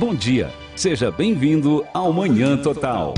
[0.00, 3.12] Bom dia, seja bem-vindo ao Manhã Total.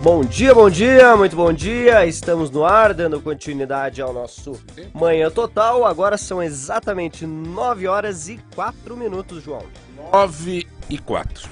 [0.00, 2.06] Bom dia, bom dia, muito bom dia.
[2.06, 4.52] Estamos no ar, dando continuidade ao nosso
[4.94, 5.84] Manhã Total.
[5.84, 9.66] Agora são exatamente 9 horas e 4 minutos, João.
[10.12, 11.50] 9 e 4.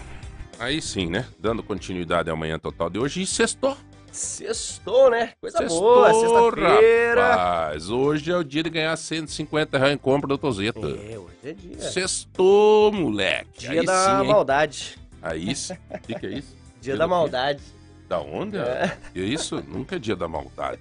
[0.61, 1.27] Aí sim, né?
[1.41, 3.23] Dando continuidade ao Manhã Total de hoje.
[3.23, 3.77] E sextou.
[4.13, 5.33] Sextou, né?
[5.41, 7.29] Coisa Sextou, boa, sexta-feira.
[7.31, 7.91] rapaz.
[7.91, 10.81] Hoje é o dia de ganhar 150 reais em compra do Toseta.
[10.81, 11.81] É, hoje é dia.
[11.81, 13.61] Sextou, moleque.
[13.61, 14.29] Dia Aí da sim, hein?
[14.29, 14.99] maldade.
[15.23, 15.75] Aí sim.
[15.91, 16.57] O que, que é isso?
[16.81, 17.63] Dia Dia da maldade.
[18.09, 18.57] Da onde?
[18.57, 18.97] É.
[19.15, 19.21] É.
[19.21, 20.81] Isso nunca é dia da maldade.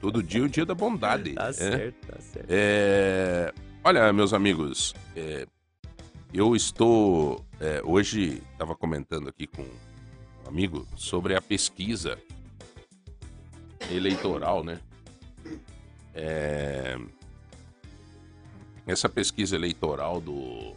[0.00, 1.32] Todo dia é o dia da bondade.
[1.32, 1.52] Tá é.
[1.52, 2.46] certo, tá certo.
[2.50, 5.46] É, Olha, meus amigos, é,
[6.34, 7.42] eu estou.
[7.58, 12.18] é, hoje estava comentando aqui com um amigo sobre a pesquisa
[13.90, 14.80] eleitoral, né?
[16.14, 16.96] É,
[18.86, 20.74] essa pesquisa eleitoral do.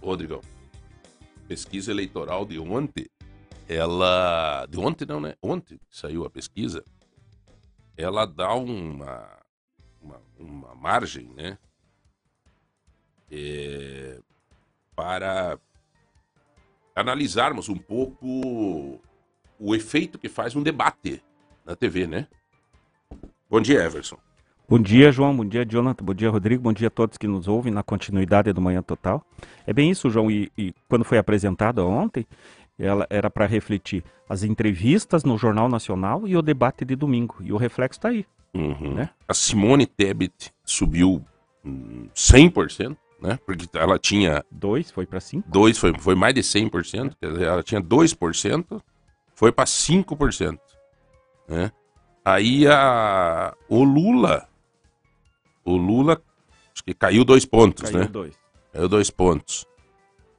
[0.00, 0.40] Rodrigão,
[1.48, 3.06] pesquisa eleitoral de ontem,
[3.68, 4.66] ela.
[4.66, 5.34] De ontem não, né?
[5.42, 6.84] Ontem saiu a pesquisa,
[7.96, 9.28] ela dá uma,
[10.00, 11.58] uma, uma margem, né?
[13.30, 14.20] É,
[14.94, 15.58] para
[16.94, 19.00] analisarmos um pouco
[19.58, 21.22] o efeito que faz um debate
[21.68, 22.26] na TV, né?
[23.50, 24.16] Bom dia, Everson.
[24.66, 25.36] Bom dia, João.
[25.36, 26.02] Bom dia, Jonathan.
[26.02, 26.62] Bom dia, Rodrigo.
[26.62, 29.22] Bom dia a todos que nos ouvem na continuidade do Manhã Total.
[29.66, 30.30] É bem isso, João.
[30.30, 32.26] E, e quando foi apresentada ontem,
[32.78, 37.36] ela era para refletir as entrevistas no Jornal Nacional e o debate de domingo.
[37.40, 38.24] E o reflexo está aí.
[38.54, 38.94] Uhum.
[38.94, 39.10] Né?
[39.26, 41.22] A Simone Tebet subiu
[41.64, 43.38] hum, 100%, né?
[43.44, 45.48] Porque ela tinha Dois foi para cinco.
[45.50, 48.80] dois, foi, foi mais de 100%, quer dizer, ela tinha 2%,
[49.34, 50.58] foi para 5%,
[51.48, 51.72] né?
[52.24, 54.46] Aí a, o Lula,
[55.64, 56.20] o Lula,
[56.74, 58.04] acho que caiu dois pontos, Caiu né?
[58.06, 58.34] dois.
[58.72, 59.66] Caiu dois pontos.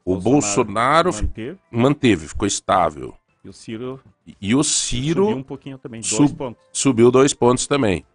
[0.06, 3.16] O Bolsonaro, fi- manteve, manteve, ficou estável.
[3.44, 4.00] e o Ciro,
[4.42, 6.02] E, o subiu Ciro um pouquinho também.
[6.02, 6.62] Dois sub- pontos.
[6.72, 8.06] subiu dois pontos também.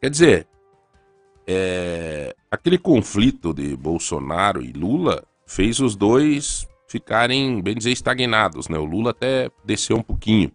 [0.00, 0.46] Quer dizer,
[1.46, 8.78] é, aquele conflito de Bolsonaro e Lula fez os dois ficarem, bem dizer, estagnados, né?
[8.78, 10.50] O Lula até desceu um pouquinho.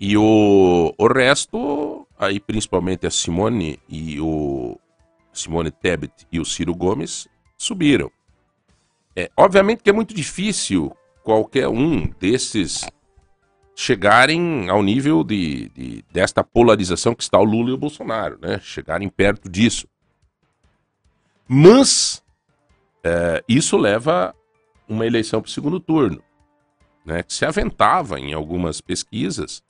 [0.00, 4.78] E o, o resto, aí principalmente a Simone e o
[5.32, 7.26] Simone Tebet e o Ciro Gomes
[7.56, 8.10] subiram.
[9.16, 12.88] É, obviamente que é muito difícil qualquer um desses
[13.74, 18.60] chegarem ao nível de, de- desta polarização que está o Lula e o Bolsonaro, né?
[18.60, 19.86] Chegarem perto disso.
[21.46, 22.22] Mas
[23.02, 24.34] é, isso leva
[24.88, 26.22] uma eleição para o segundo turno,
[27.04, 27.22] né?
[27.22, 29.62] Que se aventava em algumas pesquisas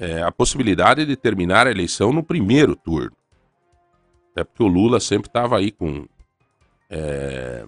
[0.00, 3.16] é, a possibilidade de terminar a eleição no primeiro turno.
[4.34, 6.06] É porque o Lula sempre estava aí com,
[6.88, 7.66] é,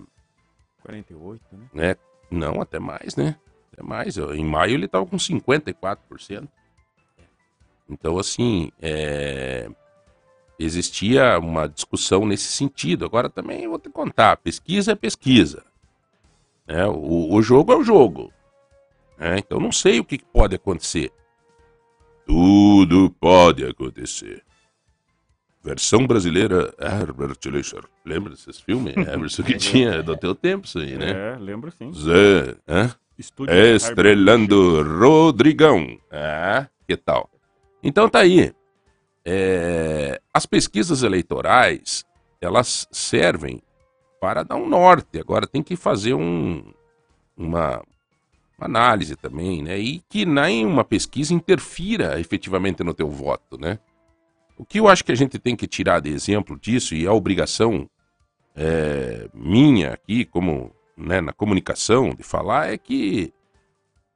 [0.83, 1.69] 48, né?
[1.73, 1.97] né?
[2.31, 3.37] Não, até mais, né?
[3.73, 4.17] Até mais.
[4.17, 6.49] Em maio ele estava com 54%.
[7.89, 9.69] Então, assim, é,
[10.59, 13.05] existia uma discussão nesse sentido.
[13.05, 15.63] Agora também vou te contar, pesquisa é pesquisa.
[16.67, 16.87] né?
[16.87, 18.33] O, o jogo é o jogo.
[19.19, 19.39] né?
[19.39, 21.13] Então não sei o que pode acontecer.
[22.33, 24.43] Tudo pode acontecer.
[25.63, 27.85] Versão brasileira Herbert Leischer.
[28.07, 28.97] Lembra desses filmes?
[28.97, 31.11] Herbert que tinha do teu tempo isso aí, né?
[31.11, 31.93] É, lembro sim.
[31.93, 32.91] Zé, hã?
[33.19, 35.99] Estúdio Estrelando Rodrigão.
[36.11, 37.29] Ah, que tal?
[37.83, 38.51] Então tá aí.
[39.23, 42.03] É, as pesquisas eleitorais,
[42.41, 43.63] elas servem
[44.19, 45.21] para dar um norte.
[45.21, 46.65] Agora tem que fazer um,
[47.37, 47.85] uma
[48.65, 49.79] análise também, né?
[49.79, 53.79] E que nenhuma pesquisa interfira efetivamente no teu voto, né?
[54.57, 57.13] O que eu acho que a gente tem que tirar de exemplo disso, e a
[57.13, 57.89] obrigação
[58.55, 63.33] é, minha aqui, como né, na comunicação, de falar, é que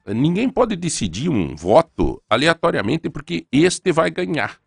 [0.07, 4.61] ninguém pode decidir um voto aleatoriamente porque este vai ganhar.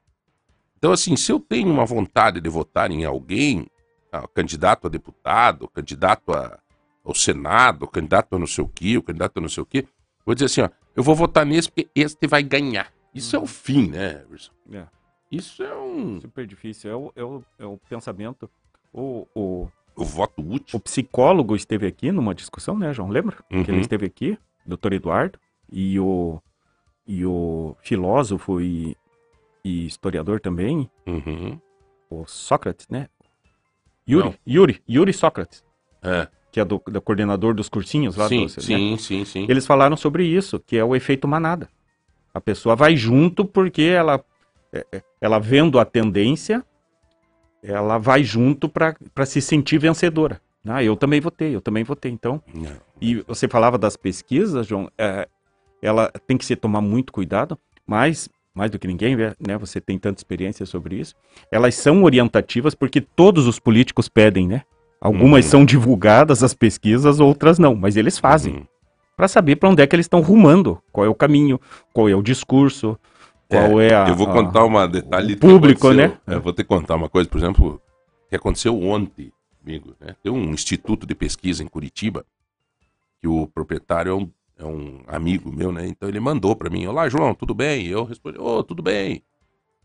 [0.77, 3.67] Então, assim, se eu tenho uma vontade de votar em alguém,
[4.11, 6.59] ah, candidato a deputado, candidato a,
[7.03, 9.85] ao Senado, candidato a não sei o quê, o candidato a não sei o quê,
[10.25, 12.91] vou dizer assim, ó, eu vou votar nesse porque este vai ganhar.
[13.13, 14.51] Isso é o fim, né, Everson?
[14.71, 14.85] É.
[15.31, 16.89] Isso é um Super difícil.
[16.91, 18.49] É o, é o, é o pensamento.
[18.93, 20.77] O, o, o voto útil.
[20.77, 23.09] o psicólogo esteve aqui numa discussão, né, João?
[23.09, 23.37] Lembra?
[23.51, 23.63] Uhum.
[23.63, 25.39] Que ele esteve aqui, doutor Eduardo,
[25.71, 26.41] e o,
[27.07, 28.95] e o filósofo e,
[29.63, 31.59] e historiador também, Uhum.
[32.09, 33.07] o Sócrates, né?
[34.07, 34.35] Yuri, Não.
[34.47, 35.63] Yuri, Yuri Sócrates,
[36.01, 36.27] É.
[36.51, 38.47] que é do, do coordenador dos cursinhos lá Sim, do, né?
[38.59, 39.45] sim, sim, sim.
[39.47, 41.69] Eles falaram sobre isso, que é o efeito manada.
[42.33, 44.23] A pessoa vai junto porque ela,
[44.71, 46.63] é, é, ela vendo a tendência,
[47.61, 50.41] ela vai junto para se sentir vencedora.
[50.65, 52.11] Ah, eu também votei, eu também votei.
[52.11, 52.71] Então, Não.
[53.01, 55.27] e você falava das pesquisas, João, é,
[55.81, 57.57] ela tem que se tomar muito cuidado,
[57.87, 59.57] mas mais do que ninguém, né?
[59.57, 61.15] Você tem tanta experiência sobre isso.
[61.51, 64.63] Elas são orientativas porque todos os políticos pedem, né?
[65.01, 65.51] Algumas Uhum.
[65.51, 68.65] são divulgadas as pesquisas, outras não, mas eles fazem Uhum.
[69.15, 71.59] para saber para onde é que eles estão rumando, qual é o caminho,
[71.93, 72.97] qual é o discurso,
[73.47, 75.35] qual é, a Eu vou contar uma detalhe.
[75.35, 76.17] público, né?
[76.27, 77.81] Eu vou ter que contar uma coisa, por exemplo,
[78.29, 79.31] que aconteceu ontem
[79.63, 79.95] comigo.
[79.99, 80.15] Né?
[80.21, 82.25] Tem um instituto de pesquisa em Curitiba,
[83.19, 84.29] que o proprietário é um,
[84.59, 85.87] é um amigo meu, né?
[85.87, 87.87] Então ele mandou para mim, olá João, tudo bem?
[87.87, 89.23] Eu respondi, ô, tudo bem.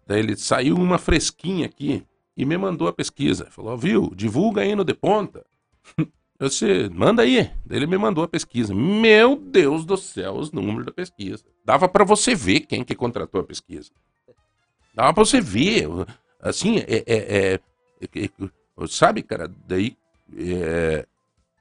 [0.06, 2.04] Daí ele saiu uma fresquinha aqui
[2.36, 3.46] e me mandou a pesquisa.
[3.50, 5.44] Falou, viu, divulga aí no De Ponta.
[6.38, 7.48] Eu disse, manda aí.
[7.70, 8.74] Ele me mandou a pesquisa.
[8.74, 11.44] Meu Deus do céu, os números da pesquisa.
[11.64, 13.90] Dava para você ver quem que contratou a pesquisa.
[14.94, 15.88] Dava pra você ver.
[16.42, 16.84] Assim, é.
[16.88, 17.60] é- é-
[18.00, 19.96] é- é- sabe, cara, daí.
[20.36, 21.06] é,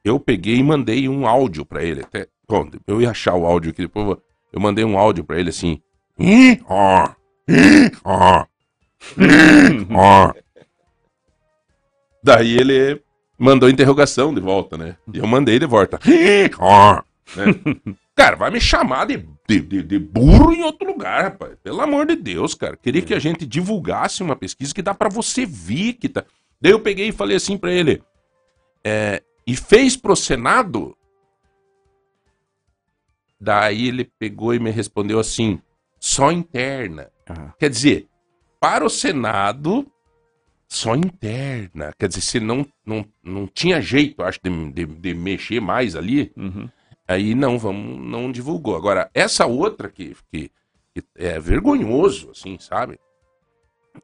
[0.04, 2.02] eu peguei e mandei um áudio pra ele.
[2.02, 4.18] Até, bom, eu ia achar o áudio aqui depois.
[4.52, 5.80] eu- mandei um áudio pra ele assim.
[6.18, 7.10] "Ih, ó,
[8.04, 8.46] ó,
[9.96, 10.34] ó."
[12.24, 13.02] Daí ele
[13.38, 14.96] mandou interrogação de volta, né?
[15.14, 16.00] E eu mandei de volta.
[17.36, 17.96] Né?
[18.16, 21.56] Cara, vai me chamar de, de, de- de burro em outro lugar, rapaz.
[21.64, 22.76] Pelo amor de Deus, cara.
[22.78, 26.24] Queria que a gente divulgasse uma pesquisa que dá pra você ver que tá.
[26.62, 28.04] Daí eu peguei e falei assim pra ele.
[28.84, 30.96] é, e fez pro Senado?
[33.40, 35.60] Daí ele pegou e me respondeu assim:
[36.00, 37.10] só interna.
[37.28, 38.08] Ah, Quer dizer,
[38.60, 39.86] para o Senado,
[40.74, 41.94] só interna.
[41.98, 46.32] Quer dizer, se não, não, não tinha jeito, acho, de, de, de mexer mais ali,
[46.36, 46.70] uhum.
[47.08, 48.76] aí não, vamos, não divulgou.
[48.76, 50.52] Agora, essa outra que, que,
[50.94, 53.00] que é vergonhoso, assim, sabe?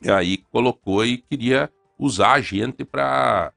[0.01, 3.51] E aí colocou e queria usar a gente para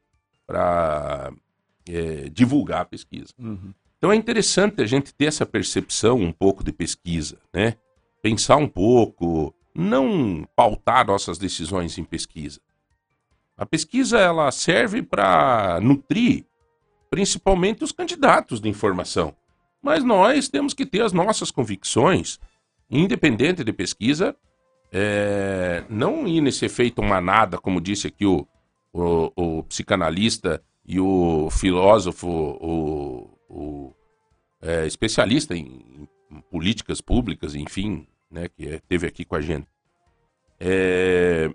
[2.33, 3.33] divulgar a pesquisa.
[3.39, 3.73] Uhum.
[3.99, 7.77] Então é interessante a gente ter essa percepção um pouco de pesquisa, né?
[8.21, 12.61] Pensar um pouco, não pautar nossas decisões em pesquisa.
[13.63, 16.45] A pesquisa ela serve para nutrir
[17.09, 19.37] principalmente os candidatos de informação.
[19.81, 22.41] Mas nós temos que ter as nossas convicções,
[22.91, 24.35] independente de pesquisa,
[24.91, 28.45] é, não ir nesse efeito manada, como disse aqui o,
[28.93, 33.95] o, o psicanalista e o filósofo, o, o
[34.61, 39.69] é, especialista em, em políticas públicas, enfim, né, que esteve aqui com a gente.
[40.59, 41.49] É,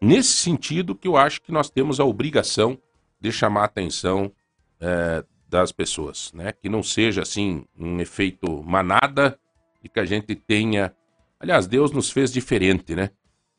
[0.00, 2.78] nesse sentido que eu acho que nós temos a obrigação
[3.20, 4.32] de chamar a atenção
[4.80, 6.52] é, das pessoas, né?
[6.52, 9.38] Que não seja assim um efeito manada
[9.82, 10.94] e que a gente tenha.
[11.38, 13.10] Aliás, Deus nos fez diferente, né?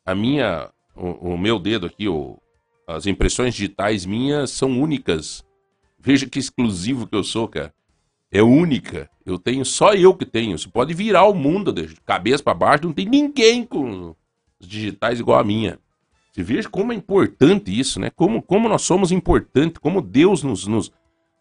[0.06, 2.40] A minha, o, o meu dedo aqui, o,
[2.88, 5.46] as impressões digitais minhas são únicas.
[6.00, 7.74] Veja que exclusivo que eu sou, cara.
[8.32, 9.10] É única.
[9.26, 10.58] Eu tenho só eu que tenho.
[10.58, 14.16] Você pode virar o mundo de cabeça para baixo, não tem ninguém com
[14.60, 15.80] os digitais igual a minha.
[16.38, 18.12] Você veja como é importante isso, né?
[18.12, 20.92] Como, como nós somos importantes, como Deus nos, nos,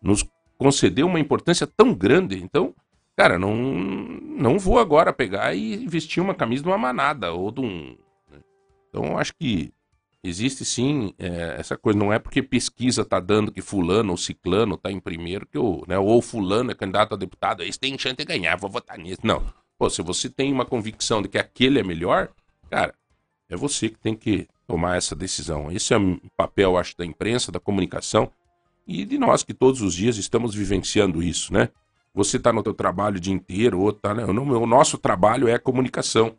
[0.02, 0.24] nos
[0.56, 2.42] concedeu uma importância tão grande.
[2.42, 2.74] Então,
[3.14, 7.60] cara, não, não vou agora pegar e vestir uma camisa de uma manada ou de
[7.60, 7.94] um.
[8.30, 8.38] né?
[8.88, 9.70] Então, acho que
[10.24, 11.98] existe sim é, essa coisa.
[11.98, 15.84] Não é porque pesquisa tá dando que fulano ou ciclano tá em primeiro que o,
[15.86, 19.20] né, ou fulano é candidato a deputado, esse tem chance de ganhar, vou votar nisso.
[19.22, 19.44] Não.
[19.78, 22.30] Pô, se você tem uma convicção de que aquele é melhor,
[22.70, 22.94] cara,
[23.48, 25.70] é você que tem que tomar essa decisão.
[25.70, 28.30] Esse é o papel, acho, da imprensa, da comunicação
[28.86, 31.68] e de nós que todos os dias estamos vivenciando isso, né?
[32.14, 34.24] Você está no teu trabalho o dia inteiro, outro tá, né?
[34.24, 36.34] O no- o nosso trabalho é comunicação.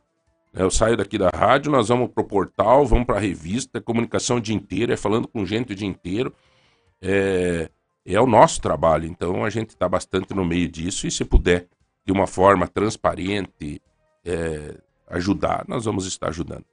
[0.54, 0.64] né?
[0.64, 4.42] Eu saio daqui da rádio, nós vamos pro portal, vamos pra revista, é comunicação o
[4.42, 6.34] dia inteiro, é falando com gente o dia inteiro.
[7.02, 7.70] É,
[8.06, 11.68] é o nosso trabalho, então a gente está bastante no meio disso e se puder,
[12.06, 13.82] de uma forma transparente,
[14.26, 14.76] é,
[15.10, 16.66] ajudar, nós vamos estar ajudando.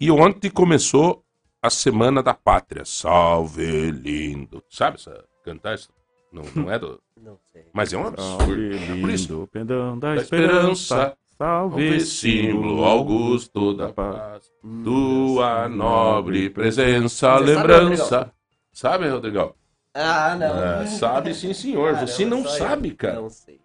[0.00, 1.24] E ontem começou
[1.62, 2.84] a Semana da Pátria.
[2.84, 4.62] Salve lindo.
[4.68, 5.88] Sabe essa cantar essa?
[6.32, 7.00] Não, não é do.
[7.22, 7.66] Não sei.
[7.72, 8.38] Mas é um absurdo.
[8.40, 9.32] Salve, É por isso.
[9.32, 10.72] lindo pendão da, Da esperança.
[10.74, 14.50] esperança, Salve, símbolo augusto da paz.
[14.82, 18.32] Tua nobre presença, Você sabe, lembrança.
[18.72, 19.54] Sabe, Rodrigão?
[19.94, 20.64] Ah, não.
[20.80, 21.92] É, sabe sim, senhor.
[21.92, 22.58] Caramba, Você não só eu.
[22.58, 23.20] sabe, cara.
[23.20, 23.60] Não sei.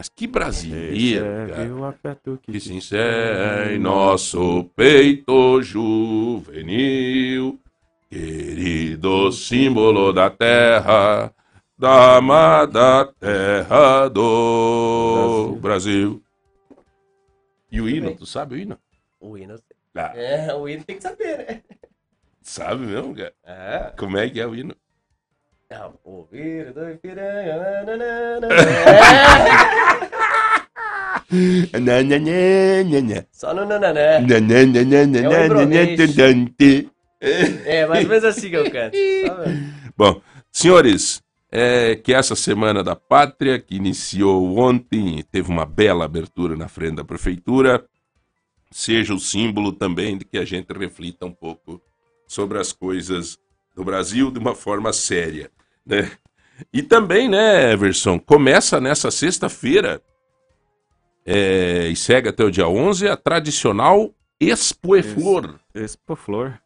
[0.00, 1.74] Mas que brasileiro, Recebe cara.
[1.74, 7.60] o afeto que, Que sincero em nosso peito juvenil,
[8.08, 11.30] querido símbolo da terra,
[11.78, 16.22] da amada terra do Brasil.
[17.70, 18.78] E o hino, tu sabe o hino?
[19.20, 19.56] O hino.
[19.94, 21.62] Ah, É, o hino tem que saber, né?
[22.40, 23.34] Sabe mesmo, cara?
[23.44, 23.92] É.
[23.98, 24.74] Como é que é o hino?
[25.70, 27.84] Não, ouvir do Ipiranga.
[27.86, 28.48] nananana.
[33.22, 33.28] É.
[33.30, 34.20] Só no nanané.
[37.20, 37.82] É.
[37.82, 38.96] É, mais ou menos assim que eu canto.
[38.96, 39.72] Sabe?
[39.96, 41.22] Bom, senhores,
[41.52, 46.66] é que essa semana da pátria, que iniciou ontem e teve uma bela abertura na
[46.66, 47.84] frente da prefeitura,
[48.72, 51.80] seja o símbolo também de que a gente reflita um pouco
[52.26, 53.38] sobre as coisas
[53.76, 55.50] do Brasil de uma forma séria,
[55.90, 56.10] né?
[56.72, 60.00] E também, né, Everson, começa nessa sexta-feira
[61.24, 65.60] é, e segue até o dia 11 a tradicional Expo e Flor.
[65.74, 66.58] Expo Flor.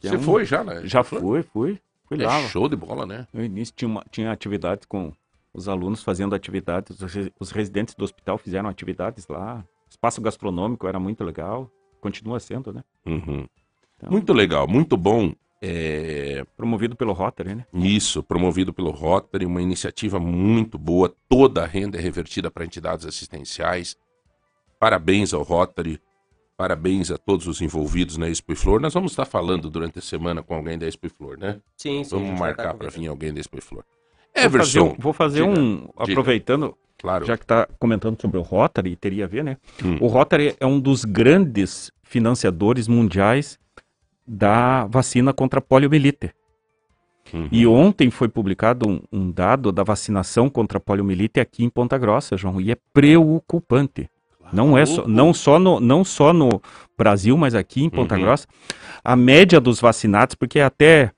[0.00, 0.80] que é Você um- foi já, né?
[0.84, 1.78] Já fui, fui.
[2.06, 2.40] Fui É lá.
[2.48, 3.26] show de bola, né?
[3.32, 5.12] No início tinha, uma- tinha atividades com
[5.52, 6.98] os alunos fazendo atividades,
[7.38, 9.64] os residentes do hospital fizeram atividades lá.
[9.88, 11.70] Espaço gastronômico era muito legal.
[12.00, 12.82] Continua sendo, né?
[13.06, 13.46] Uhum.
[13.96, 15.34] Então- Muito legal, muito bom.
[15.62, 17.66] É, Promovido pelo Rotary, né?
[17.74, 21.14] Isso, promovido pelo Rotary, uma iniciativa muito boa.
[21.28, 23.96] Toda a renda é revertida para entidades assistenciais.
[24.78, 26.00] Parabéns ao Rotary,
[26.56, 28.80] parabéns a todos os envolvidos na Expo e Flor.
[28.80, 31.60] Nós vamos estar falando durante a semana com alguém da Expo e Flor, né?
[31.76, 32.10] Sim, sim.
[32.10, 33.84] Vamos marcar para vir alguém da Expo e Flor.
[34.34, 35.76] Vou fazer, Everson, um- vou fazer diga, um.
[35.80, 35.92] diga.
[35.98, 37.26] Aproveitando, claro.
[37.26, 39.58] já que está comentando sobre o Rotary, teria a ver, né?
[39.84, 39.98] Hum.
[40.00, 43.58] O Rotary é um dos grandes financiadores mundiais
[44.32, 46.30] da vacina contra a poliomielite.
[47.34, 47.48] Uhum.
[47.50, 51.98] E ontem foi publicado um, um dado da vacinação contra a poliomielite aqui em Ponta
[51.98, 54.08] Grossa, João, e é preocupante.
[54.52, 56.62] Não é só, não só no, não só no
[56.96, 58.22] Brasil, mas aqui em Ponta Uhum.
[58.22, 58.46] Grossa,
[59.02, 61.10] a média dos vacinados, porque é até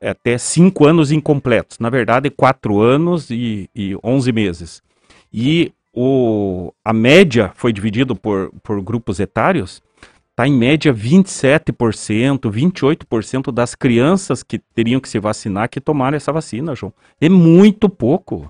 [0.00, 4.82] é até cinco anos incompletos, na verdade quatro anos e, e 11 meses.
[5.32, 9.82] E o, a média foi dividido por, por grupos etários,
[10.38, 16.32] está em média 27%, 28% das crianças que teriam que se vacinar que tomaram essa
[16.32, 16.92] vacina, João.
[17.20, 18.48] É muito pouco.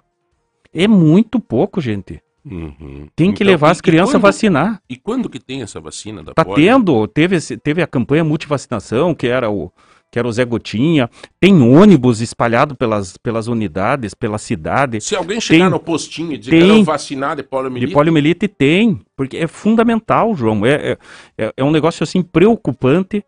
[0.73, 2.21] É muito pouco, gente.
[2.45, 3.09] Uhum.
[3.16, 4.83] Tem que Então, levar as crianças a vacinar.
[4.88, 6.66] E quando que tem essa vacina da Tá polio?
[6.66, 9.73] tendo, teve, teve a campanha multivacinação, que era o
[10.11, 11.09] que era o Zé Gotinha.
[11.41, 15.00] Tem ônibus espalhado pelas, pelas unidades, pela cidade.
[15.00, 17.93] Se alguém chegar Tem- no postinho e dizer tem- que era vacinar de De poliomielite,
[17.93, 20.65] poliomielite tem, porque é fundamental, João.
[20.65, 20.99] É, é,
[21.37, 23.23] é- é um negócio assim preocupante,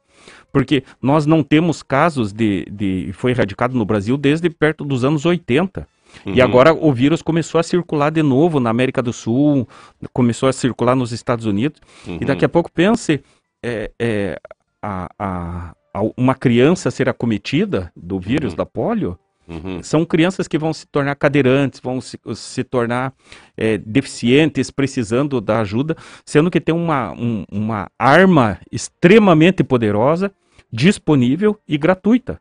[0.52, 3.10] porque nós não temos casos de, de.
[3.12, 5.86] Foi erradicado no Brasil desde perto dos anos 80.
[6.26, 6.42] E Uhum.
[6.42, 9.68] agora o vírus começou a circular de novo na América do Sul,
[10.12, 11.80] começou a circular nos Estados Unidos.
[12.04, 12.18] Uhum.
[12.20, 13.22] E daqui a pouco pense
[13.62, 14.40] é, é,
[14.82, 15.72] a- a-
[16.16, 18.56] uma criança ser acometida do vírus Uhum.
[18.56, 19.18] da polio.
[19.48, 19.82] Uhum.
[19.82, 23.12] São crianças que vão se tornar cadeirantes, vão se, se tornar
[23.56, 30.30] é, deficientes, precisando da ajuda, sendo que tem uma, um- uma arma extremamente poderosa,
[30.72, 32.40] disponível e gratuita.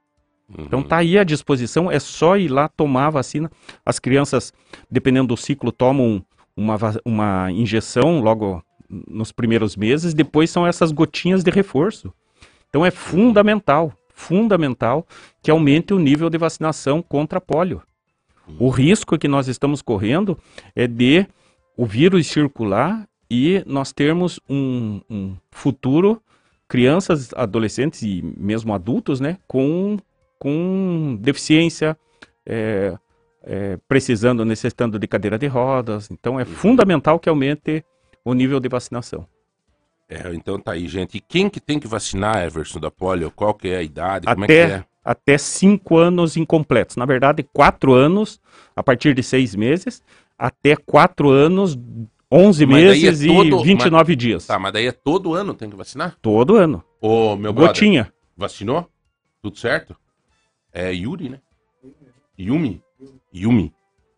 [0.58, 0.88] Então Uhum.
[0.88, 3.52] tá aí à disposição, é só ir lá tomar a vacina.
[3.86, 4.54] As crianças,
[4.90, 6.24] dependendo do ciclo, tomam
[6.56, 6.76] uma,
[7.06, 12.12] uma injeção logo nos primeiros meses, depois são essas gotinhas de reforço.
[12.70, 15.06] Então é fundamental, fundamental
[15.42, 17.82] que aumente o nível de vacinação contra a polio.
[18.60, 20.38] O risco que nós estamos correndo
[20.76, 21.26] é de
[21.78, 26.22] o vírus circular e nós termos um, um futuro,
[26.68, 29.98] crianças, adolescentes e mesmo adultos, né, com,
[30.38, 31.98] com deficiência,
[32.46, 32.98] é,
[33.44, 36.10] é, precisando, necessitando de cadeira de rodas.
[36.12, 37.84] Então é fundamental que aumente
[38.26, 39.26] o nível de vacinação.
[40.10, 41.18] É, então tá aí, gente.
[41.18, 43.30] E quem que tem que vacinar, Everson, da polio?
[43.32, 44.26] Qual que é a idade?
[44.26, 44.86] Como é que Até, é?
[45.06, 46.96] até cinco anos incompletos.
[46.96, 48.42] Na verdade, quatro anos,
[48.76, 50.02] a partir de seis meses,
[50.38, 51.78] até quatro anos,
[52.32, 54.46] 11 Mas é meses todo- e 29 dias.
[54.48, 56.16] Tá, mas daí é todo ano tem que vacinar?
[56.22, 56.84] Todo ano.
[57.02, 58.14] Ô, meu brother, Gotinha.
[58.36, 58.90] vacinou?
[59.42, 59.96] Tudo certo?
[60.74, 61.40] É Yuri, né?
[62.38, 62.82] Yumi?
[63.34, 63.74] Yumi.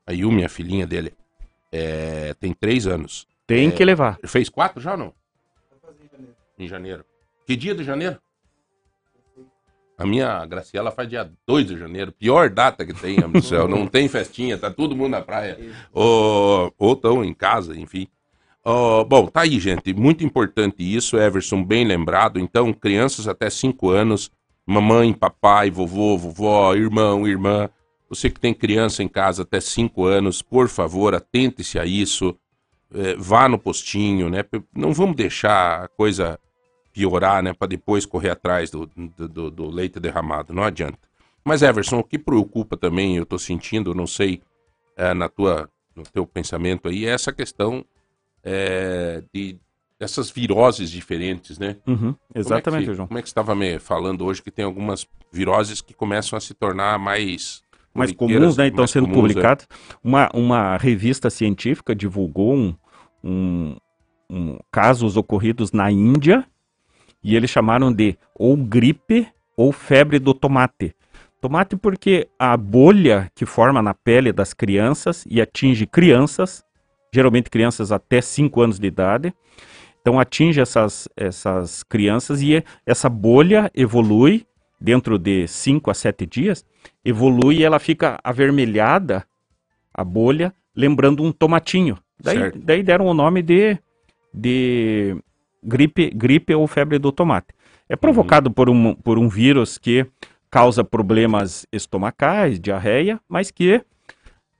[0.05, 1.13] A Yumi, a filhinha dele.
[1.71, 3.25] É, tem três anos.
[3.47, 3.71] Tem É.
[3.71, 4.17] que levar.
[4.25, 5.13] Fez quatro já ou não?
[6.61, 7.03] Em janeiro.
[7.47, 8.19] Que dia de janeiro?
[9.97, 12.11] A minha Graciela faz dia 2 de janeiro.
[12.11, 13.67] Pior data que tem, amigo céu.
[13.67, 15.57] Não tem festinha, tá todo mundo na praia.
[15.91, 18.07] Ou, ou tão em casa, enfim.
[18.63, 19.91] Ó, bom, tá aí, gente.
[19.91, 22.39] Muito importante isso, Everson, bem lembrado.
[22.39, 24.29] Então, crianças até 5 anos,
[24.63, 27.71] mamãe, papai, vovô, vovó, irmão, irmã.
[28.07, 32.37] Você que tem criança em casa até 5 anos, por favor, atente-se a isso.
[32.93, 34.45] É, vá no postinho, né?
[34.75, 36.39] Não vamos deixar a coisa
[36.93, 37.53] piorar, né?
[37.53, 38.89] Para depois correr atrás do,
[39.27, 40.53] do, do- leite derramado.
[40.53, 40.99] Não adianta.
[41.43, 44.41] Mas, Everson, o que preocupa também, eu tô sentindo, não sei,
[44.95, 47.83] é, na tua, no teu pensamento aí, é essa questão
[48.43, 49.57] é, de,
[49.99, 51.77] essas viroses diferentes, né?
[51.87, 53.07] Uhum, exatamente, como é que, João.
[53.07, 56.39] Como é que você estava me falando hoje que tem algumas viroses que começam a
[56.39, 58.67] se tornar mais mais comuns, né?
[58.67, 59.21] Então sendo comuns, é.
[59.21, 59.67] publicados.
[60.03, 62.75] Uma, uma revista científica divulgou um,
[63.23, 63.75] um-
[64.29, 66.45] um- casos ocorridos na Índia
[67.23, 70.95] e eles chamaram de ou gripe ou febre do tomate.
[71.39, 76.63] Tomate porque a bolha que forma na pele das crianças e atinge crianças,
[77.13, 79.33] geralmente crianças até 5 anos de idade.
[80.01, 84.45] Então atinge essas, essas crianças e essa bolha evolui
[84.79, 86.65] dentro de 5 a 7 dias,
[87.05, 89.23] evolui e ela fica avermelhada,
[89.93, 91.97] a bolha, lembrando um tomatinho.
[92.19, 93.77] Daí, daí deram o nome de,
[94.33, 95.15] de
[95.63, 97.47] gripe, gripe ou febre do tomate.
[97.87, 100.05] É provocado por, um, por um vírus que
[100.49, 103.81] causa problemas estomacais, diarreia, mas que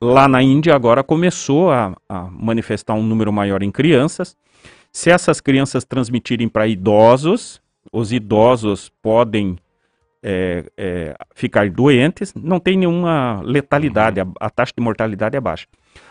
[0.02, 4.36] lá na Índia agora começou a, a manifestar um número maior em crianças.
[4.92, 9.58] Se essas crianças transmitirem para idosos, os idosos podem
[10.24, 15.68] é, é, ficar doentes, não tem nenhuma letalidade, a, a taxa de mortalidade é baixa.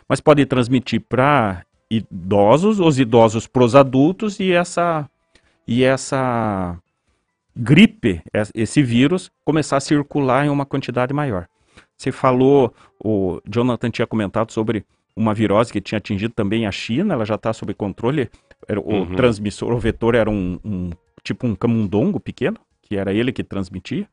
[0.09, 5.09] Mas pode transmitir para idosos, os idosos para os adultos e essa,
[5.67, 6.79] e essa
[7.57, 11.47] gripe, es- esse vírus, começar a circular em uma quantidade maior.
[11.97, 14.85] Você falou, o Jonathan tinha comentado sobre
[15.17, 18.31] uma virose que tinha atingido também a China, ela já está sob controle.
[18.85, 19.15] O Uhum.
[19.17, 20.91] transmissor, o vetor era um, um-
[21.25, 24.09] tipo um camundongo pequeno, que era ele que transmitia,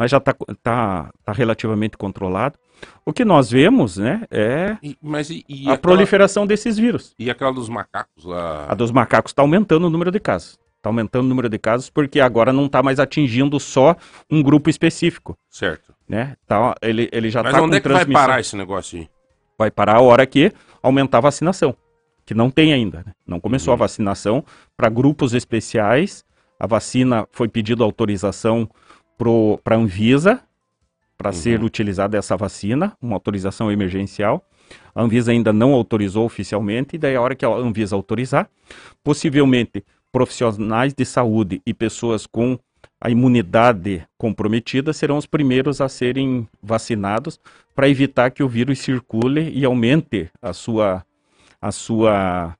[0.00, 2.58] mas já está tá, tá relativamente controlado.
[3.04, 7.14] O que nós vemos, né, é E- mas e, e a aquela, proliferação desses vírus.
[7.18, 8.64] e aquela dos macacos lá?
[8.66, 10.58] A dos macacos está aumentando o número de casos.
[10.78, 13.94] Está aumentando o número de casos porque agora não está mais atingindo só
[14.30, 15.92] um grupo específico, Certo.
[16.08, 16.34] né?
[16.46, 18.26] Tá, ele, ele já Mas está onde com é que vai transmissão.
[18.26, 19.08] parar esse negócio aí?
[19.58, 20.50] Vai parar a hora que
[20.82, 21.76] aumentar a vacinação,
[22.24, 23.02] que não tem ainda.
[23.06, 23.12] né?
[23.26, 23.74] Não começou Uhum.
[23.74, 24.42] a vacinação
[24.74, 26.24] para grupos especiais.
[26.58, 28.66] A vacina foi pedido autorização
[29.62, 30.40] para a Anvisa
[31.18, 31.66] para ser Uhum.
[31.66, 34.42] utilizada essa vacina, uma autorização emergencial.
[34.94, 38.48] A Anvisa ainda não autorizou oficialmente, e daí a hora que a Anvisa autorizar,
[39.04, 42.58] possivelmente profissionais de saúde e pessoas com
[43.00, 47.38] a imunidade comprometida serão os primeiros a serem vacinados
[47.74, 51.04] para evitar que o vírus circule e aumente a sua
[51.60, 52.56] a sua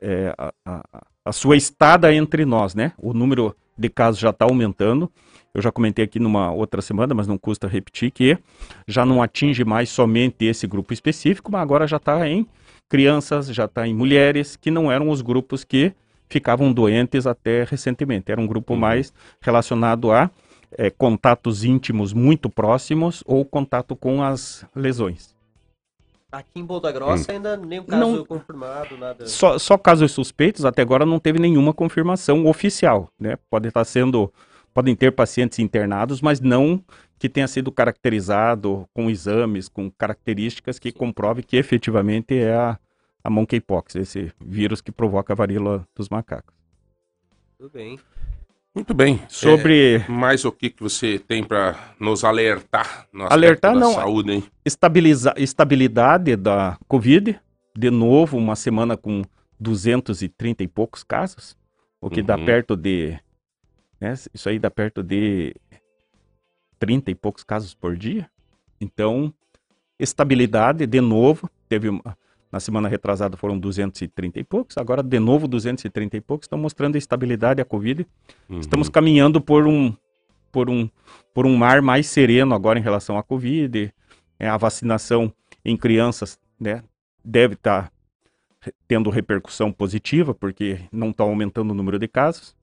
[0.00, 2.92] é, a, a- a sua estada entre nós, né?
[2.98, 5.08] O número de casos já está aumentando.
[5.54, 8.38] Eu já comentei aqui numa outra semana, mas não custa repetir que
[8.88, 12.46] já não atinge mais somente esse grupo específico, mas agora já está em
[12.88, 15.92] crianças, já está em mulheres, que não eram os grupos que
[16.28, 18.32] ficavam doentes até recentemente.
[18.32, 18.78] Era um grupo Uhum.
[18.80, 20.30] mais relacionado a
[20.78, 25.34] eh, contatos íntimos muito próximos ou contato com as lesões.
[26.30, 29.26] Aqui em Ponta Grossa ainda nem o caso Não- confirmado, nada.
[29.26, 33.36] Só, só casos suspeitos, até agora não teve nenhuma confirmação oficial, né?
[33.50, 34.32] Pode estar sendo,
[34.74, 36.82] podem ter pacientes internados, mas não
[37.18, 42.78] que tenha sido caracterizado com exames, com características que comprove que efetivamente é a,
[43.22, 46.54] a monkeypox, esse vírus que provoca a varíola dos macacos.
[47.58, 47.98] Tudo bem.
[48.74, 49.20] Muito bem.
[49.28, 53.92] Sobre É, mais o que, que você tem para nos alertar no Alertar, não.
[53.92, 54.44] saúde, hein?
[54.64, 57.38] estabiliza, estabilidade da Covid,
[57.76, 59.22] de novo, uma semana com
[59.60, 61.56] 230 e poucos casos,
[62.00, 62.44] o que dá Uhum.
[62.46, 63.18] perto de.
[64.02, 65.54] Né, isso aí dá perto de
[66.80, 68.28] 30 e poucos casos por dia.
[68.80, 69.32] Então,
[69.96, 72.18] estabilidade, de novo, teve uma-
[72.50, 76.98] na semana retrasada foram 230 e poucos, agora de novo 230 e poucos, estão mostrando
[76.98, 78.04] estabilidade a Covid.
[78.48, 78.58] Uhum.
[78.58, 79.94] Estamos caminhando por um,
[80.50, 80.90] por um,
[81.32, 83.94] por um mar mais sereno agora em relação à Covid.
[84.36, 85.32] É, a vacinação
[85.64, 86.82] em crianças né,
[87.24, 87.90] deve estar
[88.88, 92.54] tendo repercussão positiva, porque não está aumentando o número de casos.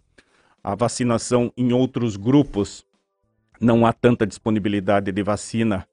[0.63, 2.85] A vacinação em outros grupos
[3.59, 5.87] não há tanta disponibilidade de vacina.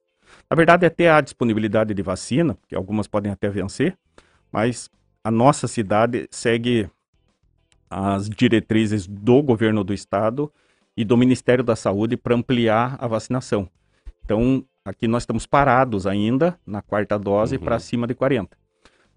[0.50, 3.96] Na verdade, até há disponibilidade de vacina, porque algumas podem até vencer,
[4.52, 4.90] mas
[5.24, 6.88] a nossa cidade segue
[7.90, 10.52] as diretrizes do governo do estado
[10.96, 13.68] e do Ministério da Saúde para ampliar a vacinação.
[14.24, 17.62] Então, aqui nós estamos parados ainda na quarta dose Uhum.
[17.62, 18.57] para acima de 40.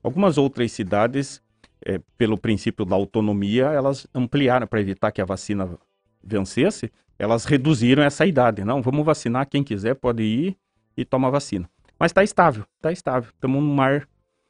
[0.04, 1.42] Algumas outras cidades,
[1.86, 5.78] eh, pelo princípio da autonomia, elas ampliaram para evitar que a vacina
[6.24, 8.64] vencesse, elas reduziram essa idade.
[8.64, 10.58] Não, vamos vacinar quem quiser, pode ir
[10.96, 11.70] e toma vacina.
[12.00, 13.30] Mas está estável, está estável.
[13.34, 14.08] Estamos num mar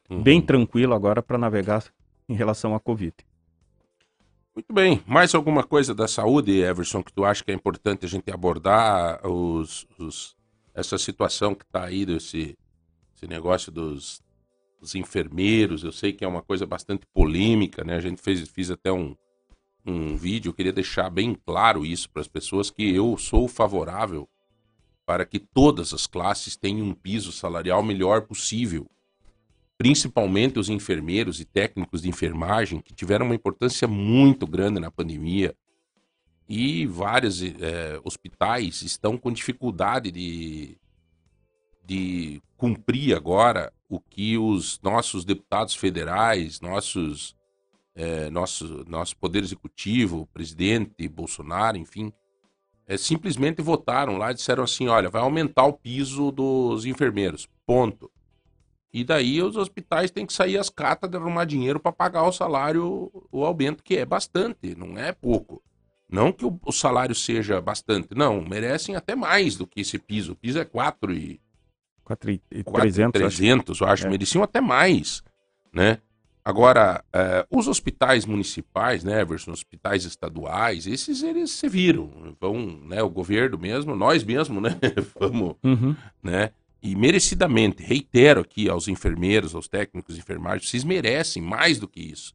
[0.08, 0.22] Uhum.
[0.24, 1.84] bem tranquilo agora para navegar
[2.28, 3.14] em relação à Covid.
[4.54, 5.00] Muito bem.
[5.06, 9.24] Mais alguma coisa da saúde, Everson, que tu acha que é importante a gente abordar
[9.24, 10.36] os, os-
[10.74, 12.56] essa situação que está aí, desse,
[13.16, 14.20] esse negócio dos
[14.80, 17.96] os enfermeiros, eu sei que é uma coisa bastante polêmica, né?
[17.96, 19.14] A gente fez, fiz até um,
[19.84, 24.28] um vídeo, eu queria deixar bem claro isso para as pessoas, que eu sou favorável
[25.10, 28.88] para que todas as classes tenham um piso salarial melhor possível.
[29.76, 35.52] Principalmente os enfermeiros e técnicos de enfermagem, que tiveram uma importância muito grande na pandemia.
[36.48, 40.78] E vários é, hospitais estão com dificuldade de,
[41.84, 47.36] de cumprir agora o que os nossos deputados federais, nossos,
[47.92, 52.12] é, nosso, nosso poder executivo, presidente Bolsonaro, enfim,
[52.86, 57.48] é, simplesmente votaram lá e disseram assim: olha, vai aumentar o piso dos enfermeiros.
[57.66, 58.08] Ponto.
[58.92, 62.32] E daí os hospitais têm que sair as cartas de arrumar dinheiro para pagar o
[62.32, 65.62] salário, o aumento, que é bastante, não é pouco.
[66.08, 70.32] Não que o, o salário seja bastante, não, merecem até mais do que esse piso.
[70.32, 71.40] O piso é 4 e
[72.16, 74.10] 4,300, 300, eu acho, é.
[74.10, 75.22] mereciam até mais,
[75.72, 75.98] né?
[76.42, 83.02] Agora, é, os hospitais municipais, né, versus hospitais estaduais, esses eles se viram, vão, né,
[83.02, 84.70] o governo mesmo, nós mesmo, né,
[85.20, 85.94] vamos, uhum.
[86.22, 86.50] né,
[86.82, 92.00] e merecidamente, reitero aqui aos enfermeiros, aos técnicos de enfermagem, vocês merecem mais do que
[92.00, 92.34] isso.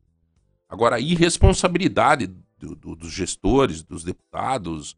[0.70, 2.28] Agora, a irresponsabilidade
[2.60, 4.96] do, do, dos gestores, dos deputados,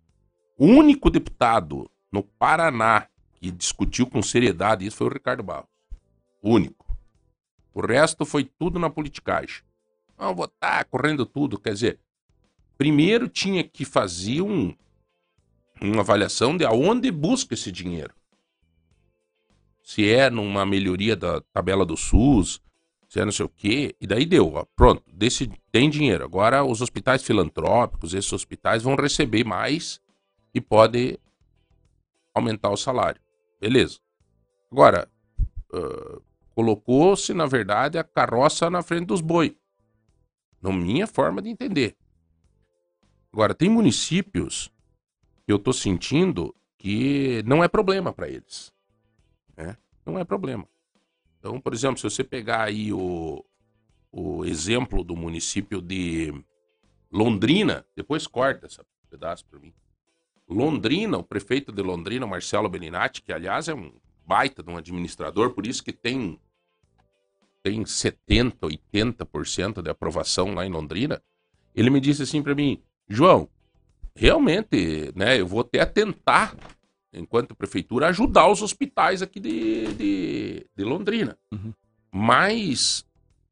[0.58, 3.08] o único deputado no Paraná
[3.40, 5.70] que discutiu com seriedade isso foi o Ricardo Barros.
[6.42, 6.86] O único.
[7.74, 9.62] O resto foi tudo na politicagem.
[10.18, 11.60] Não, vou estar tá correndo tudo.
[11.60, 12.00] Quer dizer,
[12.78, 14.76] primeiro tinha que fazer um,
[15.80, 18.14] uma avaliação de aonde busca esse dinheiro.
[19.84, 22.60] Se é numa melhoria da tabela do SUS,
[23.08, 26.26] se é não sei o quê, e daí deu, ó, pronto, desse, tem dinheiro.
[26.26, 30.02] Agora os hospitais filantrópicos, esses hospitais vão receber mais
[30.54, 31.18] e pode
[32.34, 33.22] aumentar o salário.
[33.60, 34.00] Beleza.
[34.72, 35.10] Agora,
[35.74, 36.22] uh,
[36.54, 39.58] colocou-se, na verdade, a carroça na frente dos boi.
[40.62, 41.96] Na minha forma de entender.
[43.32, 44.72] Agora, tem municípios
[45.46, 48.74] que eu estou sentindo que não é problema para eles.
[49.56, 49.78] Né?
[50.06, 50.68] Não é problema.
[51.40, 53.44] Então, por exemplo, se você pegar aí o,
[54.12, 56.34] o exemplo do município de
[57.12, 59.74] Londrina, depois corta esse pedaço para mim.
[60.48, 63.92] Londrina, o prefeito de Londrina, Marcelo Beninati, que aliás é um
[64.26, 66.40] baita de um administrador, por isso que tem
[67.64, 71.22] tem 70, 80% de aprovação lá em Londrina.
[71.76, 73.50] Ele me disse assim para mim: "João,
[74.16, 76.56] realmente, né, eu vou até tentar
[77.14, 81.38] enquanto prefeitura ajudar os hospitais aqui de, de, de Londrina.
[81.52, 81.74] Uhum.
[82.12, 83.06] Mas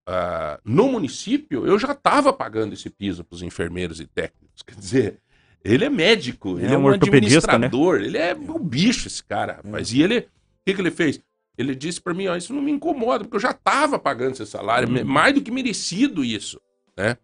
[0.08, 4.62] uh, no município eu já estava pagando esse piso para os enfermeiros e técnicos.
[4.66, 5.22] Quer dizer,
[5.66, 6.96] ele é médico, ele é, é um, um né?
[6.96, 8.06] administrador, né?
[8.06, 9.92] ele é um bicho esse cara, rapaz.
[9.92, 9.96] É.
[9.96, 10.24] E ele, o
[10.64, 11.20] que, que ele fez?
[11.58, 14.46] Ele disse para mim, ó, isso não me incomoda, porque eu já estava pagando esse
[14.46, 15.04] salário, uhum.
[15.04, 16.62] mais do que merecido isso,
[16.96, 17.18] né?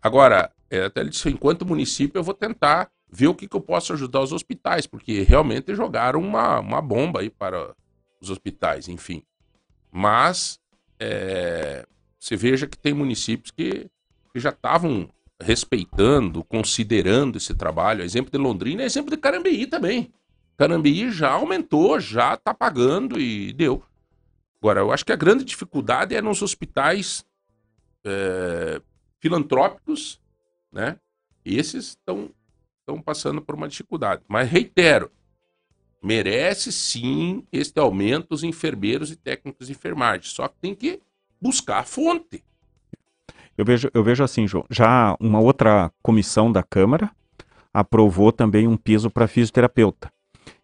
[0.00, 3.60] Agora, é, até ele disse, enquanto município eu vou tentar ver o que, que eu
[3.60, 7.74] posso ajudar os hospitais, porque realmente jogaram uma, uma bomba aí para
[8.20, 9.22] os hospitais, enfim.
[9.90, 10.60] Mas
[11.00, 11.86] é,
[12.20, 13.88] você veja que tem municípios que,
[14.32, 15.08] que já estavam
[15.44, 18.02] respeitando, considerando esse trabalho.
[18.02, 20.12] Exemplo de Londrina é exemplo de Carambeí também.
[20.56, 23.82] Carambeí já aumentou, já está pagando e deu.
[24.58, 27.24] Agora, eu acho que a grande dificuldade é nos hospitais
[28.04, 28.80] é,
[29.20, 30.20] filantrópicos,
[30.72, 30.96] né?
[31.44, 32.30] Esses estão
[33.04, 34.22] passando por uma dificuldade.
[34.26, 35.10] Mas reitero,
[36.02, 40.30] merece sim este aumento dos enfermeiros e técnicos de enfermagem.
[40.30, 41.00] Só que tem que
[41.40, 42.42] buscar a fonte.
[43.56, 47.10] Eu vejo, eu vejo assim, João, já uma outra comissão da Câmara
[47.72, 50.12] aprovou também um piso para fisioterapeuta.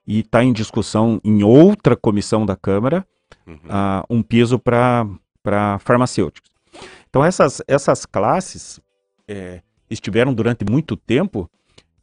[0.07, 3.07] E está em discussão em outra comissão da Câmara
[3.46, 3.55] uhum.
[3.55, 6.50] uh, um piso para farmacêuticos.
[7.09, 8.81] Então, essas, essas classes
[9.26, 11.50] é, estiveram durante muito tempo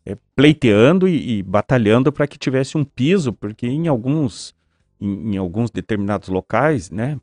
[0.06, 4.56] é, pleiteando e, e batalhando para que tivesse um piso, porque em alguns,
[5.00, 7.20] em, em alguns determinados locais, né,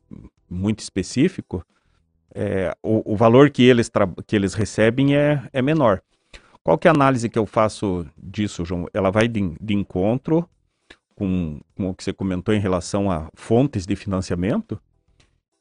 [0.49, 1.65] muito específico,
[2.35, 3.89] é, o, o, valor que eles,
[4.27, 6.01] que eles recebem é, é menor.
[6.61, 8.87] Qual que é a análise que eu faço disso, João?
[8.93, 10.47] Ela vai de, de encontro
[11.15, 14.77] com, com, o que você comentou em relação a fontes de financiamento,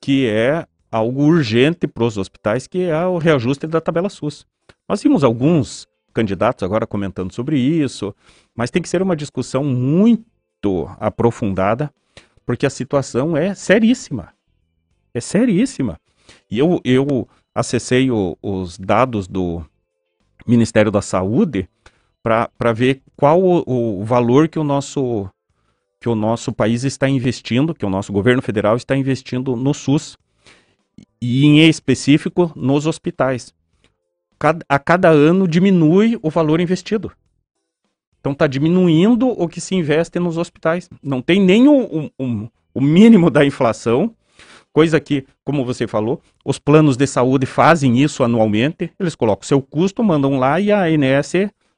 [0.00, 4.44] que é algo urgente para os hospitais, que é o reajuste da tabela SUS.
[4.88, 8.14] Nós vimos alguns candidatos agora comentando sobre isso,
[8.54, 11.92] mas tem que ser uma discussão muito aprofundada,
[12.44, 14.32] porque a situação é seríssima.
[15.12, 15.98] É seríssima.
[16.50, 19.64] E eu, eu acessei o, os dados do
[20.46, 21.68] Ministério da Saúde
[22.22, 25.28] para ver qual o, o, valor que o nosso
[26.00, 30.18] que o nosso país está investindo, que o nosso governo federal está investindo no SUS.
[31.20, 33.54] e em específico nos hospitais.
[34.38, 37.10] Cada- a cada ano diminui o valor investido.
[38.20, 40.88] Então está diminuindo o que se investe nos hospitais.
[41.02, 44.14] Não tem nem o, o- o- o mínimo da inflação,
[44.74, 48.90] coisa que, como você falou, os planos de saúde fazem isso anualmente.
[48.98, 51.32] Eles colocam seu custo, mandam lá e a ANS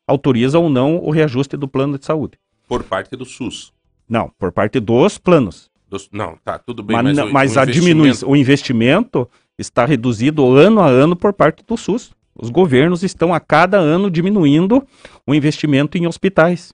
[0.08, 2.38] autoriza ou não o reajuste do plano de saúde.
[2.66, 3.72] Por parte do SUS.
[4.08, 5.70] Não, por parte dos planos.
[5.88, 9.28] Dos- não, tá, tudo bem, Mas, mas, o- mas o a investimento- o investimento
[9.58, 12.10] está reduzido ano a ano por parte do SUS.
[12.34, 14.82] Os governos estão a cada ano diminuindo
[15.26, 16.72] o investimento em hospitais.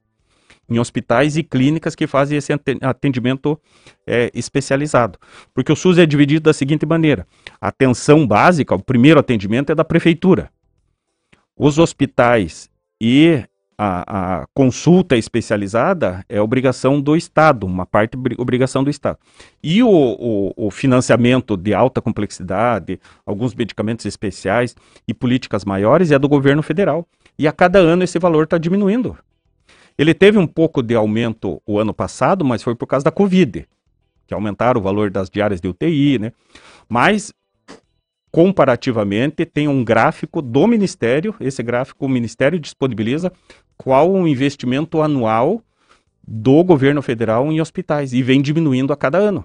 [0.72, 3.60] Em hospitais e clínicas que fazem esse ate- atendimento
[4.06, 5.18] é, especializado.
[5.52, 7.26] Porque o SUS é dividido da seguinte maneira:
[7.60, 10.50] a atenção básica, o primeiro atendimento é da prefeitura.
[11.56, 13.44] Os hospitais e
[13.76, 19.18] a, a consulta especializada é obrigação do Estado, uma parte obri- obrigação do Estado.
[19.62, 24.74] E o, o- o financiamento de alta complexidade, alguns medicamentos especiais
[25.06, 27.06] e políticas maiores é do governo federal.
[27.38, 29.16] E a cada ano esse valor está diminuindo.
[29.96, 33.66] Ele teve um pouco de aumento o ano passado, mas foi por causa da Covid,
[34.26, 36.32] que aumentaram o valor das diárias de UTI, né?
[36.88, 37.32] Mas
[38.30, 43.30] comparativamente tem um gráfico do Ministério, esse gráfico o Ministério disponibiliza
[43.76, 45.62] qual o investimento anual
[46.26, 49.44] do governo federal em hospitais e vem diminuindo a cada ano.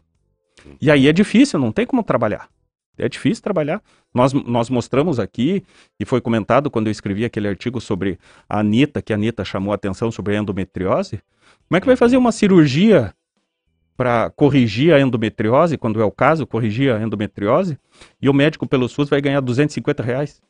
[0.79, 2.49] E aí é difícil, não tem como trabalhar.
[2.97, 3.81] É difícil trabalhar.
[4.13, 5.63] Nós, nós mostramos aqui,
[5.99, 8.17] e foi comentado quando eu escrevi aquele artigo sobre
[8.49, 11.19] a Anitta, que a Anitta chamou a atenção sobre a endometriose.
[11.67, 13.13] Como é que vai fazer uma cirurgia
[13.95, 17.77] para corrigir a endometriose, quando é o caso, corrigir a endometriose,
[18.21, 20.41] e o médico pelo SUS vai ganhar 250 reais?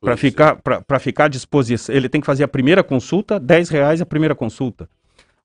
[0.00, 0.16] Para é.
[0.16, 1.94] ficar, pra- pra ficar à disposição.
[1.94, 4.88] Ele tem que fazer a primeira consulta, 10 reais a primeira consulta.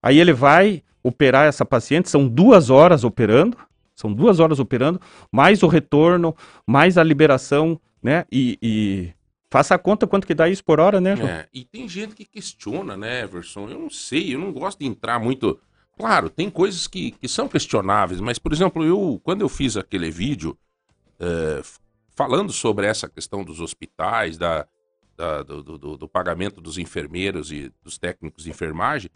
[0.03, 3.57] Aí ele vai operar essa paciente, são duas horas operando,
[4.01, 4.99] são duas horas operando,
[5.31, 6.35] mais o retorno,
[6.67, 8.25] mais a liberação, né?
[8.31, 9.13] E, e
[9.49, 11.29] faça a conta quanto que dá isso por hora, né, João?
[11.29, 13.69] É, e tem gente que questiona, né, Everson?
[13.69, 15.59] Eu não sei, eu não gosto de entrar muito.
[15.97, 20.09] Claro, tem coisas que, que são questionáveis, mas, por exemplo, eu, quando eu fiz aquele
[20.09, 20.57] vídeo
[21.19, 21.61] é,
[22.15, 24.65] falando sobre essa questão dos hospitais, da,
[25.17, 29.11] da- do- do- do pagamento dos enfermeiros e dos técnicos de enfermagem,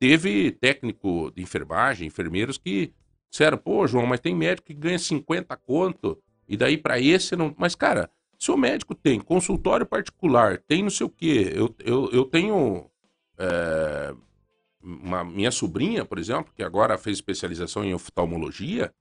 [0.00, 2.92] teve técnico de enfermagem, enfermeiros que
[3.34, 6.16] disseram, pô, João, mas tem médico que ganha 50 conto,
[6.48, 7.52] e daí pra esse não.
[7.58, 12.10] Mas, cara, se o médico tem consultório particular, tem não sei o quê, eu, eu,
[12.12, 12.88] eu tenho.
[13.36, 14.14] é,
[14.80, 18.92] uma, minha sobrinha, por exemplo, que agora fez especialização em oftalmologia,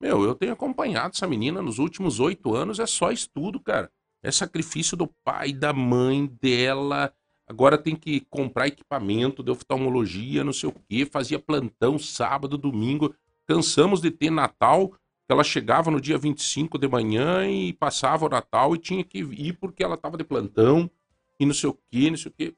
[0.00, 3.90] meu, eu tenho acompanhado essa menina nos últimos oito anos, é só estudo, cara.
[4.22, 7.12] É sacrifício do pai, da mãe dela.
[7.46, 13.14] Agora tem que comprar equipamento de oftalmologia, não sei o quê, fazia plantão sábado, domingo.
[13.46, 18.28] Cansamos de ter Natal, que ela chegava no dia 25 de manhã e passava o
[18.28, 20.90] Natal e tinha que ir porque ela tava de plantão
[21.38, 22.54] e não sei o quê, não sei o quê.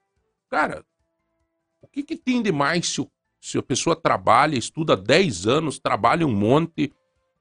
[0.49, 0.85] Cara,
[1.81, 3.07] o que, que tem de mais se,
[3.41, 6.93] se a pessoa trabalha, estuda 10 anos, trabalha um monte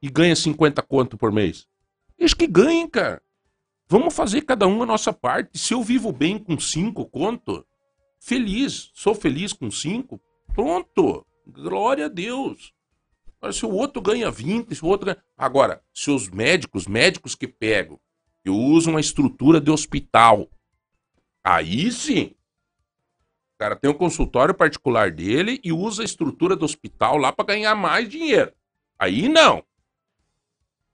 [0.02, 1.68] e ganha 50 conto por mês?
[2.18, 3.22] Deixa que ganhe, cara.
[3.90, 5.58] Vamos fazer cada um a nossa parte.
[5.58, 7.66] Se eu vivo bem com 5 conto,
[8.20, 8.92] feliz.
[8.94, 10.20] Sou feliz com 5,
[10.54, 11.26] pronto.
[11.46, 12.74] Glória a Deus.
[13.39, 15.23] Agora, se o outro ganha 20, se o outro ganha...
[15.38, 18.00] Agora, se os médicos, médicos que pegam,
[18.43, 20.50] que usam a estrutura de hospital,
[21.43, 22.36] aí sim,
[23.54, 27.45] o cara tem um consultório particular dele e usa a estrutura do hospital lá para
[27.45, 28.54] ganhar mais dinheiro.
[29.00, 29.63] Aí não.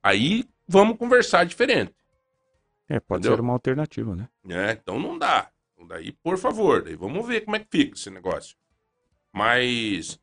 [0.01, 1.93] Aí vamos conversar diferente.
[2.87, 3.37] É, pode Entendeu?
[3.37, 4.29] ser uma alternativa, né?
[4.43, 4.71] né?
[4.73, 5.49] Então não dá.
[5.73, 8.55] Então daí, por favor, daí vamos ver como é que fica esse negócio.
[9.33, 10.17] Mas,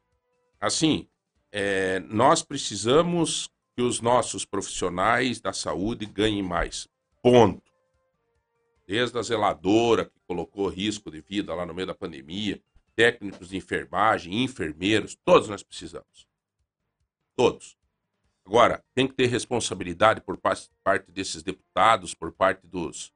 [0.61, 1.10] assim,
[1.53, 6.89] é, nós precisamos que os nossos profissionais da saúde ganhem mais.
[7.23, 7.63] Ponto.
[8.87, 12.61] Desde a zeladora, que colocou risco de vida lá no meio da pandemia,
[12.97, 16.27] técnicos de enfermagem, enfermeiros, todos nós precisamos.
[17.37, 17.77] Todos.
[18.45, 23.13] Agora, tem que ter responsabilidade por pa- parte desses deputados, por parte dos,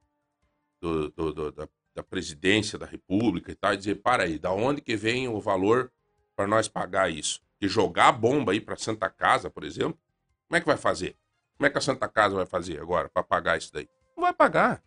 [0.80, 4.52] do- do- do- da, da presidência da República e tal, e dizer, para aí, da
[4.52, 5.92] onde que vem o valor
[6.36, 7.42] para nós pagar isso?
[7.64, 9.98] De jogar a bomba aí para Santa Casa, por exemplo,
[10.46, 11.16] como é que vai fazer?
[11.56, 13.88] Como é que a Santa Casa vai fazer agora para pagar isso daí?
[14.14, 14.82] Não vai pagar.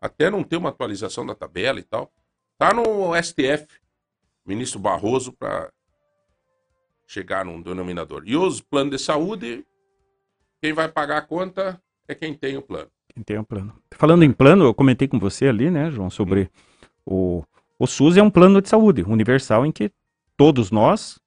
[0.00, 2.12] Até não ter uma atualização da tabela e tal.
[2.58, 3.64] Tá no STF,
[4.44, 5.72] ministro Barroso, para
[7.06, 8.24] chegar num denominador.
[8.26, 9.64] E os planos de saúde,
[10.60, 12.90] quem vai pagar a conta é quem tem o plano.
[13.14, 13.80] Quem tem um plano.
[13.92, 16.50] Falando em plano, eu comentei com você ali, né, João, sobre
[17.06, 17.44] o,
[17.78, 19.92] o SUS é um plano de saúde universal em que
[20.36, 21.20] todos nós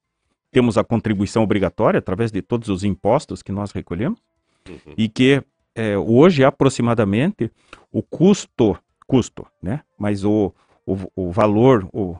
[0.54, 4.20] temos a contribuição obrigatória através de todos os impostos que nós recolhemos
[4.66, 4.94] Uhum.
[4.96, 5.42] e que
[5.74, 7.50] é, hoje, aproximadamente,
[7.92, 9.80] o custo, custo, né?
[9.98, 10.54] Mas o,
[10.86, 12.16] o, o valor, o,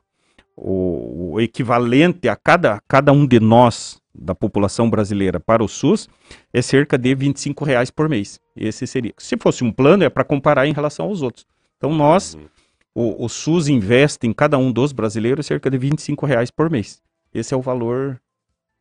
[0.56, 6.08] o, o equivalente a cada, cada um de nós, da população brasileira, para o SUS,
[6.52, 8.38] é cerca de 25 reais por mês.
[8.54, 9.14] Esse seria.
[9.16, 11.46] Se fosse um plano, é para comparar em relação aos outros.
[11.78, 12.44] Então, nós, Uhum.
[12.94, 17.00] o, o SUS investe em cada um dos brasileiros cerca de 25 reais por mês.
[17.32, 18.20] Esse é o valor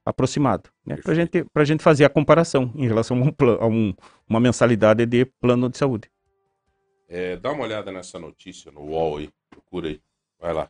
[0.06, 0.98] aproximado, né?
[0.98, 3.94] Para gente, a gente fazer a comparação em relação a, um, a um-
[4.28, 6.10] uma mensalidade de plano de saúde.
[7.08, 9.30] É, dá uma olhada nessa notícia no UOL aí.
[9.50, 10.02] Procura aí.
[10.40, 10.70] Vai lá.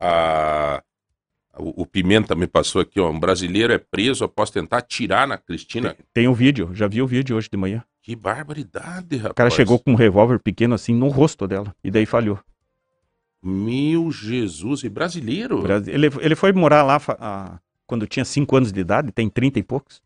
[0.00, 0.82] A-
[1.56, 3.10] o, o Pimenta me passou aqui, ó.
[3.10, 5.96] Um brasileiro é preso após tentar atirar na Cristina.
[6.12, 7.82] Tem o vídeo, já vi o vídeo hoje de manhã.
[8.02, 9.32] Que barbaridade, rapaz.
[9.32, 12.38] O cara chegou com um revólver pequeno assim no rosto dela e daí falhou.
[13.42, 15.62] Meu Jesus, e brasileiro?
[15.62, 19.58] Brasi- Ele, ele foi morar lá ah, quando tinha 5 anos de idade, tem 30
[19.58, 20.00] e poucos.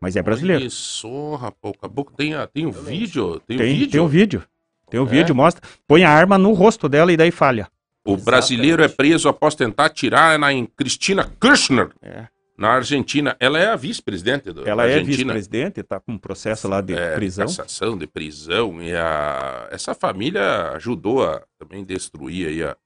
[0.00, 0.62] Mas é brasileiro.
[0.62, 1.74] Olha só, rapaz.
[1.76, 3.40] Que tem, a- tem um vídeo.
[3.40, 3.90] Tem, um Tem, vídeo.
[3.90, 4.42] tem o vídeo.
[4.90, 5.06] Tem o É?
[5.06, 5.62] vídeo, mostra.
[5.86, 7.68] Põe a arma no rosto dela e daí falha.
[8.06, 12.28] O brasileiro é preso após tentar atirar na em Cristina Kirchner, É.
[12.56, 13.34] na Argentina.
[13.40, 15.32] Ela é a vice-presidente do- Ela é Argentina.
[15.32, 17.46] vice-presidente, tá com um processo lá de É, prisão.
[17.46, 18.82] cassação, de prisão.
[18.82, 19.68] E a...
[19.72, 22.76] essa família ajudou a também destruir aí a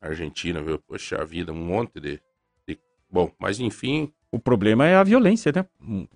[0.00, 0.78] Argentina, viu?
[0.78, 2.20] Poxa vida, um monte de.
[3.10, 4.12] Bom, mas enfim.
[4.30, 5.64] O problema é a violência, né?
[5.80, 6.06] Hum,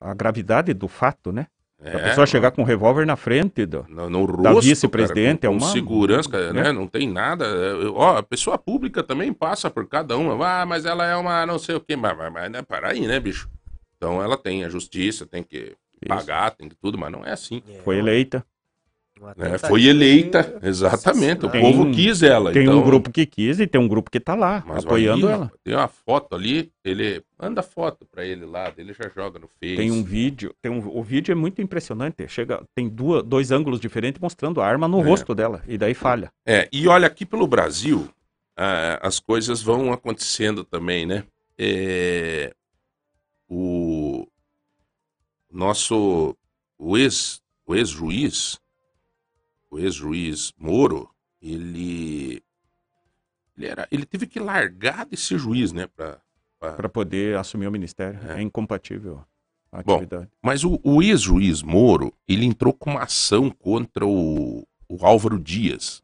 [0.00, 1.46] A gravidade do fato, né?
[1.80, 5.44] É, a pessoa chegar com um revólver na frente do, no, no rosto, da vice-presidente,
[5.46, 6.62] é uma- segurança, cara, né?
[6.64, 6.72] né?
[6.72, 7.44] Não tem nada.
[7.44, 10.34] É, Ó, a pessoa pública também passa por cada uma.
[10.62, 11.94] Ah, mas ela é uma não sei o quê.
[11.94, 13.48] Mas, mas, mas né, para aí, né, bicho?
[13.96, 15.76] Então ela tem a justiça, tem que
[16.08, 17.62] pagar, tem que tudo, mas não é assim.
[17.84, 18.44] foi eleita.
[19.36, 19.56] Né?
[19.58, 21.44] Foi eleita, exatamente.
[21.44, 21.72] O assassinar.
[21.72, 22.52] povo Tem- quis ela.
[22.52, 22.78] Tem então...
[22.78, 25.52] um grupo que quis e tem um grupo que tá lá, Mas apoiando aí, ela.
[25.62, 29.76] Tem uma foto ali, ele manda foto pra ele lá, ele já joga no Face.
[29.76, 32.26] Tem um vídeo, tem um, o vídeo é muito impressionante.
[32.28, 35.04] Chega, tem duas, dois ângulos diferentes mostrando a arma no É.
[35.04, 36.30] rosto dela e daí falha.
[36.44, 38.08] É, e olha, aqui pelo Brasil,
[38.56, 41.24] ah, as coisas vão acontecendo também, né?
[41.56, 42.52] É,
[43.48, 44.26] o
[45.50, 46.36] nosso,
[46.78, 48.58] o ex, o ex-juiz,
[49.74, 51.10] o ex-juiz Moro,
[51.42, 52.40] ele,
[53.56, 55.86] ele, era, ele teve que largar de ser juiz, né?
[55.88, 56.20] Pra-
[56.60, 58.18] para poder assumir o ministério.
[58.26, 58.38] É.
[58.38, 59.22] É, incompatível
[59.70, 60.30] a Bom, atividade.
[60.42, 66.02] Mas o, o ex-juiz Moro, ele entrou com uma ação contra o, o Álvaro Dias.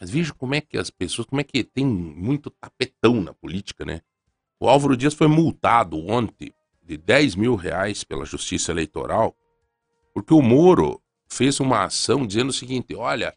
[0.00, 3.84] Mas veja como é que as pessoas, como é que tem muito tapetão na política,
[3.84, 4.00] né?
[4.60, 9.34] O Álvaro Dias foi multado ontem de 10 mil reais pela Justiça Eleitoral,
[10.12, 13.34] porque o Moro fez uma ação dizendo o seguinte: olha,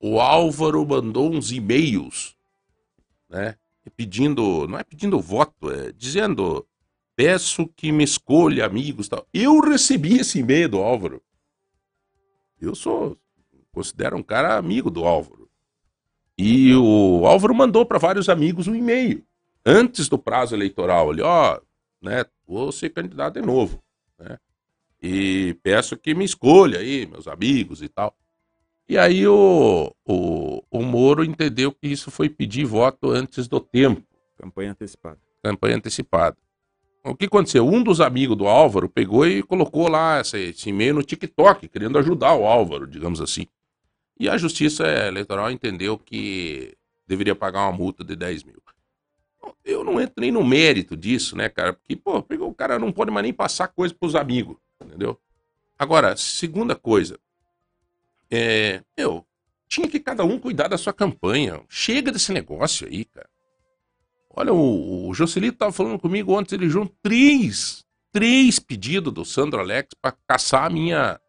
[0.00, 2.36] o Álvaro mandou uns e-mails,
[3.28, 3.56] né?
[3.96, 6.66] Pedindo, não é pedindo voto, é dizendo
[7.16, 9.26] peço que me escolha amigos tal.
[9.32, 11.22] Eu recebi esse e-mail do Álvaro.
[12.60, 13.18] Eu sou,
[13.72, 15.50] considero um cara amigo do Álvaro.
[16.38, 19.24] E o Álvaro mandou para vários amigos um e-mail
[19.64, 21.12] antes do prazo eleitoral.
[21.12, 21.60] Ele, ó,
[22.00, 23.82] né, vou ser candidato de novo,
[24.18, 24.38] né?
[25.02, 28.16] E peço que me escolha aí, meus amigos e tal.
[28.88, 34.02] E aí o, o, o Moro entendeu que isso foi pedir voto antes do tempo
[34.38, 35.18] Campanha antecipada.
[35.42, 36.36] campanha antecipada.
[37.04, 37.66] O que aconteceu?
[37.66, 41.98] Um dos amigos do Álvaro pegou e colocou lá esse, esse e-mail no TikTok, querendo
[41.98, 43.46] ajudar o Álvaro, digamos assim.
[44.18, 48.62] E a Justiça Eleitoral entendeu que deveria pagar uma multa de 10 mil.
[49.64, 51.72] Eu não entro nem no mérito disso, né, cara?
[51.72, 55.20] Porque, pô, o cara não pode mais nem passar coisa pros amigos, entendeu?
[55.78, 57.18] Agora, segunda coisa.
[58.30, 59.26] É, meu,
[59.68, 61.60] tinha que cada um cuidar da sua campanha.
[61.68, 63.28] Chega desse negócio aí, cara.
[64.34, 69.60] Olha, o, o Jocelito tava falando comigo ontem, ele juntou três, três pedidos do Sandro
[69.60, 71.20] Alex para caçar a minha,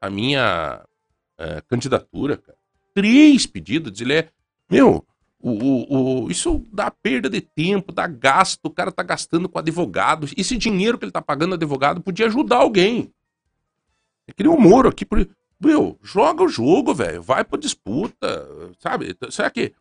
[0.00, 0.84] a minha
[1.38, 2.58] eh, candidatura, cara.
[2.94, 4.28] Três pedidos, ele é,
[4.70, 5.06] meu,
[5.40, 9.58] o, o, o- isso dá perda de tempo, dá gasto, o cara tá gastando com
[9.58, 10.28] advogado.
[10.36, 13.12] Esse dinheiro que ele tá pagando advogado podia ajudar alguém.
[14.26, 15.28] É que nem o Moro aqui, por...
[15.60, 18.48] meu, joga o jogo, velho, vai pra disputa,
[18.80, 19.16] sabe?
[19.30, 19.72] Será que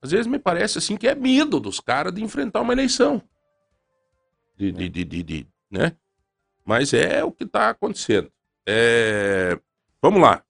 [0.00, 3.22] às vezes me parece assim que é medo dos caras de enfrentar uma eleição.
[4.56, 5.92] De, de, de, de- de- né?
[6.64, 8.30] Mas é o que tá acontecendo.
[8.66, 9.58] É,
[10.00, 10.42] Vamos lá.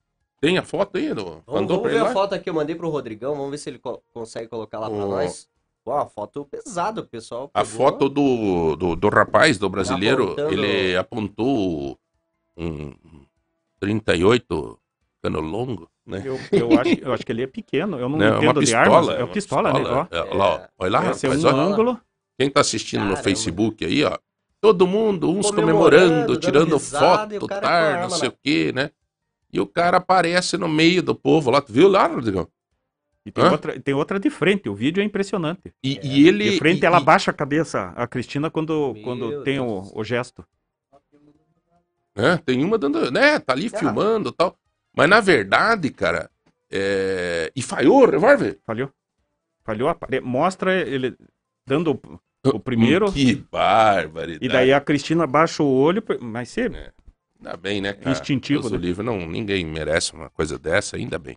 [0.42, 1.14] Tem a foto aí?
[1.14, 1.24] Do...
[1.24, 2.12] Vamos, Mandou vamos ver ele a lá?
[2.12, 4.98] foto aqui, eu mandei pro Rodrigão, vamos ver se ele co- consegue colocar lá pra
[4.98, 5.06] Ó.
[5.08, 5.48] nós.
[5.86, 7.48] Ó, a foto pesada, o pessoal.
[7.54, 7.76] A pegou.
[7.76, 11.96] foto do, do, do rapaz, do brasileiro, Apontando- ele apontou
[12.56, 12.92] um
[13.80, 14.78] 38
[15.22, 16.22] cano longo, né?
[16.24, 18.60] Eu, eu, acho, eu acho que ele é pequeno, eu não Não, é uma entendo
[18.60, 18.84] de pistola.
[18.96, 19.08] armas.
[19.08, 19.80] É uma uma pistola, né?
[19.84, 20.60] Ó, É, olha lá, ó.
[20.84, 21.60] olha lá, esse é rapaz, um ó.
[21.60, 22.00] ângulo.
[22.38, 23.22] Quem tá assistindo no Caramba.
[23.22, 24.18] Facebook aí, ó,
[24.60, 25.76] todo mundo, uns Comemorando,
[26.26, 28.34] comemorando, tirando risada, o foto, a tar, não sei lá.
[28.34, 28.90] o quê, né?
[29.52, 32.48] E o cara aparece no meio do povo lá, tu viu lá, Rodrigão?
[33.24, 33.50] E tem Hã?
[33.52, 35.72] outra, tem outra de frente, o vídeo é impressionante.
[35.82, 36.50] E, e ele.
[36.50, 39.90] De frente e- ela e- baixa a cabeça, a Cristina, quando, Meu quando tem o,
[39.94, 40.44] o gesto.
[42.16, 42.38] né?
[42.44, 43.10] Tem uma dando.
[43.10, 43.38] né?
[43.38, 43.78] Tá ali Ah.
[43.78, 44.56] filmando e tal.
[44.96, 46.30] Mas na verdade, cara.
[46.70, 47.52] É...
[47.54, 48.58] E falhou o revólver?
[48.66, 48.90] Falhou.
[49.64, 51.14] Falhou, apare- mostra ele
[51.66, 52.00] dando
[52.44, 54.44] o- primeiro, Que barbaridade.
[54.44, 56.68] e daí a Cristina baixa o olho, mas você...
[57.44, 58.10] Ainda bem, né, cara?
[58.10, 58.78] Instintivo, Deus né?
[58.78, 61.36] o livre, não, ninguém merece uma coisa dessa, ainda bem.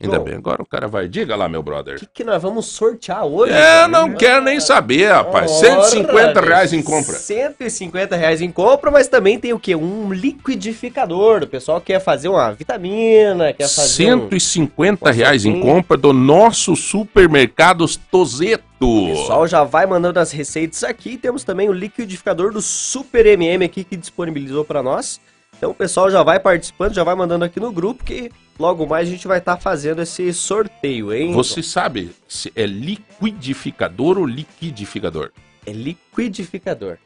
[0.00, 0.24] Ainda Bom.
[0.24, 0.34] bem.
[0.34, 1.06] Agora o cara vai.
[1.08, 1.98] Diga lá, meu O brother.
[1.98, 3.52] que, que nós vamos sortear hoje?
[3.52, 3.88] É, cara?
[3.88, 5.50] não quero nem saber, rapaz.
[5.50, 7.14] Ora, 150 reais em compra.
[7.14, 9.76] 150 reais em compra, mas também tem o quê?
[9.76, 11.44] Um liquidificador.
[11.44, 14.28] O pessoal quer fazer uma vitamina, quer fazer um...
[14.28, 18.64] 150 Posso reais em compra do nosso supermercados Tozeto.
[18.80, 21.16] O pessoal já vai mandando as receitas aqui.
[21.16, 25.20] Temos também o liquidificador do Super MM aqui que disponibilizou para nós.
[25.62, 29.06] Então o pessoal já vai participando, já vai mandando aqui no grupo que logo mais
[29.06, 31.32] a gente vai estar fazendo esse sorteio, hein?
[31.34, 35.30] Você sabe se é liquidificador ou liquidificador?
[35.64, 36.98] É liquidificador.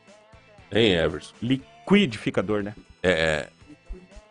[0.72, 1.34] Hein, Everson?
[1.42, 2.74] Liquidificador, né?
[3.02, 3.46] É,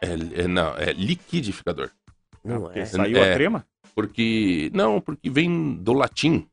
[0.01, 0.07] é,
[0.41, 1.91] é- não, é liquidificador.
[2.43, 2.83] Não é?
[2.83, 3.31] saiu É.
[3.31, 3.63] a trema?
[3.93, 6.47] Porque, não, porque vem do latim.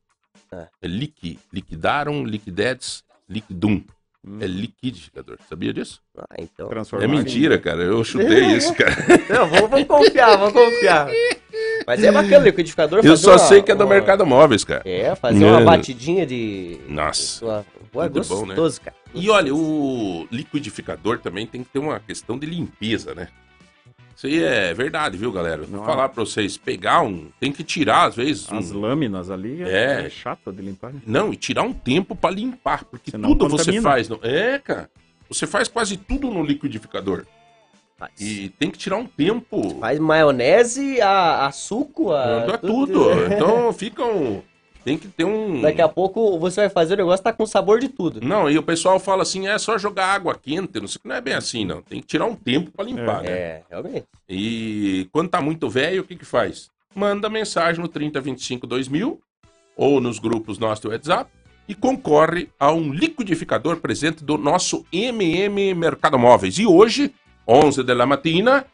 [0.51, 0.67] Ah.
[0.79, 3.83] É liqui, liquidaram, liquidedes, liquidum.
[4.25, 4.37] Hum.
[4.39, 5.37] É liquidificador.
[5.49, 5.99] Sabia disso?
[6.17, 6.69] Ah, então.
[7.01, 7.83] É mentira, cara.
[7.83, 8.95] Eu chutei isso, cara.
[9.29, 11.09] Não, vamos, vamos confiar, vamos confiar.
[11.85, 13.01] Mas é bacana o liquidificador.
[13.03, 14.81] Eu só uma- sei que é do uma- Mercado Móveis, cara.
[14.85, 15.65] É, fazer uma É.
[15.65, 16.79] batidinha de.
[16.87, 17.43] Nossa.
[17.45, 17.65] Uma...
[17.95, 18.55] Ué, Muito bom, né?
[18.55, 18.95] gostoso, cara.
[19.13, 23.27] E olha, o liquidificador também tem que ter uma questão de limpeza, né?
[24.15, 25.63] Isso aí é verdade, viu, galera?
[25.63, 25.85] Vou Não.
[25.85, 27.27] falar pra vocês, pegar um.
[27.39, 28.49] Tem que tirar, às vezes.
[28.51, 30.05] um- As lâminas ali É.
[30.05, 30.93] é, chato de limpar.
[30.93, 31.01] né?
[31.05, 33.81] Não, e tirar um tempo pra limpar, porque Senão tudo você contamina.
[33.83, 34.07] faz.
[34.09, 34.19] No...
[34.21, 34.89] É, cara.
[35.29, 37.25] Você faz quase tudo no liquidificador.
[37.97, 38.11] Faz.
[38.19, 39.77] E tem que tirar um tempo.
[39.79, 42.45] Faz maionese, a, a suco, a.
[42.53, 43.05] É tudo.
[43.33, 44.41] Então fica um.
[44.83, 45.61] Tem que ter um.
[45.61, 48.19] Daqui a pouco você vai fazer o negócio, tá com sabor de tudo.
[48.21, 50.79] Não, e o pessoal fala assim: é só jogar água quente.
[50.79, 51.81] Não sei não é bem assim, não.
[51.81, 53.29] Tem que tirar um tempo pra limpar, né?
[53.29, 54.05] É, realmente.
[54.27, 56.69] E quando tá muito velho, o que que faz?
[56.93, 59.19] Manda mensagem no 3025 2000
[59.75, 61.31] ou nos grupos nossos do WhatsApp
[61.67, 66.59] e concorre a um liquidificador presente do nosso MM Mercado Móveis.
[66.59, 67.13] E hoje,
[67.47, 68.65] 11 da matina,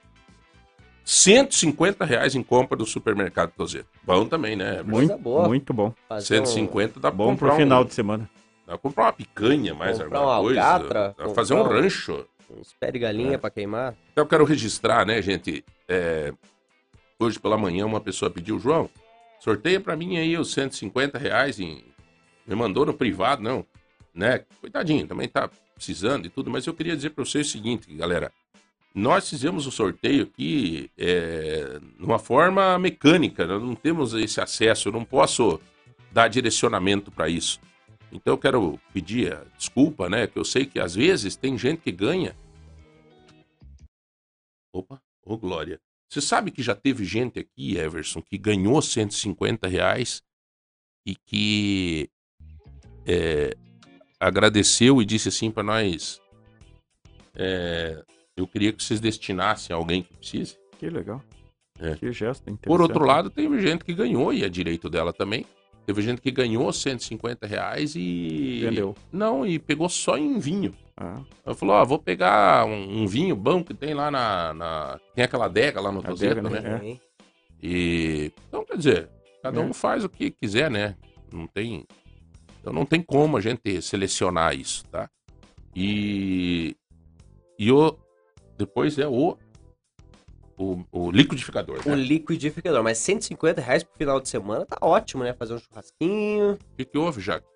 [1.13, 3.87] 150 reais em compra do supermercado Tozeto.
[4.03, 4.83] Bom também, né?
[4.83, 5.47] Muito, boa.
[5.47, 5.91] muito bom.
[6.07, 8.29] Fazer um- 150 dá Bom comprar pro final um, de semana.
[8.67, 10.61] Dá pra comprar uma picanha mais Comprar alguma uma coisa.
[10.63, 12.27] alcatra, dá fazer um rancho.
[12.55, 13.37] Uns pé de galinha É.
[13.39, 13.95] pra queimar.
[14.11, 15.65] Então eu quero registrar, né, gente?
[15.87, 16.31] É,
[17.19, 18.87] hoje pela manhã uma pessoa pediu, João,
[19.39, 21.83] sorteia pra mim aí os 150 reais em...
[22.45, 23.65] Me mandou no privado, não.
[24.13, 24.43] Né?
[24.61, 28.31] Coitadinho, também tá precisando e tudo, mas eu queria dizer pra vocês o seguinte, galera.
[28.99, 34.91] Nós fizemos o sorteio aqui é, numa forma mecânica, nós não temos esse acesso, eu
[34.91, 35.59] não posso
[36.11, 37.59] dar direcionamento para isso.
[38.11, 40.27] Então eu quero pedir desculpa, né?
[40.27, 42.35] Que eu sei que às vezes tem gente que ganha
[44.73, 45.79] Opa, ô Glória.
[46.09, 50.21] Você sabe que já teve gente aqui, Everson, que ganhou 150 reais
[51.05, 52.09] e que
[53.05, 53.55] é,
[54.19, 56.21] agradeceu e disse assim pra nós:
[57.35, 58.03] é,
[58.39, 60.57] eu queria que vocês destinassem a alguém que precise.
[60.77, 61.21] Que legal.
[61.79, 61.95] É.
[61.95, 62.67] Que gesto interessante.
[62.67, 65.45] Por outro lado, teve gente que ganhou, e é direito dela também.
[65.85, 68.59] Teve gente que ganhou 150 reais e.
[68.63, 68.95] Vendeu.
[69.11, 70.73] Não, e pegou só em vinho.
[70.95, 74.99] Ah, Ela falou, ó, vou pegar um, um vinho bom que tem lá na, na-
[75.15, 76.59] Tem aquela adega lá no Tozeto, né?
[76.59, 76.91] né?
[76.91, 76.97] É.
[77.63, 78.31] E...
[78.49, 79.09] Então, quer dizer,
[79.41, 79.63] cada É.
[79.63, 80.95] um faz o que quiser, né?
[81.33, 81.85] Não tem...
[82.59, 85.09] Então não tem como a gente selecionar isso, tá?
[85.73, 86.75] E...
[87.57, 87.97] E o...
[88.59, 89.37] Depois é o...
[90.57, 91.95] O, o liquidificador, O né?
[91.95, 92.83] liquidificador.
[92.83, 95.31] Mas 150 reais pro final de semana tá ótimo, né?
[95.33, 96.55] Fazer um churrasquinho.
[96.55, 97.47] O que, que houve, Jaque?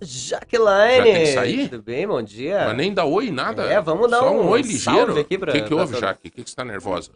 [0.00, 0.96] Jaqueline!
[0.98, 1.68] Já tem que sair?
[1.68, 2.64] Tudo bem, bom dia.
[2.66, 3.64] Mas nem dá oi, nada.
[3.64, 5.18] É, vamos dar Só um um oi salve ligeiro.
[5.20, 6.28] aqui pra- O que, que houve, Jaque?
[6.28, 7.10] O que, que você tá nervosa?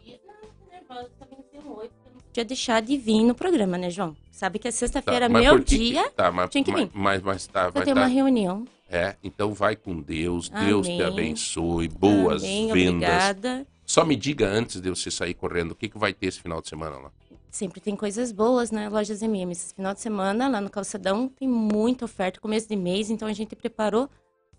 [2.26, 4.16] podia deixar de vir no programa, né, João?
[4.32, 6.90] Sabe que é Tá, sexta-feira, mas meu dia, Tá, mas, tinha que vir.
[6.94, 8.64] mas, mas, mas tá, eu vai tenho tá- uma reunião.
[8.92, 11.06] É, então vai com Deus, Deus te Amém.
[11.06, 12.92] abençoe, boas Amém, vendas.
[13.08, 13.66] obrigada.
[13.86, 16.60] Só me diga antes de você sair correndo, o que, que vai ter esse final
[16.60, 17.10] de semana lá?
[17.50, 18.88] Sempre tem coisas boas, né?
[18.90, 19.50] Lojas MM.
[19.52, 23.32] Esse final de semana, lá no Calçadão, tem muita oferta, começo de mês, então a
[23.32, 24.10] gente preparou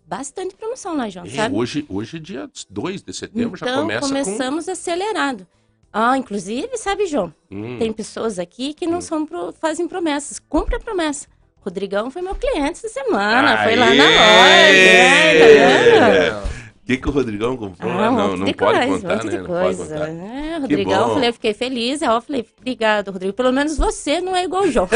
[0.04, 1.54] bastante promoção lá, João, É, sabe?
[1.54, 5.46] hoje, hoje é dia 2 de setembro, já então, começa começamos acelerado.
[5.92, 7.32] Ah, inclusive, sabe, João?
[7.48, 7.54] com...
[7.56, 10.40] Hum, Tem pessoas aqui que não são pro- fazem promessas.
[10.40, 11.28] Cumpre a promessa.
[11.64, 13.76] Rodrigão foi meu cliente essa semana, foi Aê!
[13.76, 15.98] lá na loja, né?
[15.98, 16.54] Tá vendo?
[16.84, 17.90] O que, que o Rodrigão comprou?
[17.90, 19.38] Ah, não, monte não de pode coisa, contar, né?
[19.38, 20.08] Não pode contar.
[20.10, 22.02] É, Rodrigão, eu falei, eu fiquei feliz.
[22.02, 23.32] Aí eu falei, obrigado, Rodrigo.
[23.32, 24.86] Pelo menos você não é igual o João.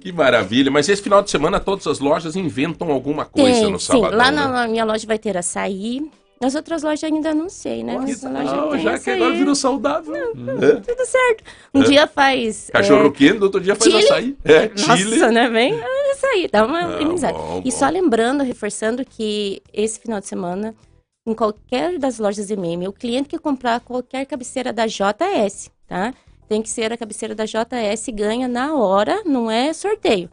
[0.00, 0.70] Que maravilha.
[0.70, 3.86] Mas esse final de semana todas as lojas inventam alguma coisa Tem, no sim.
[3.92, 4.16] sábado.
[4.16, 6.10] Lá na, na minha loja vai ter açaí.
[6.40, 7.98] Nas outras lojas ainda não sei, né?
[7.98, 10.14] Mas na loja Não, tem já que agora virou saudável.
[10.34, 11.44] Tudo certo.
[11.74, 12.70] Um dia faz...
[12.72, 14.04] Cachorro é, quente, outro dia faz Chile.
[14.04, 14.36] açaí.
[14.42, 15.18] É, Chile.
[15.18, 15.48] Nossa, né?
[15.50, 17.36] Vem ah, açaí, dá uma Ah, organizada.
[17.36, 17.76] bom, E bom.
[17.76, 20.74] só lembrando, reforçando que esse final de semana,
[21.26, 26.14] em qualquer das lojas MM, o cliente que comprar qualquer cabeceira da JS, tá?
[26.48, 30.30] Tem que ser a cabeceira da JS, ganha na hora, não é sorteio.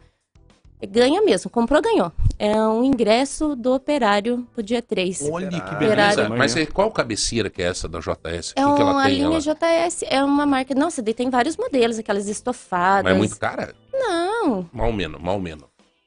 [0.86, 2.12] Ganha mesmo, comprou, ganhou.
[2.38, 5.28] É um ingresso do operário pro dia 3.
[5.32, 6.16] Olha que Operário.
[6.18, 6.30] beleza.
[6.30, 8.54] Mas é, qual cabeceira que é essa da JS?
[8.56, 9.16] É que, que ela uma tem?
[9.16, 9.40] linha Ela...
[9.40, 10.76] JS, é uma marca.
[10.76, 13.04] Nossa, daí tem vários modelos, aquelas estofadas.
[13.06, 13.74] Mas é muito cara?
[13.92, 15.66] Não, Mal menos, mal menos.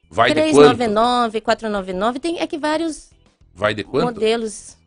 [0.09, 0.77] Vai de quanto?
[0.77, 3.09] 399, 499, tem é que vários
[3.53, 4.05] Vai de quanto?
[4.05, 4.77] modelos.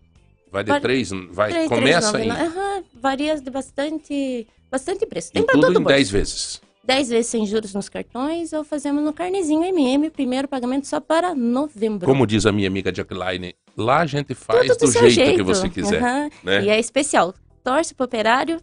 [0.51, 1.11] Vai de Vai- três?
[1.30, 5.30] Vai, 3, começa em, Aham, varia de bastante, bastante preço.
[5.32, 5.89] Tem em para tudo todo em mundo.
[5.89, 6.61] 10 vezes.
[6.87, 11.35] 10 vezes sem juros nos cartões ou fazemos no carnezinho MM, primeiro pagamento só para
[11.35, 12.07] novembro.
[12.07, 15.43] Como diz a minha amiga Jacqueline, lá a gente faz Tudo do seu jeito, que
[15.43, 16.03] você quiser.
[16.03, 16.30] Aham.
[16.43, 16.64] né?
[16.64, 17.35] E é especial.
[17.62, 18.61] Torce pro operário,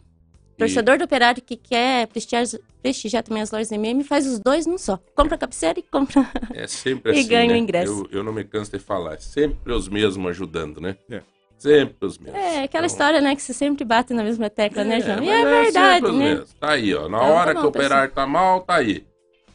[0.55, 2.43] torcedor do operário que quer prestigiar,
[2.83, 4.99] prestigiar também as lojas MM, faz os dois num só.
[5.15, 6.29] Compra a cabeceira e compra.
[6.53, 7.57] É sempre E assim, ganha o né?
[7.57, 8.07] ingresso.
[8.11, 9.15] Eu, eu não me canso de falar.
[9.15, 10.95] É sempre os mesmos ajudando, né?
[11.09, 11.23] É.
[11.61, 12.39] Sempre os mesmos.
[12.39, 15.23] É, aquela Então, história, né, que você sempre bate na mesma tecla, né, João?
[15.23, 16.29] E é sempre verdade, os né?
[16.29, 16.53] mesmos.
[16.53, 17.07] Tá aí, ó.
[17.07, 19.05] Na Então, hora tá que bom, o operário tá mal, tá aí.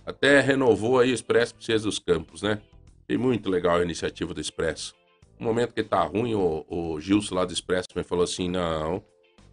[0.07, 2.61] Até renovou aí o Expresso Princesa dos Campos, né?
[3.09, 4.95] E muito legal a iniciativa do Expresso.
[5.39, 9.03] No momento que tá ruim, o, o Gilson lá do Expresso me falou assim: não,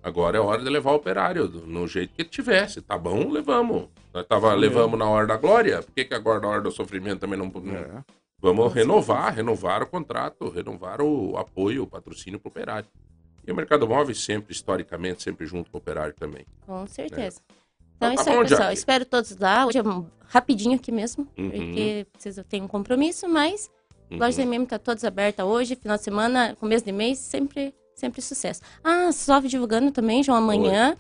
[0.04, 2.82] agora é hora de levar o operário no jeito que tivesse.
[2.82, 3.88] Tá bom, levamos.
[4.14, 7.20] Nós tava, levamos na hora da glória, por que, que agora na hora do sofrimento
[7.22, 7.48] também não.
[7.48, 8.04] não- É.
[8.44, 12.90] Vamos renovar, renovar o contrato, renovar o apoio, o patrocínio para o operário.
[13.48, 16.46] E o Mercado Móvel sempre, historicamente, sempre junto com o operário também.
[16.68, 17.40] Com certeza.
[17.96, 18.72] Então Então é tá isso aí, pessoal.
[18.74, 19.66] Espero todos lá.
[19.66, 19.84] Hoje é
[20.28, 21.50] rapidinho aqui mesmo, Uhum.
[21.52, 23.72] porque preciso ter um compromisso, mas
[24.12, 24.18] Uhum.
[24.20, 28.60] loja MM tá todas abertas hoje, final de semana, começo de mês, sempre, sempre sucesso.
[28.84, 30.98] Ah, só divulgando também, João, amanhã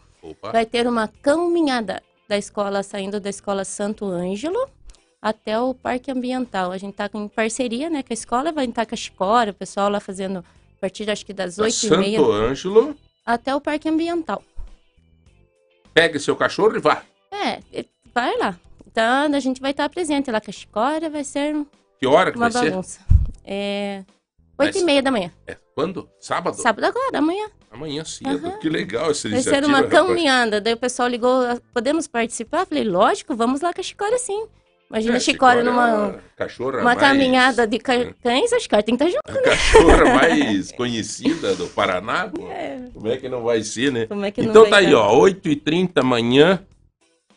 [0.49, 4.65] vai ter uma caminhada da escola, saindo da escola Santo Ângelo
[5.23, 6.73] até o Parque Ambiental.
[6.73, 9.53] A gente tá com parceria, né, com a escola, vai estar com a Chicora, o
[9.53, 12.95] pessoal lá fazendo a partir, acho que das da oito e meia Santo Ângelo,
[13.25, 14.43] até o Parque Ambiental.
[15.93, 17.03] pegue seu cachorro e vá.
[17.31, 17.59] É,
[18.13, 18.59] vai lá.
[18.85, 21.55] Então, a gente vai estar presente lá com a Chicória, vai ser
[21.99, 22.69] Que hora que uma vai ser?
[22.71, 22.99] bagunça.
[23.45, 24.03] É,
[24.59, 25.31] oito e meia da manhã.
[25.47, 26.09] É, quando?
[26.19, 26.55] Sábado?
[26.57, 27.49] Sábado agora, amanhã.
[27.71, 28.45] Amanhã cedo.
[28.47, 28.59] Aham.
[28.59, 29.93] Que legal essa Vai ser uma rapaz.
[29.93, 30.61] caminhada.
[30.61, 32.67] Daí o pessoal ligou, "Ah, podemos participar?
[32.67, 34.45] Falei, lógico, vamos lá com a Chicória sim.
[34.93, 38.83] Imagina É, Chicória é numa uma cachorra uma mais- caminhada de ca- cães, a Chicória
[38.83, 39.39] tem que estar junto.
[39.39, 42.29] A cachorra mais conhecida do Paraná.
[42.51, 44.07] É, Como é que não vai ser, né?
[44.23, 44.99] é que Então tá aí, dar?
[44.99, 46.59] ó, 8h30 amanhã,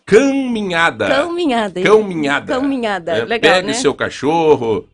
[0.04, 1.09] caminhada.
[1.09, 1.80] Caminhada.
[1.80, 1.86] hein?
[1.86, 2.54] Caminhada.
[2.54, 3.12] Caminhada.
[3.16, 3.72] É, Legal, pegue né?
[3.74, 4.86] seu cachorro,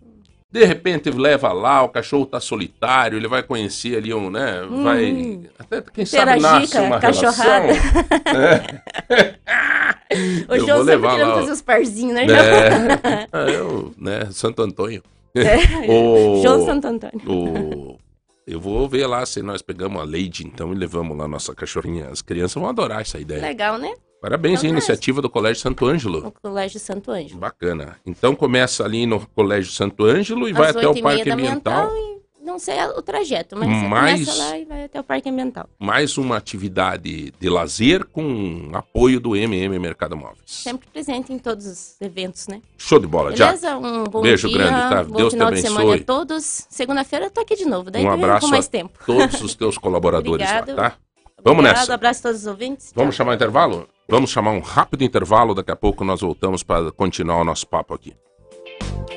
[0.52, 4.60] de repente leva lá, o cachorro tá solitário, ele vai conhecer ali um, né?
[4.82, 5.10] Vai.
[5.12, 5.44] Hum.
[5.58, 7.72] Até quem sabe nasce uma cachorrada.
[7.72, 8.82] relação.
[10.48, 12.26] O Eu João vou sempre querendo lá, fazer os parzinhos, né?
[12.28, 12.38] João?
[12.38, 14.28] É, Ah, eu, né?
[14.30, 15.02] Santo Antônio.
[15.88, 17.18] O- João Santo Antônio.
[17.26, 17.98] o-
[18.46, 22.08] Eu vou ver lá se nós pegamos a Lady, então, e levamos lá nossa cachorrinha.
[22.10, 23.40] As crianças vão adorar essa ideia.
[23.40, 23.94] Legal, né?
[24.22, 26.20] Parabéns, Então hein, iniciativa do Colégio Santo Ângelo.
[26.22, 27.40] No Colégio Santo Ângelo.
[27.40, 27.96] Bacana.
[28.06, 31.90] Então começa ali no Colégio Santo Ângelo e vai Às até o Parque Ambiental.
[32.40, 35.68] não sei o trajeto, mas Mais- começa lá e vai até o Parque Ambiental.
[35.78, 40.38] Mais uma atividade de lazer com apoio do MM Mercado Móveis.
[40.46, 42.62] Sempre presente em todos os eventos, né?
[42.78, 43.46] Show de bola, já.
[43.46, 43.76] Beleza?
[43.76, 45.02] Um bom Beijo dia, grande, tá?
[45.04, 46.00] bom Deus te final de semana abençoe.
[46.00, 46.66] a todos.
[46.70, 48.98] Segunda-feira eu tô aqui de novo, daí Um abraço com mais a tempo.
[49.04, 50.92] Todos os teus colaboradores lá, tá?
[51.44, 51.94] Vamos Obrigado, nessa.
[51.94, 52.92] abraço a todos os ouvintes.
[52.94, 53.24] Vamos Tchau.
[53.24, 53.88] chamar intervalo?
[54.08, 57.94] Vamos chamar um rápido intervalo, daqui a pouco nós voltamos para continuar o nosso papo
[57.94, 58.14] aqui.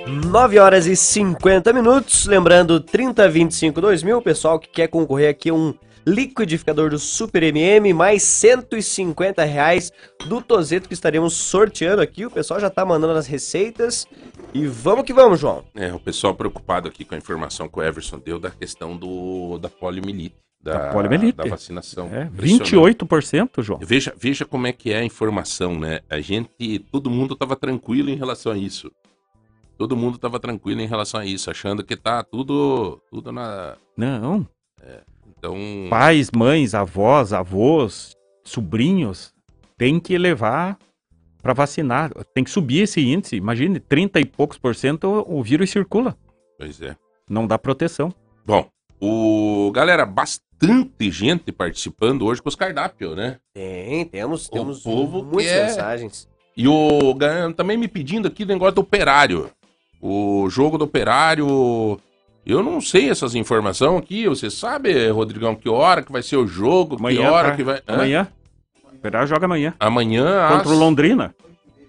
[0.08, 2.26] 9 horas e 50 minutos.
[2.26, 4.22] Lembrando, 3025 2000.
[4.22, 5.74] Pessoal que quer concorrer aqui um
[6.06, 9.92] liquidificador do Super MM, mais 150 reais
[10.28, 12.26] do Tozeto que estaremos sorteando aqui.
[12.26, 14.08] O pessoal já tá mandando as receitas.
[14.54, 15.64] E vamos que vamos, João.
[15.74, 19.58] É, o pessoal preocupado aqui com a informação que o Everson deu da questão do,
[19.58, 20.45] da poliomielite.
[20.66, 21.38] Da, Da poliomielite.
[21.38, 22.10] da vacinação.
[22.12, 22.76] É, Impressionante.
[22.98, 23.80] 28%, João.
[23.84, 26.00] Veja, veja como é que é a informação, né?
[26.10, 28.92] A gente, todo mundo estava tranquilo em relação a isso.
[29.78, 33.76] Todo mundo estava tranquilo em relação a isso, achando que tá tudo, tudo na.
[33.96, 34.48] Não.
[35.38, 35.56] Então,
[35.88, 39.32] Pais, mães, avós, avós, sobrinhos,
[39.78, 40.80] tem que levar
[41.44, 42.12] para vacinar.
[42.34, 43.36] Tem que subir esse índice.
[43.36, 46.18] Imagine, 30 e poucos por cento o vírus circula.
[46.58, 46.96] Pois é.
[47.30, 48.12] Não dá proteção.
[48.44, 48.68] Bom,
[49.08, 53.38] o galera, bastante gente participando hoje com os cardápios, né?
[53.54, 56.28] Tem, temos, O temos povo muitas quer- mensagens.
[56.58, 57.14] E o
[57.56, 59.50] também me pedindo aqui o negócio do operário.
[60.02, 62.00] O jogo do operário.
[62.46, 64.28] Eu não sei essas informações aqui.
[64.28, 66.96] Você sabe, Rodrigão, que hora que vai ser o jogo?
[66.96, 67.56] que Amanhã, hora tá?
[67.56, 67.78] que vai.
[67.88, 67.94] Hã?
[67.96, 68.28] Amanhã.
[68.92, 69.74] O Operário joga amanhã.
[69.80, 71.36] Amanhã Contra o Londrina.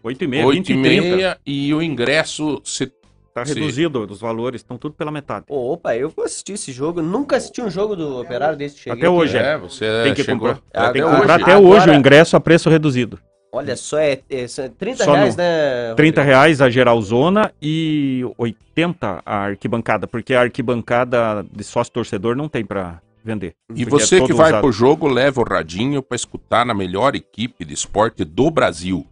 [0.02, 1.16] 8 e meia, 8 20 e e 30.
[1.16, 2.92] meia e o ingresso se-
[3.36, 3.52] Tá Sim.
[3.52, 5.44] reduzido os valores, estão tudo pela metade.
[5.50, 7.02] Opa, eu vou assistir esse jogo.
[7.02, 8.98] Nunca assisti um jogo do Operário desde que cheguei.
[8.98, 10.54] Até hoje, É, você Tem que chegou.
[10.54, 10.62] comprar.
[10.72, 11.42] É, Tem que até comprar hoje.
[11.42, 13.18] até Agora- hoje o ingresso a preço reduzido.
[13.52, 15.94] Olha só, é, é, são 30 Só reais, no- né?
[15.96, 16.34] 30 Rodrigo?
[16.38, 22.64] reais a geralzona e 80 a arquibancada, porque a arquibancada de sócio torcedor não tem
[22.64, 23.52] pra vender.
[23.74, 24.62] E é você que todo vai usado.
[24.62, 29.06] pro jogo, leva o radinho pra escutar na melhor equipe de esporte do Brasil.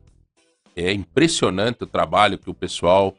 [0.75, 3.14] É impressionante o trabalho que o pessoal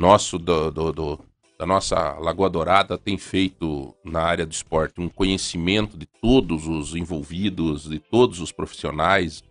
[0.00, 1.20] nosso do, do- do-
[1.58, 5.00] da nossa Lagoa Dourada tem feito na área do esporte.
[5.00, 9.42] Um conhecimento de todos os envolvidos, de todos os profissionais.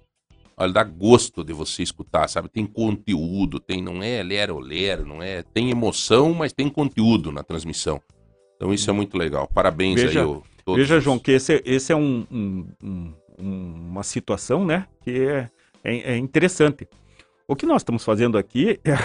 [0.58, 2.50] Olha, dá gosto de você escutar, sabe?
[2.50, 5.44] Tem conteúdo, tem, não é lero-lero, não é.
[5.44, 8.02] Tem emoção, mas tem conteúdo na transmissão.
[8.56, 9.48] Então isso é muito legal.
[9.48, 13.14] Parabéns Veja- aí, ô, todos Veja, João, que esse, esse é um- um- um-
[13.92, 15.50] uma situação, né, que é,
[15.84, 16.88] é- é interessante.
[17.50, 18.96] O que nós estamos fazendo aqui é,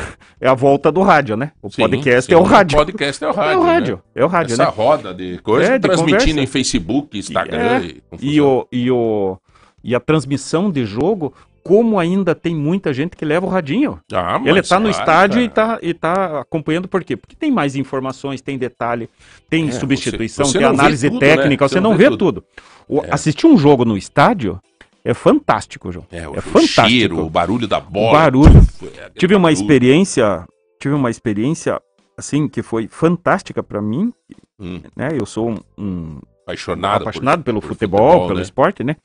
[0.43, 1.53] é a volta do rádio, né?
[1.63, 2.77] O Sim, podcast sim, é o rádio.
[2.77, 3.53] O podcast é o rádio.
[3.53, 3.73] é o né?
[3.73, 4.71] rádio, é o rádio, Essa né?
[4.71, 6.41] roda de coisa, É, de transmitindo conversa.
[6.41, 7.81] em Facebook, Instagram É,
[8.21, 8.35] e.
[8.35, 9.39] E, o, e, o,
[9.83, 11.33] e a transmissão de jogo,
[11.63, 13.99] como ainda tem muita gente que leva o radinho.
[14.13, 15.77] Ah, Ele tá no claro, estádio e cara.
[15.77, 17.17] tá, e tá acompanhando por quê?
[17.17, 19.09] Porque tem mais informações, tem detalhe,
[19.49, 21.35] tem É, substituição, você- você tem análise tudo, né?
[21.37, 22.43] técnica, Você você não vê vê tudo.
[22.43, 22.45] tudo.
[22.87, 23.09] O- É.
[23.11, 24.61] Assistir um jogo no estádio
[25.05, 26.07] é fantástico, João.
[26.11, 26.89] É, o, é o fantástico.
[26.89, 28.09] cheiro, o barulho da bola.
[28.09, 28.59] O barulho.
[28.59, 29.61] Aquele Tive uma barulho.
[29.63, 30.47] experiência,
[30.81, 31.81] tive uma experiência
[32.17, 34.13] assim que foi fantástica pra mim,
[34.59, 35.09] Hum, né?
[35.13, 38.43] Eu sou um, um apaixonado, por- apaixonado pelo por futebol, pelo né?
[38.43, 38.97] esporte, né?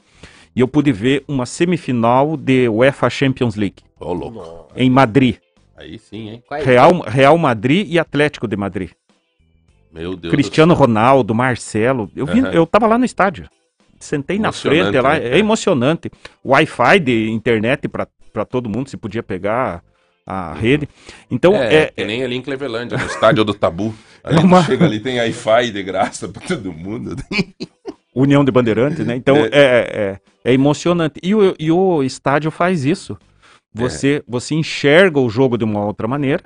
[0.55, 4.67] E eu pude ver uma semifinal de UEFA Champions League Ô, louco.
[4.75, 5.37] Em Madrid,
[5.75, 6.43] Aí sim, hein?
[6.51, 6.63] É?
[6.63, 8.89] Real, Real Madrid e Atlético de Madrid.
[9.91, 10.31] Meu Deus.
[10.31, 10.85] Cristiano do céu.
[10.85, 12.11] Ronaldo, Marcelo.
[12.15, 12.51] Eu, vi, Aham.
[12.51, 13.49] eu tava lá no estádio.
[13.99, 15.19] Sentei na frente lá.
[15.19, 16.09] né, É emocionante.
[16.45, 19.83] Wi-Fi de internet para todo mundo, se podia pegar
[20.25, 20.87] a rede.
[21.29, 23.93] Então, é, é, que nem ali em Clevelândia, no estádio do Tabu.
[24.23, 27.15] Ali É uma- chega ali, tem Wi-Fi de graça pra todo mundo.
[28.13, 29.15] União de Bandeirantes, né?
[29.15, 29.41] Então, É.
[29.43, 31.19] é, é, é emocionante.
[31.23, 33.17] E o, e o estádio faz isso.
[33.75, 33.79] É.
[33.81, 36.43] Você, você enxerga o jogo de uma outra maneira.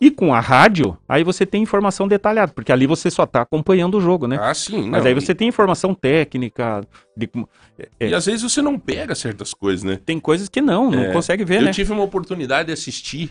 [0.00, 3.96] E com a rádio, aí você tem informação detalhada, porque ali você só tá acompanhando
[3.96, 4.38] o jogo, né?
[4.40, 4.88] Ah, sim.
[4.90, 6.82] Mas não, aí você tem informação técnica,
[7.16, 7.48] de como-
[8.00, 9.98] E, e às vezes você não pega certas coisas, né?
[10.04, 11.70] tem coisas que não, não É, consegue ver, eu né?
[11.72, 13.30] tive uma oportunidade de assistir,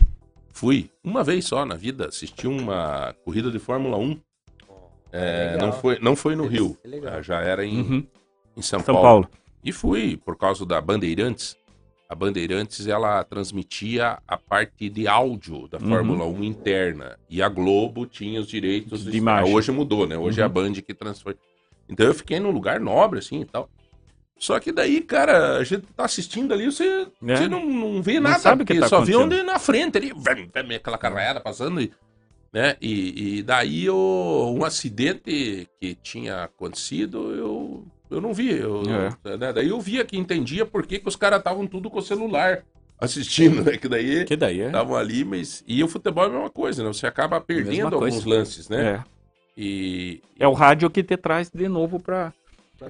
[0.52, 4.18] fui uma vez só na vida, assisti uma corrida de Fórmula 1.
[5.12, 5.66] É, legal.
[5.66, 7.14] não, foi, não foi no Rio, É legal.
[7.18, 8.06] Ah, já era em, Uhum.
[8.56, 9.02] em São, São Paulo.
[9.02, 9.28] Paulo.
[9.62, 11.56] E fui por causa da Bandeirantes.
[12.08, 15.88] A Bandeirantes ela transmitia a parte de áudio da Uhum.
[15.88, 19.52] Fórmula 1 interna e a Globo tinha os direitos De de imagem.
[19.54, 20.16] Hoje mudou, né?
[20.16, 20.52] Hoje é a Uhum.
[20.52, 21.36] Band que transfere.
[21.88, 23.68] Então eu fiquei num lugar nobre assim e tal.
[24.38, 27.36] Só que daí, cara, a gente tá assistindo ali, você, É.
[27.36, 30.12] você não, não vê Não nada, sabe que tá só vê onde na frente ali,
[30.76, 31.90] aquela carreada passando e,
[32.52, 32.76] né?
[32.80, 38.50] E, e daí o, um acidente que tinha acontecido, eu, eu não vi.
[38.58, 38.82] Eu,
[39.24, 39.36] É.
[39.36, 42.02] né, Daí eu via que entendia por que, que os caras estavam tudo com o
[42.02, 42.64] celular
[42.98, 43.76] assistindo, né?
[43.76, 44.66] Que daí Que daí é.
[44.66, 45.62] estavam ali, mas.
[45.66, 46.92] E o futebol é a mesma coisa, né?
[46.92, 48.28] Você acaba perdendo Mesma alguns coisa.
[48.28, 48.86] lances, né?
[48.86, 49.04] É.
[49.56, 50.20] E.
[50.38, 52.32] É o rádio que te traz de novo pra,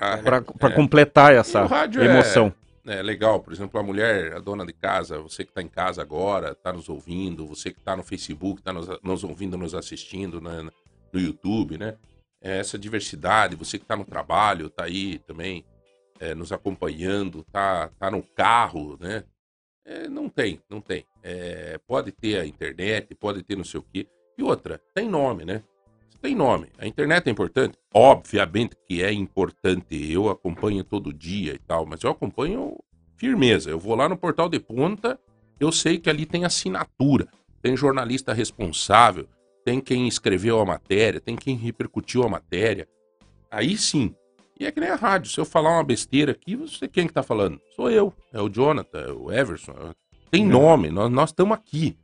[0.01, 0.73] ah, pra, pra é.
[0.73, 2.53] completar essa o rádio emoção.
[2.87, 6.03] É legal, por exemplo, a mulher, a dona de casa, você que está em casa
[6.03, 10.39] agora, está nos ouvindo, você que está no Facebook, está nos, nos ouvindo, nos assistindo
[10.39, 10.69] né,
[11.11, 11.95] no YouTube, né?
[12.45, 15.65] É essa diversidade, você que está no trabalho, está aí também
[16.21, 19.25] é, nos acompanhando, tá, tá no carro, né?
[19.83, 21.07] É, não tem, não tem.
[21.23, 24.07] É, pode ter a internet, pode ter não sei o quê.
[24.37, 25.63] E outra, tem nome, né?
[26.21, 26.69] Tem nome.
[26.79, 27.79] A internet é importante?
[27.95, 30.11] Obviamente que é importante.
[30.11, 32.79] Eu acompanho todo dia e tal, mas eu acompanho
[33.17, 33.71] firmeza.
[33.71, 35.19] Eu vou lá no portal de ponta,
[35.59, 37.27] eu sei que ali tem assinatura,
[37.63, 39.27] tem jornalista responsável,
[39.65, 42.87] tem quem escreveu a matéria, tem quem repercutiu a matéria.
[43.51, 44.15] Aí sim.
[44.59, 45.31] E é que nem a rádio.
[45.31, 47.61] Se eu falar uma besteira aqui, você quem que tá falando?
[47.75, 48.13] Sou eu.
[48.33, 49.95] É o Jonathan, é o Everson.
[50.31, 51.97] Tem nome, nós nós estamos aqui.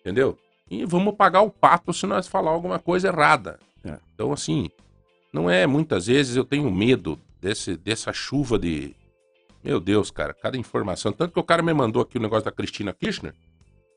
[0.00, 0.38] Entendeu?
[0.70, 3.58] E vamos pagar o pato se nós falar alguma coisa errada.
[3.84, 3.98] É.
[4.14, 4.70] Então, assim,
[5.32, 8.94] não é muitas vezes eu tenho medo desse, dessa chuva de,
[9.64, 11.12] Meu Deus, cara, cada informação.
[11.12, 13.34] Tanto que o cara me mandou aqui o negócio da Cristina Kirchner,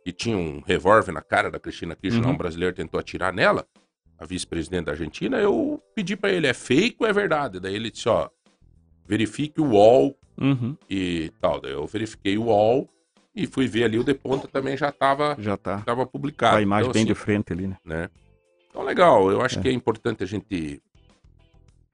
[0.04, 2.34] que tinha um revólver na cara da Cristina Kirchner, Uhum.
[2.34, 3.66] um brasileiro tentou atirar nela,
[4.18, 5.38] a vice-presidente da Argentina.
[5.39, 7.60] Eu pedi pra ele, é fake ou é verdade?
[7.60, 8.30] Daí ele disse, ó,
[9.06, 11.62] verifique o UOL Uhum, e tal.
[11.62, 12.89] Daí eu verifiquei o UOL
[13.36, 15.82] e fui ver ali, o De Ponta também já tava, já tá.
[15.82, 16.58] tava publicado.
[16.58, 17.78] a imagem Então, bem assim, de frente ali, né?
[17.86, 18.10] né?
[18.70, 19.62] Então legal, eu acho É.
[19.62, 20.82] que é importante a gente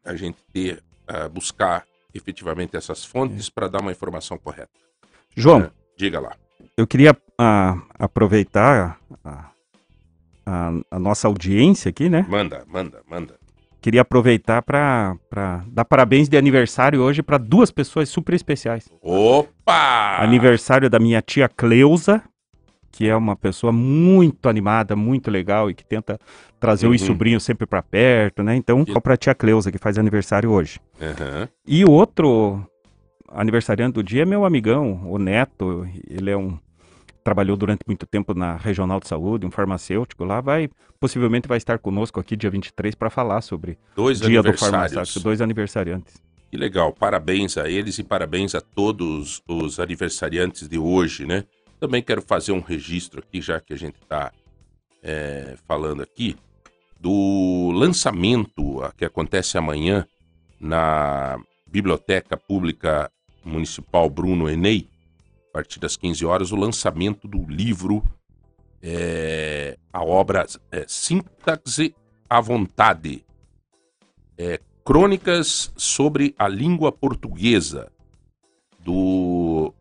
[0.05, 4.71] a gente ter ah, buscar efetivamente essas fontes para dar uma informação correta.
[5.35, 5.71] João, É.
[5.97, 6.35] Diga lá.
[6.77, 9.45] eu queria ah, aproveitar a,
[10.45, 12.25] a- a nossa audiência aqui, né?
[12.27, 13.35] Manda, manda, manda.
[13.81, 15.15] Queria aproveitar para
[15.67, 18.89] dar parabéns de aniversário hoje para duas pessoas super especiais.
[19.01, 20.17] Opa!
[20.21, 22.21] Aniversário da minha tia Cleusa,
[22.91, 26.19] que é uma pessoa muito animada, muito legal e que tenta
[26.59, 27.07] trazer os Uhum.
[27.07, 28.53] sobrinhos sempre para perto, né?
[28.55, 30.77] Então, só para tia Cleusa que faz aniversário hoje.
[31.01, 31.47] Aham.
[31.65, 32.61] E o outro
[33.31, 35.87] aniversariante do dia é meu amigão, o Neto.
[36.09, 36.57] Ele é um
[37.23, 41.79] trabalhou durante muito tempo na Regional de Saúde, um farmacêutico lá, vai possivelmente vai estar
[41.79, 46.21] conosco aqui dia 23 para falar sobre Dois dia do farmacêutico, dois aniversariantes.
[46.51, 51.45] Que legal, parabéns a eles e parabéns a todos os aniversariantes de hoje, né?
[51.79, 54.31] Também quero fazer um registro aqui, já que a gente está
[55.67, 56.35] falando aqui,
[56.99, 60.05] do lançamento que acontece amanhã
[60.59, 63.09] na Biblioteca Pública
[63.45, 64.89] Municipal Bruno Enei,
[65.49, 68.03] a partir das 15 horas, o lançamento do livro,
[68.81, 71.93] é, a obra é, Sintaxe
[72.29, 73.25] à Vontade,
[74.37, 77.91] é, Crônicas sobre a Língua Portuguesa,
[78.79, 79.73] do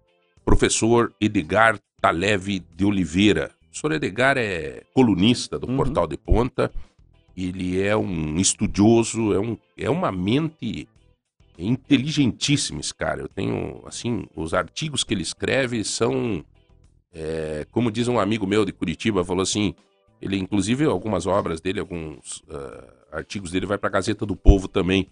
[0.45, 3.51] professor Edgar Taleve de Oliveira.
[3.61, 5.77] O professor Edgar é colunista do Uhum.
[5.77, 6.73] Portal de Ponta,
[7.37, 10.89] ele é um estudioso, é, um, é uma mente
[11.65, 13.21] inteligentíssima esse cara.
[13.21, 16.45] Eu tenho, assim, os artigos que ele escreve são,
[17.13, 19.75] é, como diz um amigo meu de Curitiba, falou assim,
[20.21, 24.69] ele, inclusive, algumas obras dele, alguns ah, artigos dele vai para a Gazeta do Povo
[24.69, 25.09] também.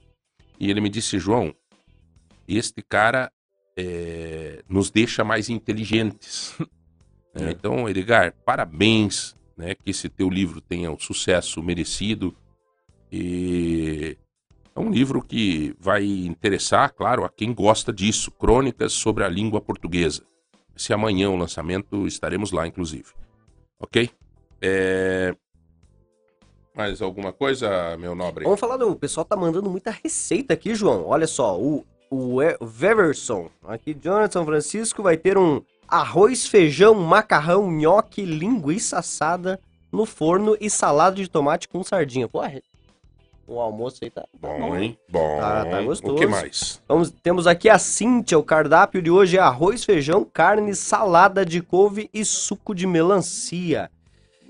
[0.59, 1.55] E ele me disse, João,
[2.49, 3.31] este cara
[3.77, 6.57] é, nos deixa mais inteligentes.
[7.35, 7.51] né?
[7.51, 12.35] Então, Edgar, parabéns, né, que esse teu livro tenha o sucesso merecido.
[13.11, 14.17] E
[14.77, 18.31] é um livro que vai interessar, claro, a quem gosta disso.
[18.31, 20.23] Crônicas sobre a língua portuguesa.
[20.77, 23.07] Se amanhã o lançamento, estaremos lá, inclusive.
[23.81, 24.11] Ok?
[24.61, 25.35] É...
[26.77, 28.45] Mais alguma coisa, meu nobre?
[28.45, 28.91] Vamos falar do.
[28.91, 31.07] O pessoal tá mandando muita receita aqui, João.
[31.07, 38.27] Olha só, o, o Weverson, aqui, Jonathan Francisco, vai ter um arroz, feijão, macarrão, nhoque,
[38.27, 39.59] linguiça assada
[39.91, 42.29] no forno e salada de tomate com sardinha.
[42.29, 42.43] Pô,
[43.47, 44.23] o almoço aí tá.
[44.23, 44.99] tá Bom, hein?
[45.09, 45.39] Bom.
[45.39, 46.15] Tá- tá gostoso.
[46.15, 46.81] O que mais?
[46.89, 51.63] Vamos, temos aqui a Cíntia, o cardápio de hoje é arroz, feijão, carne, salada de
[51.63, 53.91] couve e suco de melancia.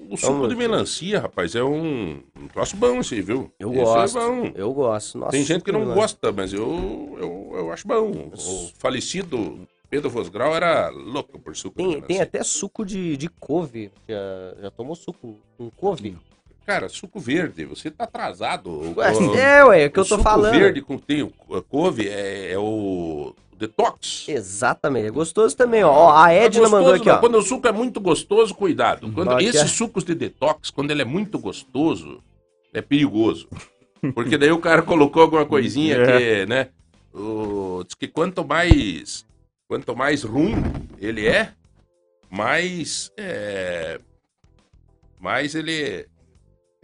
[0.08, 0.68] O suco Vamos de ver.
[0.68, 3.50] melancia, rapaz, é um, um troço bom esse, viu?
[3.58, 4.18] Eu Esse gosto.
[4.18, 4.52] É bom.
[4.54, 5.18] Eu gosto.
[5.18, 6.00] Nossa, Tem gente que de não melancia.
[6.02, 8.10] gosta, mas eu, eu, eu acho bom.
[8.32, 12.06] O falecido Pedro Vosgrau era louco por suco de Tem, melancia.
[12.08, 13.90] tem até suco de, de couve.
[14.08, 16.16] Já, já tomou suco com couve?
[16.66, 18.70] Cara, suco verde, você tá atrasado.
[18.96, 20.52] Ué, o- é, ué, é o que o eu tô suco falando.
[20.52, 21.32] verde com tem
[21.68, 24.24] couve é, é o detox.
[24.28, 26.12] Exatamente, é gostoso também, ó.
[26.12, 27.14] A É Edna gostoso, mandou aqui, não.
[27.14, 27.18] ó.
[27.18, 29.10] Quando o suco é muito gostoso, cuidado.
[29.12, 32.20] Quando esses é- sucos de detox, quando ele é muito gostoso,
[32.74, 33.48] é perigoso.
[34.14, 36.18] Porque daí o cara colocou alguma coisinha É.
[36.44, 36.68] que, né?
[37.14, 39.24] O, diz que quanto mais
[39.68, 40.56] quanto mais ruim
[41.00, 41.52] ele é,
[42.30, 43.98] mais é,
[45.18, 46.06] mais ele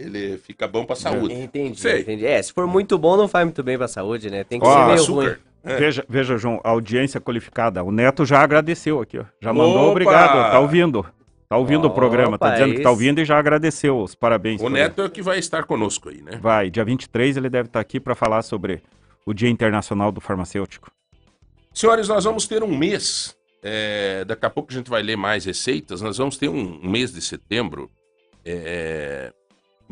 [0.02, 1.34] ele fica bom pra saúde.
[1.34, 2.00] Entendi, Sei.
[2.00, 2.26] entendi.
[2.26, 4.44] É, se for muito bom, não faz muito bem pra saúde, né?
[4.44, 5.22] Tem que Ó, ser meio açúcar.
[5.22, 5.36] ruim.
[5.64, 5.76] É.
[5.76, 7.84] Veja, veja, João, audiência qualificada.
[7.84, 9.24] O Neto já agradeceu aqui, ó.
[9.40, 9.90] Já mandou Opa!
[9.92, 11.06] obrigado, tá ouvindo.
[11.48, 14.60] Tá ouvindo o programa, tá Opa, dizendo que tá ouvindo e já agradeceu os parabéns.
[14.60, 16.38] O Neto é o que vai estar conosco aí, né?
[16.40, 18.82] Vai, dia 23 ele deve estar aqui para falar sobre
[19.26, 20.90] o Dia Internacional do Farmacêutico.
[21.74, 23.36] Senhores, nós vamos ter um mês.
[23.62, 26.00] é, daqui a pouco a gente vai ler mais receitas.
[26.02, 27.88] Nós vamos ter um, um mês de setembro
[28.44, 29.32] é,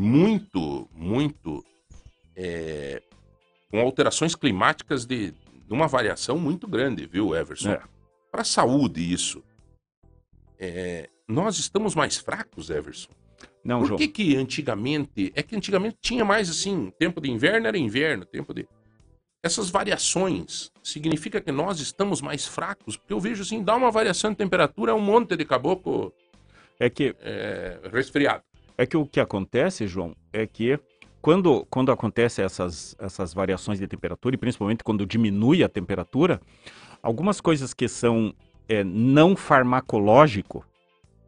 [0.01, 1.63] muito, muito
[2.35, 3.03] é,
[3.71, 7.73] com alterações climáticas de, de uma variação muito grande, viu, Everson?
[7.73, 7.83] É.
[8.33, 9.45] Para a saúde, isso.
[10.59, 13.11] É, nós estamos mais fracos, Everson.
[13.63, 13.99] Não, Por João.
[13.99, 15.33] que que antigamente...
[15.35, 18.67] É que antigamente tinha mais assim, tempo de inverno era inverno, tempo de...
[19.43, 22.97] Essas variações significa que nós estamos mais fracos?
[22.97, 26.13] Porque eu vejo assim, dá uma variação de temperatura, é um monte de caboclo
[26.79, 28.45] É que é, resfriado.
[28.81, 30.81] É que o que acontece, João, é que
[31.21, 36.41] quando, quando acontecem essas, essas variações de temperatura, e principalmente quando diminui a temperatura,
[37.03, 38.33] algumas coisas que são
[38.67, 40.65] é, não farmacológico,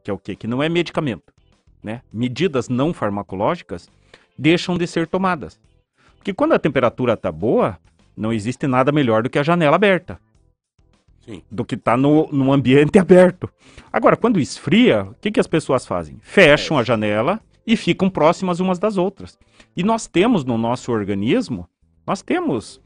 [0.03, 0.35] que é o quê?
[0.35, 1.31] Que não é medicamento,
[1.83, 2.01] né?
[2.11, 3.87] Medidas não farmacológicas
[4.39, 5.61] deixam de ser tomadas.
[6.17, 7.79] Porque quando a temperatura está boa,
[8.17, 10.19] não existe nada melhor do que a janela aberta.
[11.25, 11.43] Sim.
[11.51, 13.49] Do que estar tá no, no ambiente aberto.
[13.93, 16.19] Agora, quando esfria, o que, que as pessoas fazem?
[16.21, 19.39] Fecham a janela e ficam próximas umas das outras.
[19.77, 21.69] E nós temos no nosso organismo,
[22.07, 22.81] nós temos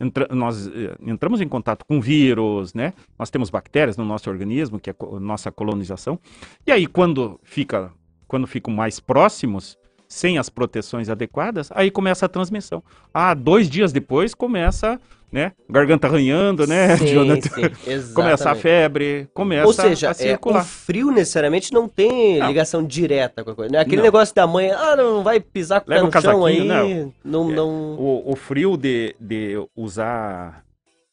[0.00, 2.92] entra, nós eh, entramos em contato com vírus, né?
[3.18, 6.18] Nós temos bactérias no nosso organismo, que é a nossa colonização.
[6.66, 7.92] E aí, quando fica,
[8.26, 9.78] quando ficam mais próximos,
[10.12, 12.82] sem as proteções adequadas, aí começa a transmissão.
[13.14, 15.00] Ah, dois dias depois começa,
[15.32, 15.52] né?
[15.70, 17.48] Garganta arranhando, né, Sim, Jonathan?
[17.48, 20.64] sim, começa a febre, começa Ou seja, a é, o circular.
[20.64, 22.46] frio necessariamente não tem Não.
[22.46, 23.72] ligação direta com a coisa.
[23.72, 23.78] Né?
[23.78, 24.02] Aquele Não.
[24.04, 26.62] negócio da mãe, ah, não, não vai pisar com o Leva um aí.
[26.62, 27.70] Não, É, não...
[27.98, 30.62] O, o frio de, de usar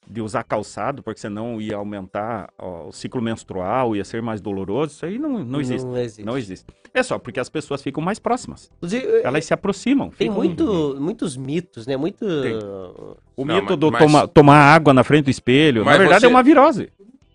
[0.10, 4.93] de usar calçado, porque senão ia aumentar ó, o ciclo menstrual, ia ser mais doloroso,
[4.93, 5.86] isso aí não, não existe.
[5.86, 6.24] Não existe.
[6.26, 6.66] Não existe.
[6.93, 8.72] É só porque as pessoas ficam mais próximas.
[8.78, 10.10] Inclusive, Elas se aproximam.
[10.10, 11.95] tem muito, muitos mitos, né?
[11.95, 12.26] Muito.
[12.41, 12.55] Tem.
[13.38, 15.99] O Não, mito mas- do mas- toma- tomar água na frente do espelho, na Mas
[15.99, 16.89] verdade você- é uma virose.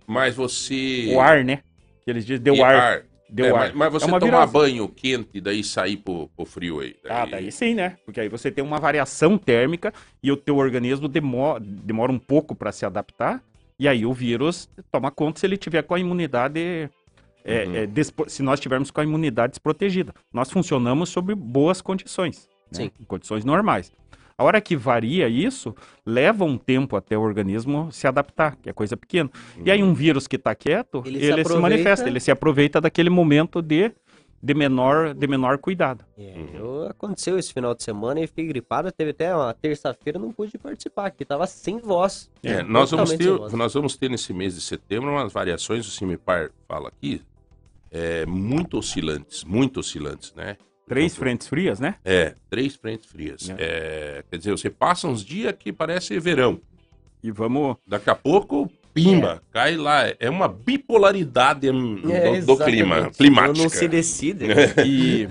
[0.06, 1.12] Mas você.
[1.14, 1.60] O ar, né?
[2.04, 3.02] Que eles dizem, deu E ar.
[3.30, 3.54] Deu É, ar.
[3.54, 6.94] mas, mas você é uma tomar banho quente e daí sair pro, pro frio aí.
[7.08, 7.96] Ah, daí sim, né?
[8.04, 12.54] Porque aí você tem uma variação térmica e o teu organismo demora, demora um pouco
[12.54, 13.42] para se adaptar.
[13.78, 16.88] E aí o vírus toma conta se ele tiver com a imunidade.
[17.46, 17.74] é, Uhum.
[17.76, 20.14] é, despo- se nós tivermos com a imunidade desprotegida.
[20.32, 22.48] Nós funcionamos sob boas condições.
[22.72, 22.84] né?
[22.84, 22.90] Sim.
[22.98, 23.92] Em condições normais.
[24.36, 25.74] A hora que varia isso,
[26.04, 29.30] leva um tempo até o organismo se adaptar, que é coisa pequena.
[29.64, 32.80] E aí um vírus que está quieto, Ele ele, se se, manifesta, ele se aproveita
[32.80, 33.92] daquele momento de,
[34.42, 36.04] de, menor, de menor cuidado.
[36.18, 38.90] É, eu- aconteceu esse final de semana e fiquei gripado.
[38.90, 42.28] Teve até uma terça-feira, não pude participar, que tava sem voz.
[42.42, 43.52] É, nós, vamos ter, sem voz.
[43.52, 47.22] nós vamos ter nesse mês de setembro umas variações, o Cimipar fala aqui,
[47.92, 50.56] é, muito oscilantes, muito oscilantes, né?
[50.86, 51.94] Três Então, frentes frias, né?
[52.04, 53.48] É, três frentes frias.
[53.50, 53.54] É.
[53.58, 56.60] É, quer dizer, você passa uns dias que parece verão.
[57.22, 57.76] E vamos.
[57.86, 60.02] Daqui a pouco, pimba, cai lá.
[60.20, 63.62] É uma bipolaridade hum, É, do, do clima, climática.
[63.62, 64.46] Não se decide.
[64.46, 64.54] né?
[64.84, 65.28] E,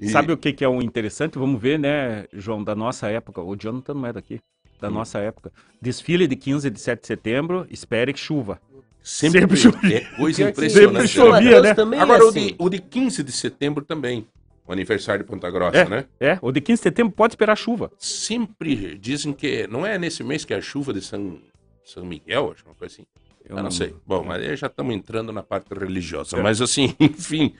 [0.00, 1.38] E- sabe o que, que é o interessante?
[1.38, 3.40] Vamos ver, né, João, da nossa época.
[3.42, 4.40] O Jonathan não é daqui.
[4.80, 4.92] Da Hum.
[4.92, 5.52] nossa época.
[5.80, 8.60] Desfile de 15 e 17 de setembro, espere que chuva.
[9.02, 9.98] Sempre, Sempre chovia.
[9.98, 10.86] é coisa impressionante.
[10.86, 11.06] Sempre né?
[11.06, 11.68] chovia, né?
[11.96, 12.46] é Agora, o, assim.
[12.48, 14.26] de, o de 15 de setembro também.
[14.66, 15.88] O aniversário de Ponta Grossa, É.
[15.88, 16.04] né?
[16.18, 17.92] É, o de 15 de setembro pode esperar chuva.
[17.98, 21.38] Sempre dizem que não é nesse mês que é a chuva de São,
[21.84, 23.06] São Miguel, acho uma coisa assim.
[23.44, 23.94] Eu Eu não sei.
[24.06, 26.42] Bom, mas aí já estamos entrando na parte religiosa.
[26.42, 27.54] Mas assim, enfim,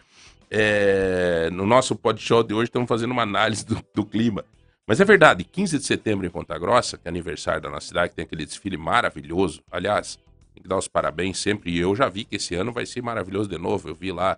[0.50, 4.44] é, no nosso podcast de hoje estamos fazendo uma análise do, do clima.
[4.86, 8.10] Mas é verdade, 15 de setembro em Ponta Grossa, que é aniversário da nossa cidade,
[8.10, 9.62] que tem aquele desfile maravilhoso.
[9.70, 10.18] Aliás,
[10.54, 11.70] tem que dar os parabéns sempre.
[11.70, 13.88] E eu já vi que esse ano vai ser maravilhoso de novo.
[13.88, 14.36] Eu vi lá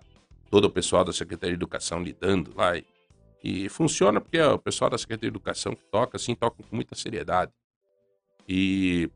[0.49, 2.77] todo o pessoal da Secretaria de Educação lidando lá.
[2.77, 2.85] E,
[3.43, 6.95] e funciona porque o pessoal da Secretaria de Educação que toca, assim, toca com muita
[6.95, 7.51] seriedade.
[8.47, 9.09] E,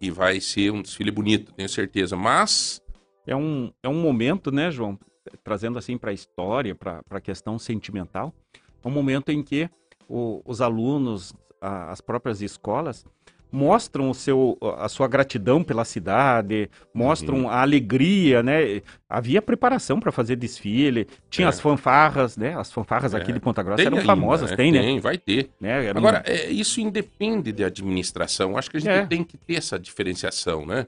[0.00, 2.16] e vai ser um desfile bonito, tenho certeza.
[2.16, 2.80] Mas
[3.26, 4.98] É um, é um momento, né, João?
[5.44, 8.34] Trazendo assim para a história, para a questão sentimental.
[8.82, 9.70] É um momento em que
[10.08, 13.04] o- os alunos, a- as próprias escolas,
[13.52, 17.50] mostram o seu, a sua gratidão pela cidade, mostram Uhum.
[17.50, 18.80] a alegria, né?
[19.08, 21.48] Havia preparação para fazer desfile, tinha É.
[21.50, 22.58] as fanfarras, né?
[22.58, 23.18] As fanfarras É.
[23.18, 24.56] aqui de Ponta Grossa tem eram ainda, famosas, né?
[24.56, 24.80] tem, né?
[24.80, 25.50] Tem, vai ter.
[25.60, 25.84] né?
[25.84, 28.56] Era Agora, é, isso independe de administração.
[28.56, 29.04] Acho que a gente É.
[29.06, 30.86] tem que ter essa diferenciação, né?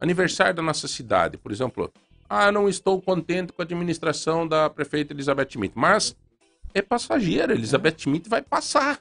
[0.00, 1.90] Aniversário da nossa cidade, por exemplo.
[2.28, 5.72] Ah, não estou contente com a administração da prefeita Elizabeth Schmidt.
[5.76, 6.16] Mas
[6.74, 7.52] é passageira.
[7.54, 8.98] Elizabeth Schmidt vai passar.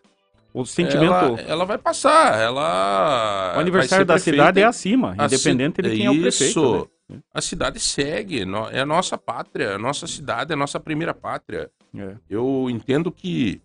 [0.54, 2.39] O sentimento, Ela, ela vai passar.
[2.39, 3.54] Ela.
[3.58, 6.49] o aniversário da cidade é acima, A ci- independente de quem é o prefeito.
[6.51, 6.89] Isso.
[7.10, 7.20] né?
[7.34, 8.45] A cidade segue.
[8.72, 9.76] É a nossa pátria.
[9.76, 11.70] A nossa cidade é a nossa primeira pátria.
[11.95, 12.16] É.
[12.30, 13.62] Eu entendo que,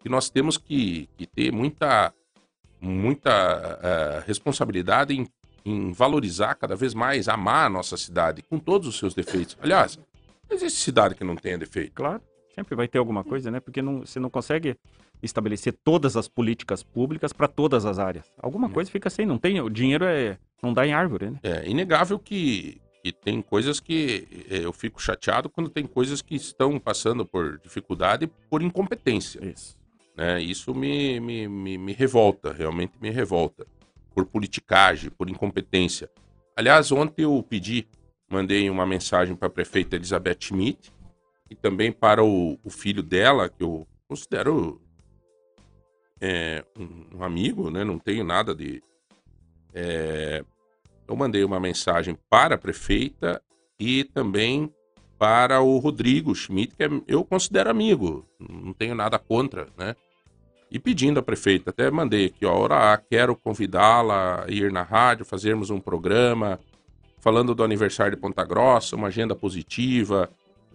[0.00, 2.12] que nós temos que, que ter muita,
[2.80, 5.26] muita eh, responsabilidade em,
[5.64, 9.56] em valorizar cada vez mais, amar a nossa cidade, com todos os seus defeitos.
[9.60, 9.98] Aliás,
[10.48, 11.92] não existe cidade que não tenha defeito.
[11.94, 12.20] Claro,
[12.54, 13.60] sempre vai ter alguma coisa, né?
[13.60, 14.76] Porque não, você não consegue
[15.22, 18.30] estabelecer todas as políticas públicas para todas as áreas.
[18.38, 21.38] Alguma coisa fica sem, não tem, o dinheiro é não dá em árvore, né?
[21.42, 26.34] É inegável que, que tem coisas que eh, eu fico chateado quando tem coisas que
[26.34, 29.44] estão passando por dificuldade por incompetência.
[29.44, 29.76] Isso.
[30.16, 30.40] né?
[30.40, 33.66] Isso me, me, me, me revolta, realmente me revolta.
[34.14, 36.10] Por politicagem, por incompetência.
[36.56, 37.86] Aliás, ontem eu pedi,
[38.28, 40.92] mandei uma mensagem para a prefeita Elizabeth Schmidt
[41.48, 44.80] e também para o, o filho dela, que eu considero
[46.20, 47.84] é, um, um amigo, né?
[47.84, 48.82] Não tenho nada de.
[49.74, 50.44] é,
[51.06, 53.42] eu mandei uma mensagem para a prefeita
[53.80, 54.70] e também
[55.18, 59.96] para o Rodrigo Schmidt, que é- eu considero amigo, não tenho nada contra, né?
[60.70, 64.82] E pedindo à prefeita, até mandei aqui, ó, hora A, quero convidá-la a ir na
[64.82, 66.60] rádio, fazermos um programa
[67.20, 70.30] falando do aniversário de Ponta Grossa, uma agenda positiva,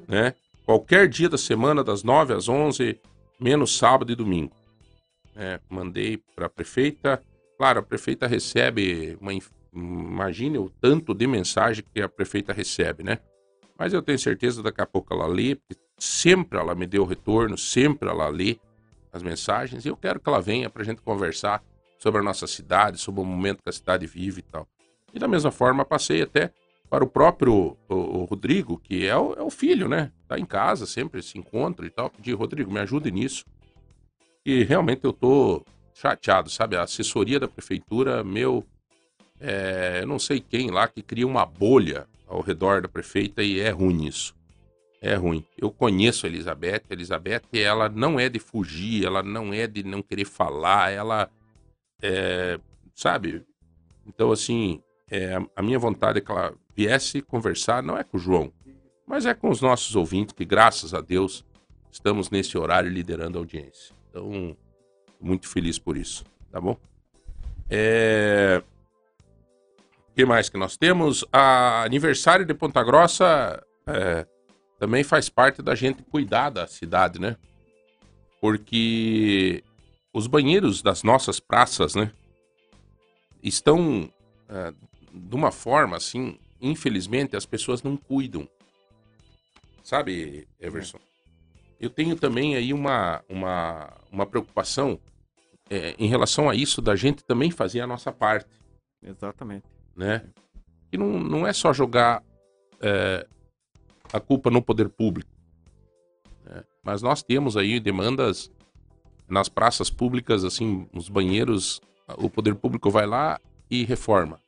[0.08, 0.34] né?
[0.66, 3.00] Qualquer dia da semana, das 9 às 11,
[3.40, 4.52] menos sábado e domingo.
[5.36, 7.22] É, mandei para a prefeita.
[7.58, 9.32] Claro, a prefeita recebe uma.
[9.74, 13.20] Imagine o tanto de mensagem que a prefeita recebe, né?
[13.78, 15.58] Mas eu tenho certeza daqui a pouco ela lê,
[15.98, 18.58] sempre ela me deu retorno, sempre ela lê
[19.12, 19.86] as mensagens.
[19.86, 21.64] E eu quero que ela venha para a gente conversar
[21.98, 24.68] sobre a nossa cidade, sobre o momento que a cidade vive e tal.
[25.14, 26.52] E da mesma forma, passei até
[26.90, 30.12] para o próprio o, o Rodrigo, que é o, é o filho, né?
[30.28, 32.10] Tá em casa, sempre se encontra e tal.
[32.10, 33.46] Pedi, Rodrigo, me ajude nisso.
[34.46, 36.76] E realmente eu tô chateado, sabe?
[36.76, 38.66] A assessoria da prefeitura, meu,
[39.40, 43.70] é, não sei quem lá que cria uma bolha ao redor da prefeita e é
[43.70, 44.36] ruim isso.
[45.02, 45.46] É ruim.
[45.58, 46.84] Eu conheço a Elizabeth.
[46.90, 51.30] A Elizabeth, ela não é de fugir, ela não é de não querer falar, ela
[52.02, 52.60] é,
[52.96, 53.46] sabe?
[54.06, 58.20] Então, assim, é, a minha vontade é que ela viesse conversar, não é com o
[58.20, 58.52] João,
[59.06, 61.46] mas é com os nossos ouvintes, que graças a Deus
[61.92, 63.94] estamos nesse horário liderando a audiência.
[64.14, 64.56] Então,
[65.20, 66.78] muito feliz por isso, tá bom?
[67.68, 68.62] É...
[70.12, 71.26] O que mais que nós temos?
[71.32, 74.28] A aniversário de Ponta Grossa é,
[74.78, 77.36] também faz parte da gente cuidar da cidade, né?
[78.40, 79.64] Porque
[80.14, 82.12] os banheiros das nossas praças, né?
[83.42, 84.08] Estão
[84.48, 84.72] é,
[85.12, 88.48] de uma forma assim, infelizmente, as pessoas não cuidam.
[89.84, 91.00] Sabe, Everson?
[91.80, 95.00] Eu tenho também aí uma, uma, uma preocupação
[95.70, 98.62] é, em relação a isso, da gente também fazer a nossa parte,
[99.02, 99.66] Exatamente.
[99.96, 100.24] né?
[100.92, 102.24] E não, não é só jogar
[102.80, 103.26] é,
[104.14, 105.32] a culpa no poder público.
[106.46, 106.64] né?
[106.84, 108.52] Mas nós temos aí demandas
[109.28, 111.82] nas praças públicas, assim, nos banheiros,
[112.18, 113.40] o poder público vai lá
[113.70, 114.40] e reforma.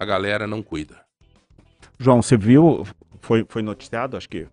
[0.00, 1.04] A galera não cuida.
[1.98, 2.84] João, você viu,
[3.20, 4.48] foi, foi noticiado, acho que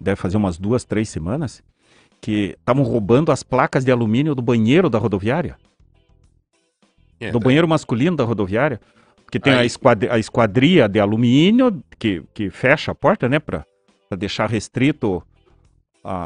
[0.00, 1.62] deve fazer umas duas, três semanas,
[2.26, 5.56] que estavam roubando as placas de alumínio do banheiro da rodoviária,
[7.20, 8.80] É, do tá- banheiro masculino da rodoviária,
[9.30, 13.64] que tem a, esquadri, a esquadria de alumínio que, que fecha a porta, né, para
[14.18, 15.22] deixar restrito
[16.02, 16.16] a,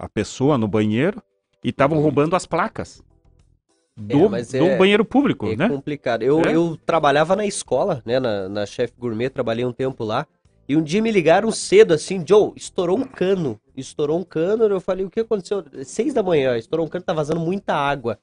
[0.00, 1.22] a, a pessoa no banheiro,
[1.62, 2.02] e estavam Uhum.
[2.02, 3.00] roubando as placas
[3.96, 5.68] do, É, mas do é- banheiro público, É né?
[5.68, 6.24] complicado.
[6.24, 6.52] Eu, É?
[6.52, 10.26] eu trabalhava na escola, né, na, na Chef Gourmet, trabalhei um tempo lá.
[10.68, 13.60] E um dia me ligaram cedo assim, Joe, estourou um cano.
[13.80, 15.64] Estourou um cano, eu falei, o que aconteceu?
[15.84, 18.18] Seis da manhã, estourou um cano, tá vazando muita água.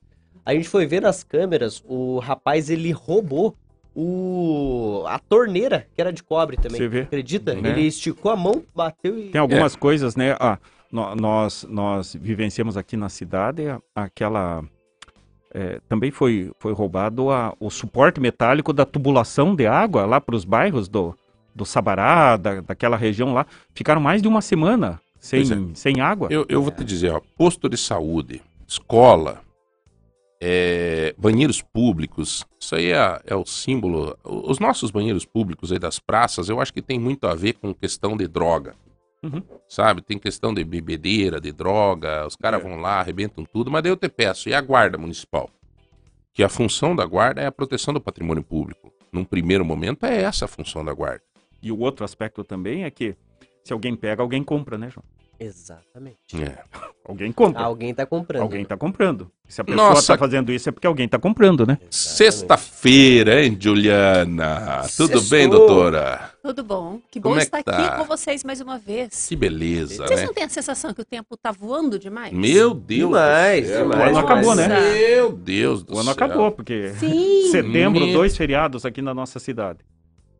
[0.46, 3.56] A gente foi ver nas câmeras, o rapaz, ele roubou
[3.96, 6.78] o a torneira, que era de cobre também.
[6.78, 7.02] Você vê?
[7.02, 7.54] Acredita?
[7.56, 7.70] Né?
[7.72, 9.30] Ele esticou a mão, bateu e...
[9.30, 10.36] Tem algumas coisas, né?
[10.40, 10.58] Ah,
[10.92, 13.64] nó- nós, nós vivenciamos aqui na cidade
[13.96, 14.64] aquela.
[15.54, 20.36] é, também foi, foi roubado a- o suporte metálico da tubulação de água lá para
[20.36, 21.18] os bairros do,
[21.56, 23.46] do Sabará, da, daquela região lá.
[23.74, 26.30] Ficaram mais de uma semana sem, Pois sem água.
[26.32, 29.42] Eu, eu vou te dizer, ó, posto de saúde, escola,
[30.40, 34.18] é, banheiros públicos, isso aí é, é o símbolo.
[34.24, 37.74] Os nossos banheiros públicos aí das praças, eu acho que tem muito a ver com
[37.74, 38.76] questão de droga.
[39.24, 39.42] Uhum.
[39.68, 40.02] Sabe?
[40.02, 42.64] Tem questão de bebedeira, de droga, os caras É.
[42.64, 45.50] vão lá, arrebentam tudo, mas daí eu te peço, e a guarda municipal?
[46.34, 48.94] Que a função da guarda é a proteção do patrimônio público.
[49.12, 51.24] Num primeiro momento, é essa a função da guarda.
[51.64, 53.16] E o outro aspecto também é que
[53.64, 55.04] se alguém pega, alguém compra, né, João?
[55.40, 56.42] Exatamente.
[56.42, 56.58] É.
[57.08, 57.62] Alguém compra.
[57.64, 58.42] Alguém tá comprando.
[58.44, 59.32] Alguém está comprando.
[59.48, 60.02] Se a pessoa Nossa.
[60.02, 61.78] está fazendo isso é porque alguém está comprando, né?
[61.90, 64.82] Sexta-feira, hein, Juliana?
[64.98, 65.68] Tudo bem, Sextou.
[65.68, 66.32] doutora?
[66.44, 67.00] Tudo bom?
[67.10, 67.78] Que Como bom é que estar tá?
[67.88, 69.26] aqui com vocês mais uma vez.
[69.30, 70.26] Que beleza, Vocês né?
[70.26, 72.34] não têm a sensação que o tempo tá voando demais?
[72.34, 73.82] Meu Deus Demais, do céu.
[73.90, 74.68] demais, O ano acabou, né?
[74.68, 76.14] Meu Deus do O ano céu.
[76.14, 77.48] acabou, porque Sim.
[77.52, 79.80] setembro, Meu- dois feriados aqui na nossa cidade.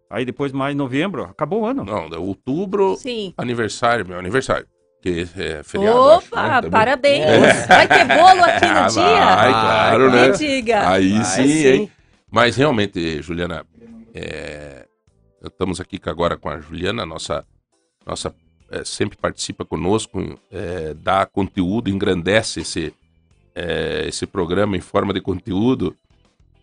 [0.10, 1.86] Aí depois mais novembro, acabou o ano.
[1.86, 3.34] Não, outubro, Sim.
[3.38, 4.68] aniversário, meu aniversário.
[5.02, 7.24] Que é feriado, acho, né, Opa, parabéns.
[7.26, 7.68] É.
[7.68, 9.36] Vai ter bolo aqui no Ah, dia?
[9.36, 10.28] vai, claro, né?
[10.30, 10.90] Me diga.
[10.90, 11.68] Aí Vai sim, sim.
[11.68, 11.92] hein?
[12.32, 13.66] Mas realmente, Juliana,
[14.14, 14.86] é,
[15.44, 17.46] estamos aqui agora com a Juliana, nossa,
[18.06, 18.36] nossa
[18.72, 22.94] é, sempre participa conosco, é, dá conteúdo, engrandece esse,
[23.56, 25.96] é, esse programa em forma de conteúdo.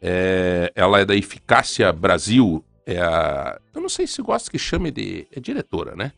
[0.02, 4.90] É, ela é da Eficácia Brasil, é a, eu não sei se gosta que chame
[4.90, 6.12] de, é diretora, né?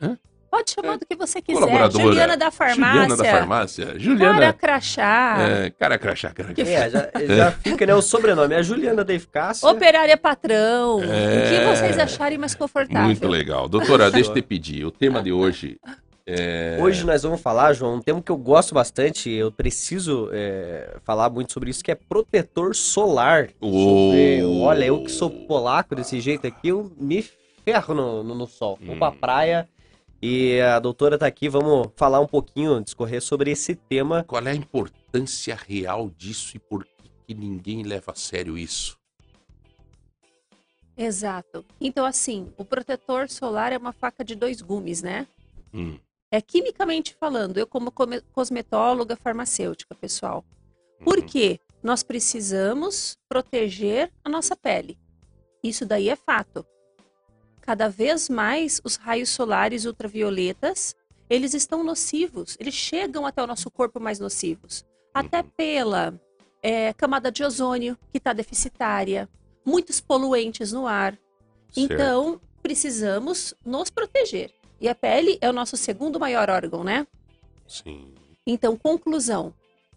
[0.00, 0.16] Hã?
[0.52, 1.90] Pode chamar do que você quiser.
[1.90, 2.92] Juliana da farmácia.
[2.92, 3.86] Juliana da farmácia.
[3.86, 4.52] Cara Juliana.
[4.52, 5.36] crachá.
[5.40, 6.70] É, cara crachá, cara crachá.
[6.70, 7.94] É, já, já fica, né?
[7.94, 9.66] O sobrenome é a Juliana da Eficácia.
[9.66, 11.00] Operária patrão.
[11.02, 11.06] É.
[11.06, 13.02] O que vocês acharem mais confortável.
[13.04, 13.66] Muito legal.
[13.66, 14.84] Doutora, deixa eu te pedir.
[14.84, 15.78] O tema de hoje
[16.26, 16.76] é.
[16.78, 21.30] Hoje nós vamos falar, João, um tema que eu gosto bastante, eu preciso é, falar
[21.30, 23.48] muito sobre isso, que é protetor solar.
[23.58, 27.24] Sobre- olha, eu que sou polaco desse jeito aqui, eu me
[27.64, 28.78] ferro no, no, no sol.
[28.84, 29.16] Vou pra Hum.
[29.18, 29.68] praia
[30.22, 34.22] e a doutora tá aqui, vamos falar um pouquinho, discorrer sobre esse tema.
[34.22, 38.96] Qual é a importância real disso e por que, que ninguém leva a sério isso?
[40.96, 41.64] Exato.
[41.80, 45.26] Então, assim, o protetor solar é uma faca de dois gumes, né?
[45.74, 45.98] Hum,
[46.30, 47.92] É quimicamente falando, eu como
[48.32, 50.44] cosmetóloga farmacêutica, pessoal.
[51.04, 51.26] Por uhum.
[51.26, 51.58] quê?
[51.82, 54.96] Nós precisamos proteger a nossa pele.
[55.64, 56.64] Isso daí é fato.
[57.62, 60.94] Cada vez mais os raios solares ultravioletas,
[61.30, 64.84] eles estão nocivos, eles chegam até o nosso corpo mais nocivos.
[65.14, 65.50] Até Uhum.
[65.56, 66.20] pela
[66.62, 69.28] é, camada de ozônio, que está deficitária,
[69.64, 71.12] muitos poluentes no ar.
[71.70, 71.92] Certo.
[71.92, 74.52] Então, precisamos nos proteger.
[74.80, 77.06] E a pele é o nosso segundo maior órgão, né?
[77.66, 78.12] Sim.
[78.46, 79.54] Então, conclusão.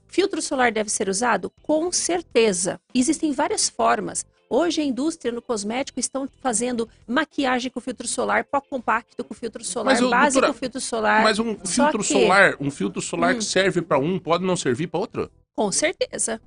[0.08, 1.52] Filtro solar deve ser usado?
[1.64, 2.80] Com certeza.
[2.94, 4.26] Existem várias formas.
[4.50, 9.64] Hoje a indústria no cosmético estão fazendo maquiagem com filtro solar, pó compacto com filtro
[9.64, 11.24] solar, Mas, base doutora, com filtro solar.
[11.24, 13.40] Mas um filtro que- solar, um filtro solar Hum.
[13.40, 15.32] que serve para um pode não servir para outro?
[15.56, 16.40] Com certeza.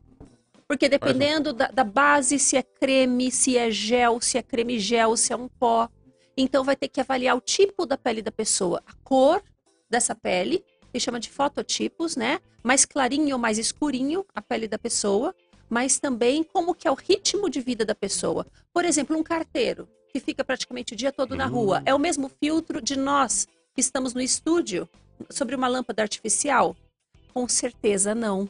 [0.67, 5.17] Porque dependendo da, da base, se é creme, se é gel, se é creme gel,
[5.17, 5.89] se é um pó.
[6.37, 9.43] Então vai ter que avaliar o tipo da pele da pessoa, a cor
[9.91, 12.39] dessa pele, que chama de fototipos, né?
[12.63, 15.35] Mais clarinho ou mais escurinho a pele da pessoa,
[15.69, 18.47] mas também como que é o ritmo de vida da pessoa.
[18.73, 21.51] Por exemplo, um carteiro que fica praticamente o dia todo na Hum.
[21.51, 24.89] rua, é o mesmo filtro de nós que estamos no estúdio
[25.31, 26.75] sobre uma lâmpada artificial?
[27.35, 28.49] Com certeza não.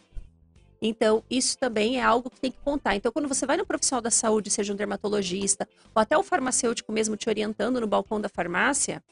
[0.81, 2.95] Então, isso também é algo que tem que contar.
[2.95, 6.93] Então, quando você vai no profissional da saúde, seja um dermatologista, ou até o farmacêutico
[6.93, 9.03] mesmo te orientando no balcão da farmácia,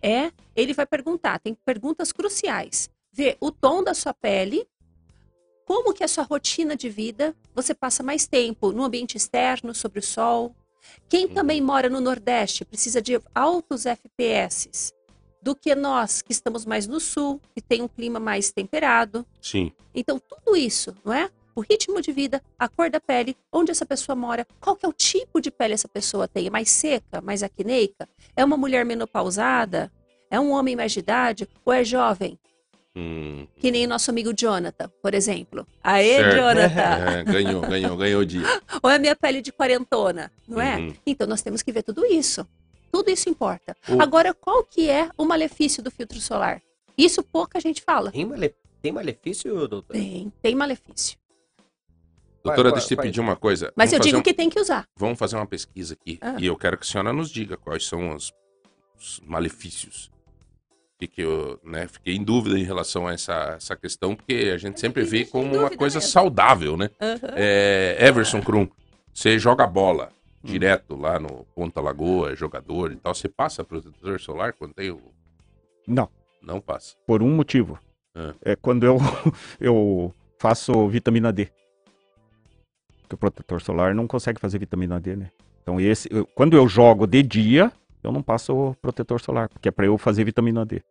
[0.00, 2.88] é, ele vai perguntar, tem perguntas cruciais.
[3.12, 4.66] Ver o tom da sua pele,
[5.64, 9.74] como que é a sua rotina de vida, você passa mais tempo no ambiente externo,
[9.74, 10.54] sobre o sol.
[11.08, 14.92] Quem também mora no Nordeste precisa de altos FPS
[15.42, 19.24] do que nós, que estamos mais no sul, que tem um clima mais temperado.
[19.40, 19.72] Sim.
[19.94, 21.30] Então, tudo isso, não é?
[21.54, 24.88] O ritmo de vida, a cor da pele, onde essa pessoa mora, qual que é
[24.88, 26.46] o tipo de pele essa pessoa tem?
[26.46, 28.08] É mais seca, mais acneica?
[28.36, 29.90] É uma mulher menopausada?
[30.30, 31.48] É um homem mais de idade?
[31.64, 32.38] Ou é jovem?
[32.96, 35.66] Hum, Que nem nosso amigo Jonathan, por exemplo.
[35.82, 36.36] Aê, Certo.
[36.36, 36.80] Jonathan!
[37.20, 38.42] é, ganhou, ganhou, ganhou o dia.
[38.82, 40.76] Ou é a minha pele de quarentona, não é?
[40.76, 40.94] Uhum.
[41.06, 42.46] Então, nós temos que ver tudo isso.
[42.90, 43.76] Tudo isso importa.
[43.88, 46.60] O- Agora, qual que é o malefício do filtro solar?
[46.98, 48.10] Isso pouca gente fala.
[48.10, 48.54] Tem, male...
[48.82, 49.92] tem malefício, doutor?
[49.92, 51.16] Tem, tem malefício.
[52.42, 53.72] Doutora, Qual- deixa eu te pedir uma coisa.
[53.76, 54.88] Mas Vamos eu digo um- que tem que usar.
[54.96, 56.18] Vamos fazer uma pesquisa aqui.
[56.20, 56.36] Ah.
[56.40, 58.32] E eu quero que a senhora nos diga quais são os,
[58.98, 60.10] os malefícios.
[61.00, 64.58] Que, que eu né, fiquei em dúvida em relação a essa, essa questão, porque a
[64.58, 66.10] gente sempre vê como uma coisa mesmo.
[66.12, 66.90] saudável, né?
[67.00, 67.18] Aham.
[67.36, 68.68] É, Everson Krum,
[69.14, 70.10] você joga bola
[70.44, 73.14] direto lá no Ponta Lagoa, é jogador e tal.
[73.14, 75.00] Você passa protetor solar quando tem o.
[75.88, 76.06] Não,
[76.42, 76.94] Não passa.
[77.06, 77.78] por um motivo.
[78.14, 78.34] Ah.
[78.42, 78.98] É quando eu,
[79.58, 81.48] eu faço vitamina D.
[83.02, 85.30] Porque o protetor solar não consegue fazer vitamina D, né?
[85.62, 87.72] Então, esse, eu- quando eu jogo de dia,
[88.02, 90.82] eu não passo o protetor solar, porque é para eu fazer vitamina D.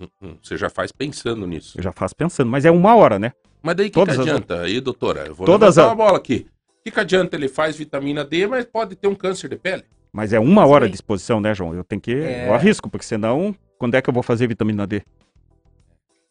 [0.00, 1.78] Hum, hum, Você já faz pensando nisso.
[1.78, 3.32] Eu já faço pensando, mas é uma hora, né?
[3.62, 4.60] Mas daí o que, que Todas as- adianta?
[4.62, 6.46] Aí, doutora, eu vou Todas levantar as- uma bola aqui.
[6.80, 7.36] O que, que adianta?
[7.36, 9.84] Ele faz vitamina D, mas pode ter um câncer de pele.
[10.12, 10.90] Mas é uma hora Sim.
[10.90, 11.74] de exposição, né, João?
[11.74, 12.12] Eu tenho que.
[12.12, 12.48] É.
[12.48, 15.02] Eu arrisco, porque senão, quando é que eu vou fazer vitamina D?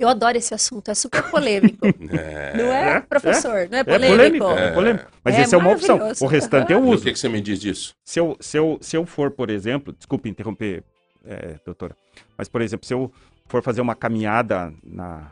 [0.03, 1.85] Eu adoro esse assunto, é super polêmico.
[2.11, 2.57] É.
[2.57, 3.67] Não é, professor?
[3.69, 4.11] Não é É polêmico?
[4.15, 5.11] polêmico, é polêmico.
[5.23, 5.99] Mas É essa é uma opção.
[6.21, 7.03] O restante eu E o uso.
[7.03, 7.95] que, que você me diz disso?
[8.03, 10.83] se eu, se eu, se eu for, por exemplo, desculpe interromper,
[11.25, 11.95] é, doutora,
[12.37, 13.11] mas, por exemplo, se eu
[13.47, 15.31] for fazer uma caminhada na,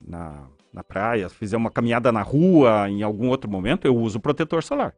[0.00, 4.62] na, na praia, fizer uma caminhada na rua, em algum outro momento, eu uso protetor
[4.62, 4.94] solar.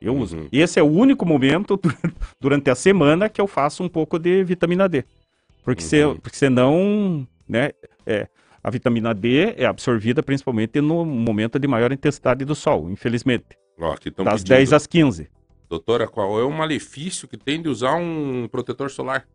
[0.00, 0.20] Eu Uhum.
[0.20, 0.48] uso.
[0.52, 1.92] E esse é o único momento du-
[2.40, 5.04] durante a semana que eu faço um pouco de vitamina D.
[5.64, 6.16] Porque, se, Uhum.
[6.16, 7.70] porque senão, né,
[8.06, 8.28] é,
[8.64, 13.58] a vitamina D é absorvida principalmente no momento de maior intensidade do sol, infelizmente.
[13.78, 14.48] Ó, das pedindo.
[14.48, 15.28] 10 às 15.
[15.68, 19.28] Doutora, qual é o malefício que tem de usar um protetor solar?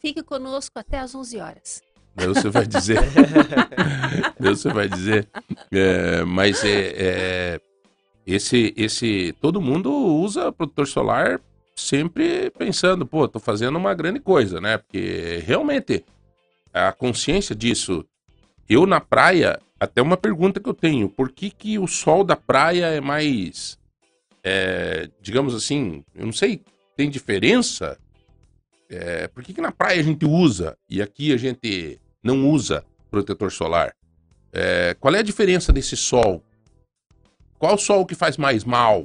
[0.00, 1.82] Fique conosco até às 11 horas.
[2.14, 2.98] Daí você vai dizer.
[4.40, 5.28] Daí você vai dizer.
[5.70, 7.60] É, mas é, é,
[8.26, 9.34] esse, esse.
[9.42, 11.40] Todo mundo usa protetor solar
[11.76, 14.78] sempre pensando, pô, tô fazendo uma grande coisa, né?
[14.78, 16.02] Porque realmente
[16.72, 18.06] a consciência disso.
[18.70, 22.36] Eu na praia, até uma pergunta que eu tenho, por que, que o sol da
[22.36, 23.76] praia é mais,
[24.44, 26.62] é, digamos assim, eu não sei,
[26.96, 27.98] tem diferença?
[28.88, 32.84] É, por que, que na praia a gente usa e aqui a gente não usa
[33.10, 33.92] protetor solar?
[34.52, 36.40] É, qual é a diferença desse sol?
[37.58, 39.02] Qual sol que faz mais mal?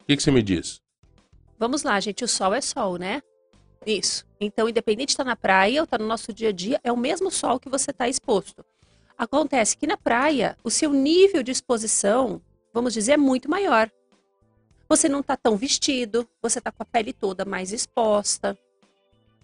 [0.00, 0.80] O que, que você me diz?
[1.58, 2.24] Vamos lá, gente.
[2.24, 3.20] O sol é sol, né?
[3.86, 4.24] Isso.
[4.40, 6.96] Então, independente de estar na praia ou estar no nosso dia a dia, é o
[6.96, 8.64] mesmo sol que você está exposto.
[9.16, 12.40] Acontece que na praia, o seu nível de exposição,
[12.72, 13.90] vamos dizer, é muito maior.
[14.88, 18.58] Você não está tão vestido, você está com a pele toda mais exposta.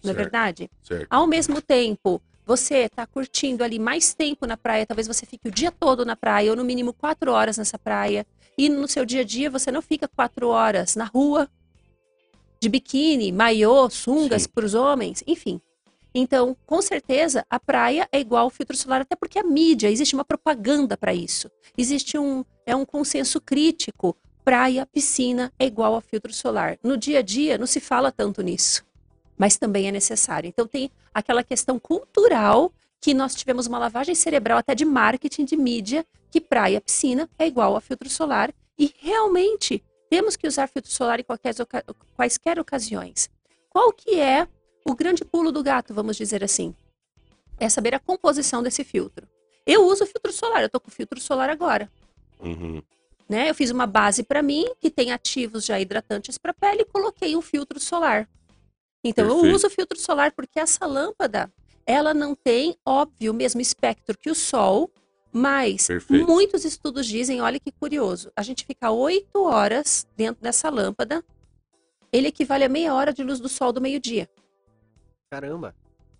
[0.03, 0.17] Não é Certo.
[0.17, 0.71] verdade?
[0.83, 1.07] Certo.
[1.09, 5.51] Ao mesmo tempo, você está curtindo ali mais tempo na praia, talvez você fique o
[5.51, 8.25] dia todo na praia, ou no mínimo quatro horas nessa praia.
[8.57, 11.49] E no seu dia a dia, você não fica quatro horas na rua,
[12.59, 15.61] de biquíni, maiô, sungas para os homens, enfim.
[16.13, 20.15] Então, com certeza, a praia é igual ao filtro solar, até porque a mídia, existe
[20.15, 21.49] uma propaganda para isso.
[21.77, 24.17] Existe um, é um consenso crítico.
[24.43, 26.79] Praia, piscina é igual ao filtro solar.
[26.83, 28.83] No dia a dia, não se fala tanto nisso
[29.39, 30.49] mas também é necessário.
[30.49, 35.55] Então tem aquela questão cultural que nós tivemos uma lavagem cerebral até de marketing de
[35.55, 40.91] mídia que praia, piscina é igual a filtro solar e realmente temos que usar filtro
[40.91, 41.53] solar em qualquer,
[42.15, 43.29] quaisquer ocasiões.
[43.69, 44.47] Qual que é
[44.85, 46.75] o grande pulo do gato, vamos dizer assim?
[47.59, 49.27] É saber a composição desse filtro.
[49.65, 51.91] Eu uso filtro solar, eu tô com filtro solar agora
[52.39, 52.81] Uhum.
[53.27, 53.49] né?
[53.49, 57.35] Eu fiz uma base para mim que tem ativos já hidratantes para pele e coloquei
[57.35, 58.27] um filtro solar.
[59.03, 59.55] Então eu Perfeito.
[59.55, 61.51] uso o filtro solar porque essa lâmpada,
[61.85, 64.89] ela não tem, óbvio, o mesmo espectro que o sol,
[65.31, 66.27] mas Perfeito.
[66.27, 71.23] muitos estudos dizem, olha que curioso, a gente fica oito horas dentro dessa lâmpada,
[72.11, 74.27] ele equivale a meia hora de luz do sol do meio-dia.
[75.29, 75.75] Caramba.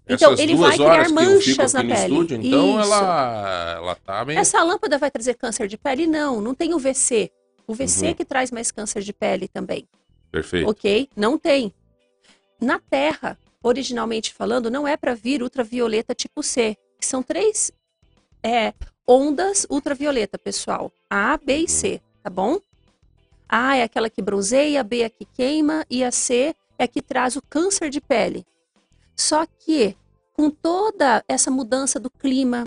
[0.07, 1.93] Então, Essas ele duas vai criar manchas na pele.
[1.93, 2.93] Estúdio, então Isso.
[2.93, 4.39] ela, ela tá meio.
[4.39, 6.07] Essa lâmpada vai trazer câncer de pele?
[6.07, 7.31] Não, não tem UVC.
[7.67, 8.13] O VC Uhum.
[8.15, 9.87] que traz mais câncer de pele também.
[10.31, 10.67] Perfeito.
[10.67, 11.09] Ok?
[11.15, 11.71] Não tem.
[12.59, 17.71] Na Terra, originalmente falando, não é para vir ultravioleta tipo C, que são três
[18.43, 18.73] é,
[19.09, 20.91] ondas ultravioleta, pessoal.
[21.09, 22.59] A, B e C, tá bom?
[23.47, 26.87] A é aquela que bronzeia, B é a que queima e a C é a
[26.87, 28.45] que traz o câncer de pele.
[29.15, 29.97] Só que,
[30.33, 32.65] com toda essa mudança do clima,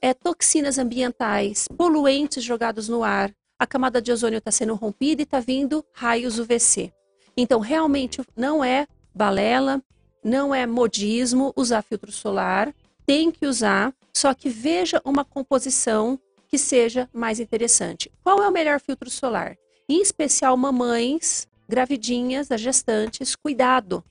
[0.00, 5.24] é, toxinas ambientais, poluentes jogados no ar, a camada de ozônio está sendo rompida e
[5.24, 6.92] está vindo raios UVC.
[7.36, 9.82] Então, realmente, não é balela,
[10.24, 12.74] não é modismo usar filtro solar,
[13.04, 16.18] tem que usar, só que veja uma composição
[16.48, 18.12] que seja mais interessante.
[18.22, 19.56] Qual é o melhor filtro solar?
[19.88, 24.04] Em especial, mamães, gravidinhas, as gestantes, cuidado.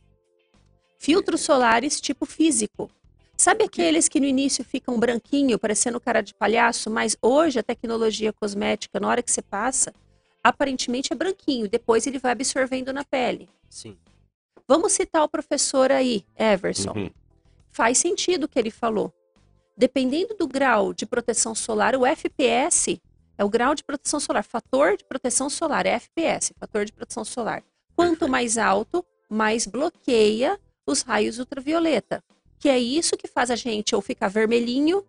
[0.99, 2.89] Filtros solares tipo físico.
[3.35, 8.31] Sabe aqueles que no início ficam branquinho, parecendo cara de palhaço, mas hoje a tecnologia
[8.31, 9.93] cosmética, na hora que você passa,
[10.43, 13.49] aparentemente é branquinho, depois ele vai absorvendo na pele.
[13.69, 13.97] Sim.
[14.67, 16.91] Vamos citar o professor aí, Everson.
[16.91, 17.09] Uhum.
[17.71, 19.11] Faz sentido o que ele falou.
[19.75, 23.01] Dependendo do grau de proteção solar, o FPS
[23.37, 27.25] é o grau de proteção solar, fator de proteção solar, é FPS, fator de proteção
[27.25, 27.63] solar.
[27.95, 32.23] Quanto mais alto, mais bloqueia os raios ultravioleta.
[32.59, 35.03] Que é isso que faz a gente ou ficar vermelhinho,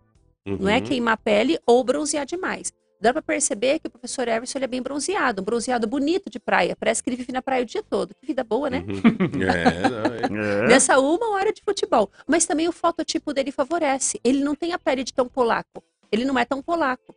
[0.46, 0.84] não é Uhum.
[0.84, 2.72] queimar a pele, ou bronzear demais.
[3.00, 6.38] Dá pra perceber que o professor Everson ele é bem bronzeado, um bronzeado bonito de
[6.38, 6.74] praia.
[6.78, 8.14] Parece que ele vive na praia o dia todo.
[8.14, 8.84] Que vida boa, né?
[8.86, 9.42] Uhum.
[9.44, 10.66] É, é.
[10.68, 12.10] Nessa uma hora de futebol.
[12.26, 14.18] Mas também o fototipo dele favorece.
[14.24, 15.82] Ele não tem a pele de tão polaco.
[16.10, 17.14] Ele não é tão polaco.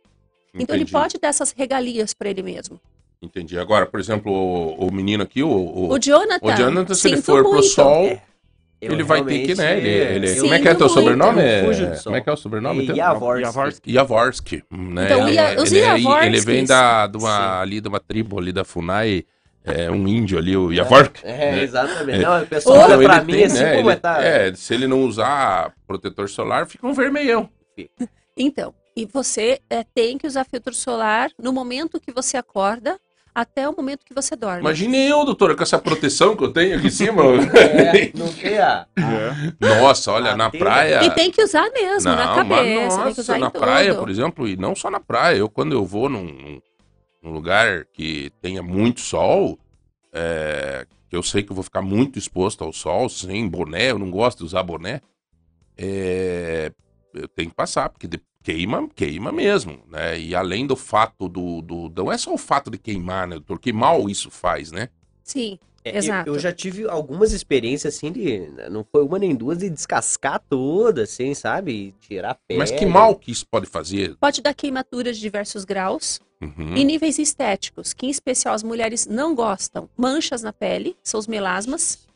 [0.54, 2.80] Então ele Entendi, pode dar essas regalias para ele mesmo.
[3.22, 3.58] Entendi.
[3.58, 6.46] Agora, por exemplo, o, o menino aqui, o, o, O Jonathan.
[6.46, 7.66] o Jonathan, se ele for pro muito.
[7.68, 8.22] sol, É.
[8.80, 9.76] Eu ele vai ter que, né?
[9.76, 11.42] Ele, ele, como é que é teu sobrenome?
[11.42, 11.62] É,
[12.04, 12.86] como é que é o sobrenome?
[12.86, 12.94] Teu?
[12.96, 13.92] Yavorsky.
[13.92, 14.62] Yavorsky.
[14.70, 15.04] Né?
[15.06, 17.60] Então, ele, Ia- os ele, é- ele Yavorskys- vem da, de uma, Sim.
[17.62, 19.24] ali, de uma tribo ali da Funai,
[19.64, 21.20] é, um índio ali, o Yavorsky.
[21.24, 21.62] É, né?
[21.64, 22.20] exatamente.
[22.20, 22.22] É.
[22.22, 24.00] Não, o pessoal Ou- olha Então, pra ele mim tem, assim, né, como ele- é,
[24.00, 24.22] tá?
[24.22, 27.48] é, se ele não usar protetor solar, fica um vermelhão.
[28.36, 32.96] Então, e você é, tem que usar filtro solar no momento que você acorda
[33.40, 34.60] até o momento que você dorme.
[34.60, 37.22] Imagine eu, doutora, com essa proteção que eu tenho aqui em cima.
[37.54, 38.84] É, não tem a...
[38.96, 39.80] É.
[39.80, 41.04] Nossa, olha, Ah, na praia.
[41.04, 43.50] E tem que usar mesmo, na Não, cabeça, mas tem que usar nossa, em na
[43.50, 44.00] praia, tudo.
[44.00, 45.36] por exemplo, e não só na praia.
[45.36, 46.60] Eu, quando eu vou num, num-
[47.22, 49.56] num lugar que tenha muito sol,
[50.12, 53.98] é, que eu sei que eu vou ficar muito exposto ao sol, sem boné, eu
[54.00, 55.00] não gosto de usar boné,
[55.76, 56.72] é,
[57.14, 58.20] eu tenho que passar, porque de-
[58.52, 60.18] queima, queima mesmo, né?
[60.18, 61.92] E além do fato do, do.
[61.94, 63.58] Não é só o fato de queimar, né, doutor?
[63.58, 64.88] Que mal isso faz, né?
[65.22, 65.58] Sim.
[65.84, 66.30] É, eu- Exato.
[66.30, 68.48] Eu, já tive algumas experiências assim de.
[68.70, 71.72] Não foi uma nem duas, de descascar toda, assim, sabe?
[71.72, 72.58] E tirar a pele.
[72.58, 74.16] Mas que mal que isso pode fazer?
[74.18, 76.74] Pode dar queimaduras de diversos graus Uhum.
[76.76, 79.90] e níveis estéticos, que em especial as mulheres não gostam.
[79.96, 82.06] Manchas na pele, são os melasmas.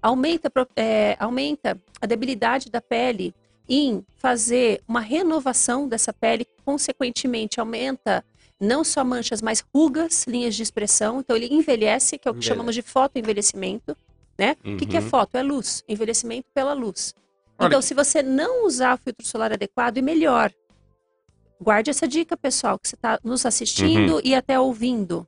[0.00, 3.34] Aumenta, é, aumenta a debilidade da pele
[3.68, 8.24] em fazer uma renovação dessa pele, consequentemente aumenta
[8.60, 11.20] não só manchas, mas rugas, linhas de expressão.
[11.20, 13.96] Então ele envelhece, que é o que chamamos de fotoenvelhecimento.
[14.38, 14.56] Né?
[14.64, 15.08] O que, que é Uhum.
[15.08, 15.36] foto?
[15.36, 17.14] É luz, envelhecimento pela luz.
[17.58, 20.50] Olha- Então, se você não usar o filtro solar adequado, e melhor,
[21.60, 25.26] guarde essa dica, pessoal, que você está nos assistindo e até ouvindo.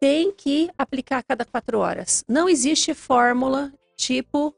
[0.00, 2.22] Tem que aplicar a cada quatro horas.
[2.28, 4.54] Não existe fórmula tipo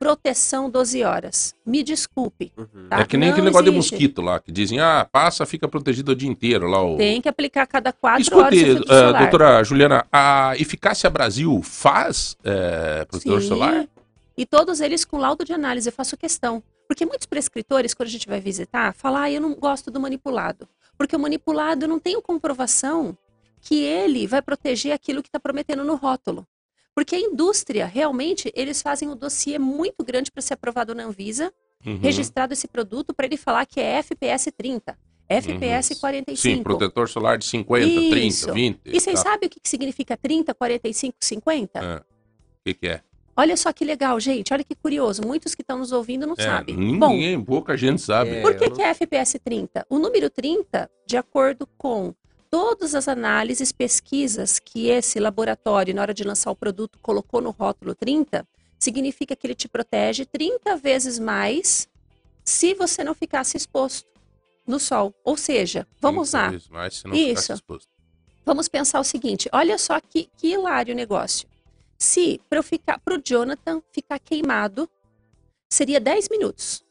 [0.00, 1.54] proteção 12 horas.
[1.64, 2.50] Me desculpe.
[2.56, 2.88] Uhum.
[2.88, 3.00] Tá?
[3.00, 3.92] É que nem Não aquele negócio de existe.
[3.92, 6.82] mosquito lá, que dizem, ah, passa, fica protegido o dia inteiro lá.
[6.82, 6.96] O...
[6.96, 9.20] Tem que aplicar a cada quatro horas Escute, filtro eh, solar.
[9.20, 13.86] doutora Juliana, a Eficácia Brasil faz eh, protetor Sim, solar?
[14.38, 16.62] E todos eles com laudo de análise, eu faço questão.
[16.88, 20.66] Porque muitos prescritores, quando a gente vai visitar, falam, ah, eu não gosto do manipulado.
[20.96, 23.16] Porque o manipulado eu não tenho comprovação
[23.60, 26.46] que ele vai proteger aquilo que está prometendo no rótulo.
[26.94, 31.52] Porque a indústria, realmente, eles fazem um dossiê muito grande para ser aprovado na Anvisa,
[31.86, 31.98] Uhum.
[31.98, 36.00] registrado esse produto para ele falar que é FPS 30, FPS Uhum.
[36.00, 36.56] 45.
[36.56, 38.46] Sim, protetor solar de 50, Isso.
[38.48, 38.80] 30, 20.
[38.84, 39.30] E vocês tá.
[39.30, 41.78] sabem o que que significa 30, 45, 50?
[41.78, 41.96] É.
[41.96, 42.02] O
[42.66, 43.00] que, que é?
[43.34, 44.52] Olha só que legal, gente.
[44.52, 45.22] Olha que curioso.
[45.24, 46.98] Muitos que estão nos ouvindo não É, sabem.
[46.98, 48.30] Bom, Ninguém, pouca gente sabe.
[48.32, 49.86] É, por que, não- que é FPS 30?
[49.88, 52.12] O número 30, de acordo com
[52.50, 57.50] todas as análises, pesquisas que esse laboratório, na hora de lançar o produto, colocou no
[57.50, 58.46] rótulo 30,
[58.78, 61.88] significa que ele te protege 30 vezes mais
[62.44, 64.08] se você não ficasse exposto
[64.66, 65.14] no sol.
[65.24, 66.42] Ou seja, vamos lá.
[66.42, 67.54] Talvez Mais, se não Isso.
[68.44, 71.48] Vamos pensar o seguinte: olha só que, que hilário o negócio.
[71.96, 74.88] Se para ficar pro Jonathan ficar queimado,
[75.68, 76.82] seria 10 minutos.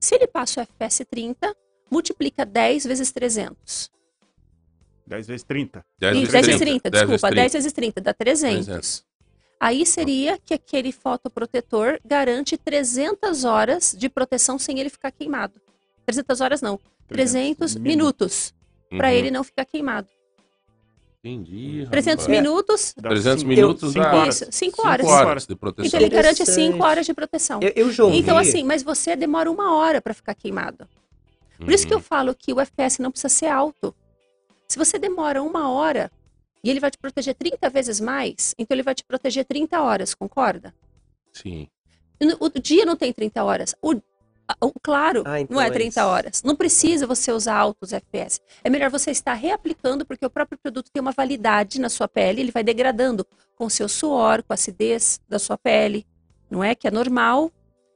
[0.00, 1.56] Se ele passa o FPS 30,
[1.88, 3.90] multiplica 10 vezes 300.
[5.12, 5.84] 10 vezes 30.
[5.98, 7.34] 10 Ih, vezes 10 vezes 30, 30, desculpa, 30.
[7.42, 8.64] 10 vezes 30, dá 300.
[8.66, 9.04] 300.
[9.60, 15.54] Aí seria que aquele fotoprotetor garante 300 horas de proteção sem ele ficar queimado.
[16.06, 18.52] 300 horas não, 300 minutos
[18.90, 19.14] para Uhum.
[19.14, 20.08] ele não ficar queimado.
[21.24, 21.86] Entendi.
[21.88, 22.40] 300 rapaz.
[22.42, 24.34] minutos, Dá 300 cinco- minutos cinco dá horas.
[24.34, 25.06] isso, 5 cinco horas.
[25.06, 25.86] horas de proteção.
[25.86, 26.72] Então ele garante Interessante.
[26.72, 27.60] 5 horas de proteção.
[27.62, 28.18] Eu, eu já ouvi.
[28.18, 30.88] Então, assim, mas você demora uma hora para ficar queimado.
[31.58, 32.02] Por isso que eu Uhum.
[32.02, 33.94] falo que o FPS não precisa ser alto.
[34.72, 36.10] Se você demora uma hora
[36.64, 40.14] e ele vai te proteger 30 vezes mais, então ele vai te proteger 30 horas,
[40.14, 40.74] concorda?
[41.30, 41.68] Sim.
[42.40, 43.74] O, o dia não tem 30 horas.
[43.82, 46.00] O, o claro Ah, então não é é 30 isso.
[46.08, 46.42] horas.
[46.42, 48.40] Não precisa você usar altos FPS.
[48.64, 52.40] É melhor você estar reaplicando, porque o próprio produto tem uma validade na sua pele,
[52.40, 56.06] ele vai degradando com o seu suor, com a acidez da sua pele,
[56.50, 56.74] não é?
[56.74, 57.52] Que é normal.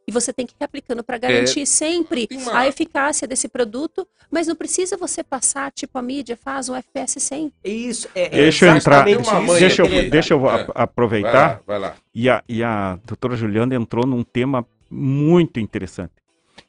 [0.09, 4.07] E você tem que ir reaplicando para garantir sempre tem uma- a eficácia desse produto,
[4.31, 7.53] mas não precisa você passar, tipo a mídia faz um FPS 100.
[7.65, 9.05] Isso, é, é Deixa eu entrar.
[9.05, 10.53] Deixa eu, deixa eu É.
[10.53, 11.33] a- Vai aproveitar.
[11.33, 11.97] lá, vai lá.
[12.15, 16.13] E a, e a doutora Juliana entrou num tema muito interessante,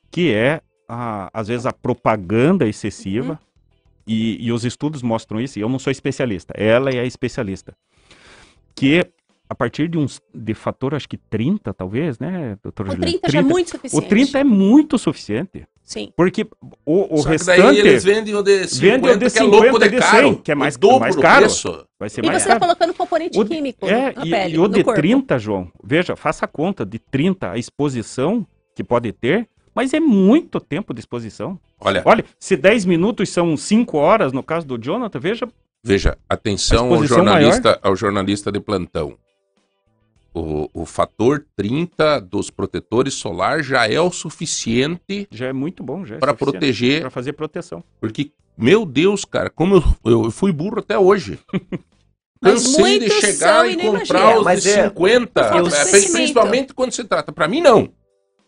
[0.10, 3.38] que é, a, às vezes, a propaganda excessiva, Uhum.
[4.08, 7.76] e, e os estudos mostram isso, e eu não sou especialista, ela é a especialista,
[8.74, 9.06] que
[9.50, 13.12] a partir de uns, de fator, acho que 30, talvez, né, doutora O Juliana?
[13.20, 14.08] 30, já é muito O suficiente.
[14.10, 16.12] 30 é muito suficiente, Sim.
[16.18, 16.46] porque
[16.86, 19.40] o, o Só que restante daí eles vendem o de 50, Vendem o de que
[19.40, 20.28] é louco 50, de de caro.
[20.28, 21.46] 100, que é mais- o dobro mais caro.
[21.46, 21.86] preço.
[22.00, 22.58] vai ser E mais você caro.
[22.58, 25.00] está colocando componente O de- químico É, na e, pele, e o no de corpo.
[25.00, 28.46] 30, João, veja, faça a conta de 30, a exposição
[28.76, 31.58] que pode ter, mas é muito tempo de exposição.
[31.80, 35.48] Olha, Olha, se 10 minutos são 5 horas, no caso do Jonathan, veja,
[35.84, 39.16] veja, atenção ao jornalista, ao jornalista de plantão.
[40.34, 46.06] O, o fator 30 dos protetores solar já é o suficiente já é muito bom,
[46.06, 47.84] já é para proteger, para fazer proteção.
[48.00, 51.40] porque, meu Deus, cara, como eu, eu fui burro até hoje.
[52.42, 56.12] Cansei de chegar e comprar os Mas de é- 50, Por falta de é, conhecimento.
[56.14, 57.32] principalmente quando se trata.
[57.32, 57.90] Para mim, não.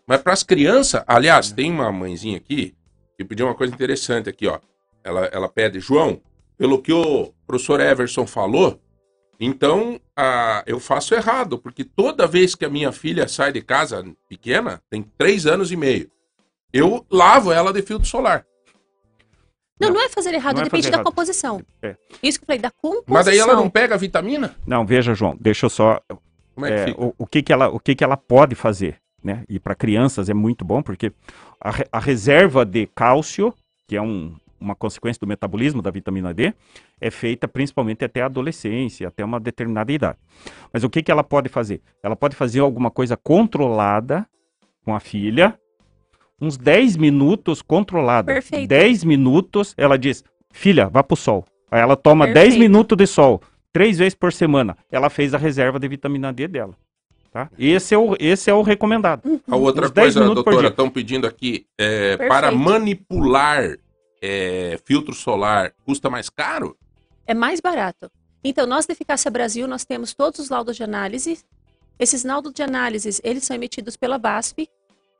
[0.06, 2.74] Mas para as crianças, aliás, tem uma mãezinha aqui
[3.18, 4.58] que pediu uma coisa interessante aqui, ó.
[5.02, 6.20] Ela, ela pede, João,
[6.56, 8.80] pelo que o professor Everson falou,
[9.40, 14.04] então ah, eu faço errado, porque toda vez que a minha filha sai de casa
[14.28, 16.10] pequena, tem três anos e meio,
[16.72, 18.44] eu lavo ela de filtro solar.
[19.80, 19.94] Não, Não.
[19.96, 21.06] não é fazer errado, Não é depende fazer da errado.
[21.06, 21.62] composição.
[21.80, 21.96] É.
[22.22, 23.14] Isso que eu falei, da composição.
[23.14, 24.54] Mas daí ela não pega a vitamina?
[24.66, 25.98] Não, veja, João, deixa eu só
[26.54, 27.02] Como é que é, fica?
[27.02, 29.42] o, o que que ela, o que que ela pode fazer, né?
[29.48, 31.10] E para crianças é muito bom porque
[31.58, 33.54] a, a reserva de cálcio,
[33.88, 36.52] que é um, uma consequência do metabolismo da vitamina D,
[37.00, 40.18] é feita principalmente até a adolescência, até uma determinada idade.
[40.72, 41.80] Mas o que, que ela pode fazer?
[42.02, 44.26] Ela pode fazer alguma coisa controlada
[44.84, 45.58] com a filha,
[46.40, 48.32] uns 10 minutos controlada.
[48.32, 48.68] Perfeito.
[48.68, 51.44] 10 minutos, ela diz, filha, vá pro sol.
[51.70, 52.60] Aí ela toma 10 Perfeito.
[52.60, 53.40] minutos de sol,
[53.72, 54.76] três vezes por semana.
[54.90, 56.74] Ela fez a reserva de vitamina D dela.
[57.32, 57.48] Tá?
[57.56, 59.40] Esse, é o, esse é o recomendado.
[59.46, 63.76] A outra Uns 10 coisa, doutora, estão pedindo aqui, é, para manipular
[64.20, 66.76] é, filtro solar, custa mais caro?
[67.30, 68.10] é mais barato.
[68.42, 71.38] Então, nós da Eficácia Brasil, nós temos todos os laudos de análise.
[71.96, 74.68] Esses laudos de análise, eles são emitidos pela BASF.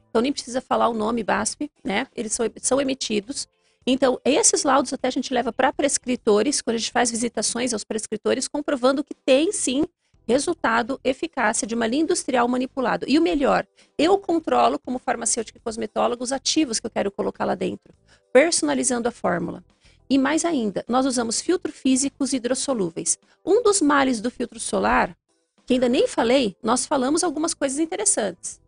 [0.09, 2.09] Então, nem precisa falar o nome BASF, né?
[2.17, 3.47] Eles são, são emitidos.
[3.87, 7.85] Então, esses laudos até a gente leva para prescritores, quando a gente faz visitações aos
[7.85, 9.85] prescritores, comprovando que tem, sim,
[10.27, 13.05] resultado, eficácia de uma linha industrial manipulado.
[13.09, 13.65] E o melhor,
[13.97, 17.95] eu controlo, como farmacêutica e cosmetóloga, os ativos que eu quero colocar lá dentro,
[18.32, 19.65] personalizando a fórmula.
[20.09, 23.19] E mais ainda, nós usamos filtros físicos hidrossolúveis.
[23.44, 25.16] Um dos males do filtro solar,
[25.65, 28.61] que ainda nem falei, nós falamos algumas coisas interessantes.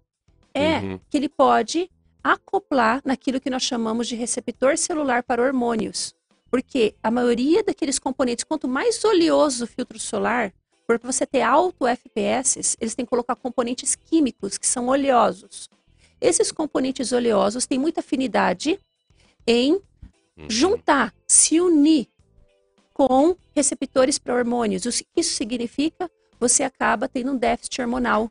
[0.55, 1.01] É Uhum.
[1.11, 1.91] que ele pode
[2.23, 6.15] acoplar naquilo que nós chamamos de receptor celular para hormônios.
[6.51, 10.53] Porque a maioria daqueles componentes, quanto mais oleoso o filtro solar,
[10.87, 15.69] por você ter alto FPS, eles têm que colocar componentes químicos que são oleosos.
[16.21, 18.79] Esses componentes oleosos têm muita afinidade
[19.47, 19.73] em
[20.37, 20.47] Uhum.
[20.49, 22.09] juntar, se unir
[22.95, 24.85] com receptores para hormônios.
[24.85, 26.11] O que isso significa?
[26.41, 28.31] Você acaba tendo um déficit hormonal.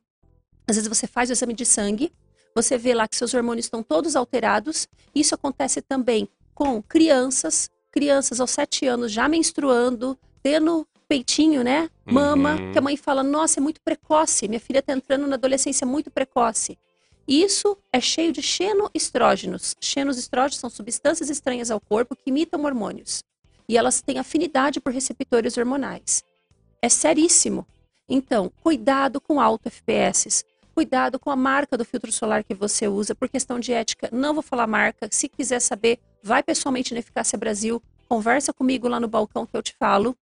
[0.67, 2.11] Às vezes você faz o exame de sangue,
[2.55, 4.87] você vê lá que seus hormônios estão todos alterados.
[5.13, 11.89] Isso acontece também com crianças, crianças aos 7 anos já menstruando, tendo peitinho, né?
[12.05, 12.71] Mama, Uhum.
[12.71, 16.09] que a mãe fala: "Nossa, é muito precoce, minha filha está entrando na adolescência muito
[16.11, 16.77] precoce".
[17.27, 19.75] Isso é cheio de xenoestrógenos.
[19.79, 23.23] Xenoestrógenos são substâncias estranhas ao corpo que imitam hormônios.
[23.67, 26.23] E elas têm afinidade por receptores hormonais.
[26.81, 27.65] É seríssimo.
[28.09, 30.43] Então, cuidado com alto FPS.
[30.73, 34.09] Cuidado com a marca do filtro solar que você usa, por questão de ética.
[34.11, 35.07] Não vou falar marca.
[35.11, 39.61] Se quiser saber, vai pessoalmente na Eficácia Brasil, conversa comigo lá no balcão que eu
[39.61, 40.17] te falo,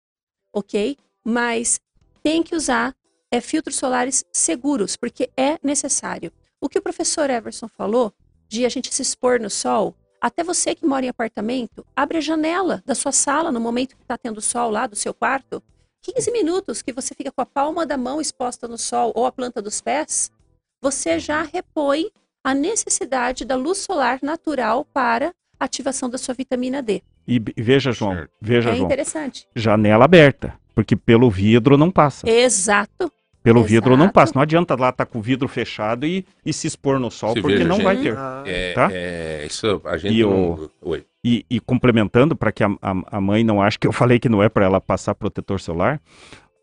[0.52, 0.96] ok?
[1.24, 1.80] Mas
[2.22, 2.94] tem que usar
[3.30, 6.32] é, filtros solares seguros, porque é necessário.
[6.60, 8.12] O que o professor Everson falou
[8.48, 12.20] de a gente se expor no sol, até você que mora em apartamento, abre a
[12.20, 15.62] janela da sua sala no momento que está tendo sol lá do seu quarto.
[16.02, 19.32] 15 minutos que você fica com a palma da mão exposta no sol ou a
[19.32, 20.32] planta dos pés,
[20.80, 22.10] você já repõe
[22.42, 27.02] a necessidade da luz solar natural para a ativação da sua vitamina D.
[27.26, 29.46] E veja, João, veja, é João, interessante.
[29.54, 32.28] janela aberta, porque pelo vidro não passa.
[32.28, 33.12] Exato.
[33.42, 34.12] Pelo vidro não exato.
[34.14, 34.32] passa.
[34.34, 37.40] Não adianta lá estar com o vidro fechado e, e se expor no sol, Se
[37.40, 37.84] porque veja, não gente.
[37.84, 38.16] vai ter.
[38.16, 38.88] Ah, É, Tá?
[38.92, 40.68] é, isso a gente E não...
[40.82, 41.04] Oi.
[41.24, 44.28] E, e complementando, para que a, a- a mãe não ache que eu falei que
[44.28, 46.00] não é para ela passar protetor solar,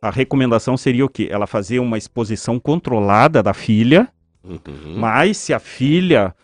[0.02, 1.27] a recomendação seria o quê?
[1.31, 4.07] Ela fazer uma exposição controlada da filha,
[4.43, 4.60] Uhum.
[4.97, 6.35] mas se a filha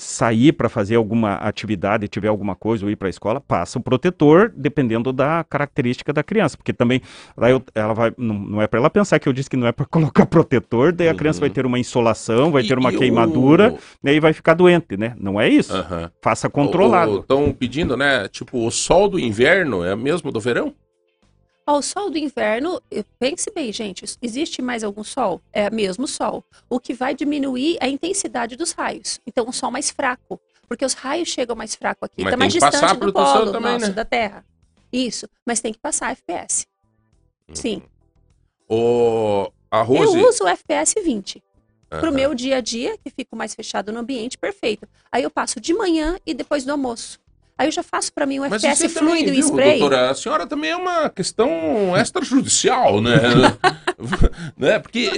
[0.00, 3.82] sair para fazer alguma atividade, tiver alguma coisa ou ir para a escola, passa o
[3.82, 7.00] protetor, dependendo da característica da criança, porque também
[7.36, 9.66] lá eu- ela vai, não, não é para ela pensar que eu disse que não
[9.66, 9.84] é para
[10.22, 11.40] colocar protetor, daí a criança Uhum.
[11.40, 14.54] vai ter uma insolação, vai E- ter uma e o- queimadura, e aí vai ficar
[14.54, 15.14] doente, né?
[15.18, 15.74] Não é isso.
[15.74, 16.10] Aham.
[16.22, 17.18] Faça controlado.
[17.18, 18.28] Estão pedindo, né?
[18.28, 20.72] Tipo, o sol do inverno é mesmo do verão?
[21.68, 22.80] Ao sol do inverno,
[23.18, 25.38] pense bem, gente, existe mais algum sol?
[25.52, 26.42] É mesmo sol.
[26.66, 29.20] O que vai diminuir a intensidade dos raios.
[29.26, 30.40] Então, um sol mais fraco.
[30.66, 32.24] Porque os raios chegam mais fraco aqui.
[32.24, 33.92] Mas Está tem mais distante do polo também, nosso, né?
[33.92, 34.46] da Terra.
[34.90, 35.28] Isso.
[35.44, 36.66] Mas tem que passar FPS.
[37.52, 37.82] Sim.
[38.66, 40.16] O, a Rose...
[40.16, 41.44] Eu uso o FPS 20.
[41.90, 42.10] Pro Aham.
[42.12, 44.88] meu dia a dia, que fico mais fechado no ambiente, perfeito.
[45.12, 47.20] Aí eu passo de manhã e depois do almoço.
[47.58, 49.78] Aí eu já faço para mim um Mas FPS também, fluido em spray.
[49.80, 53.16] doutora, a senhora também é uma questão extrajudicial, né?
[54.56, 54.78] né?
[54.78, 55.10] Porque,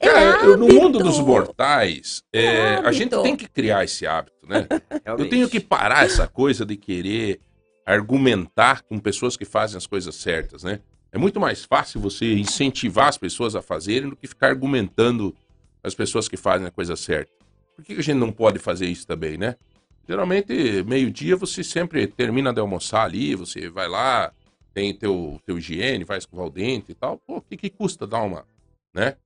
[0.00, 4.36] cara, eu- no mundo dos mortais, é, É a gente tem que criar esse hábito,
[4.48, 4.66] né?
[4.70, 5.30] Eu realmente.
[5.30, 7.40] tenho que parar essa coisa de querer
[7.84, 10.80] argumentar com pessoas que fazem as coisas certas, né?
[11.10, 15.34] É muito mais fácil você incentivar as pessoas a fazerem do que ficar argumentando
[15.82, 17.32] as pessoas que fazem a coisa certa.
[17.74, 19.56] Por que a gente não pode fazer isso também, né?
[20.08, 24.32] Geralmente, meio-dia você sempre termina de almoçar ali, você vai lá,
[24.72, 27.18] tem teu, teu higiene, vai escovar o dente e tal.
[27.26, 28.46] Pô, o que, que custa dar uma,
[28.94, 29.16] né?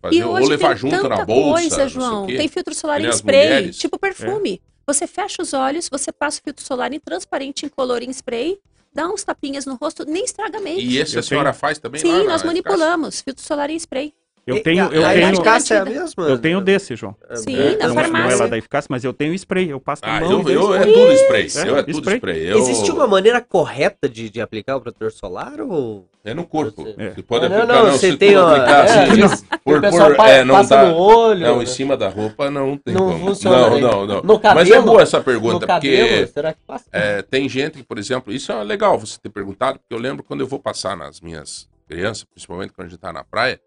[0.00, 2.26] Fazer, E ou hoje levar tem junto tanta na bolsa, coisa, João.
[2.26, 3.76] Tem filtro solar em spray, mulheres.
[3.76, 4.62] tipo perfume.
[4.86, 8.58] Você fecha os olhos, você passa o filtro solar em transparente, incolor em spray,
[8.94, 10.84] dá uns tapinhas no rosto, nem estraga a mente.
[10.84, 14.14] E esse Eu a senhora faz também Sim, nós manipulamos filtro solar em spray.
[14.46, 16.24] Eu E tenho, eu a tenho, eficácia é a mesma?
[16.24, 17.14] eu tenho desse, João.
[17.34, 18.38] Sim, É, na não, não é farmácia.
[18.38, 19.70] lá da eficácia, mas eu tenho spray.
[19.70, 20.42] Eu passo na Ah, mão.
[20.42, 21.46] eu, eu, é tudo spray.
[21.56, 22.16] É, eu é tudo spray.
[22.16, 22.46] spray.
[22.50, 26.08] Eu, Existe uma maneira correta de, de aplicar o protetor solar ou...
[26.24, 26.86] É no corpo.
[26.98, 27.10] É.
[27.10, 29.80] Você pode não, aplicar, não, você se tem, ó, aplicar é, assim, diz- por, o
[29.80, 31.40] pessoal por- é, não passa dá, no olho.
[31.40, 33.26] Não, em cima da roupa não tem Não como.
[33.28, 33.80] funciona, não, né?
[33.80, 34.22] não, não.
[34.22, 34.82] No Mas é cabelo?
[34.84, 36.84] boa essa no pergunta, cabelo, porque será que passa?
[36.92, 40.22] é, tem gente que, por exemplo, isso é legal você ter perguntado, porque eu lembro
[40.24, 43.58] quando eu vou passar nas minhas crianças, principalmente quando a gente tá na praia,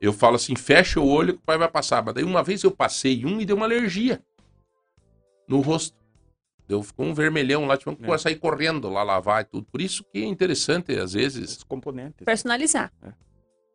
[0.00, 2.02] eu falo assim, fecha o olho que o pai vai passar.
[2.04, 4.22] Mas daí uma vez eu passei um e deu uma alergia
[5.46, 5.98] no rosto.
[6.66, 8.16] Deu, ficou um vermelhão lá, tivemos que É.
[8.18, 9.66] sair correndo lá lavar e tudo.
[9.70, 12.24] Por isso que é interessante, às vezes, Os componentes.
[12.24, 12.92] Personalizar.
[13.02, 13.12] É.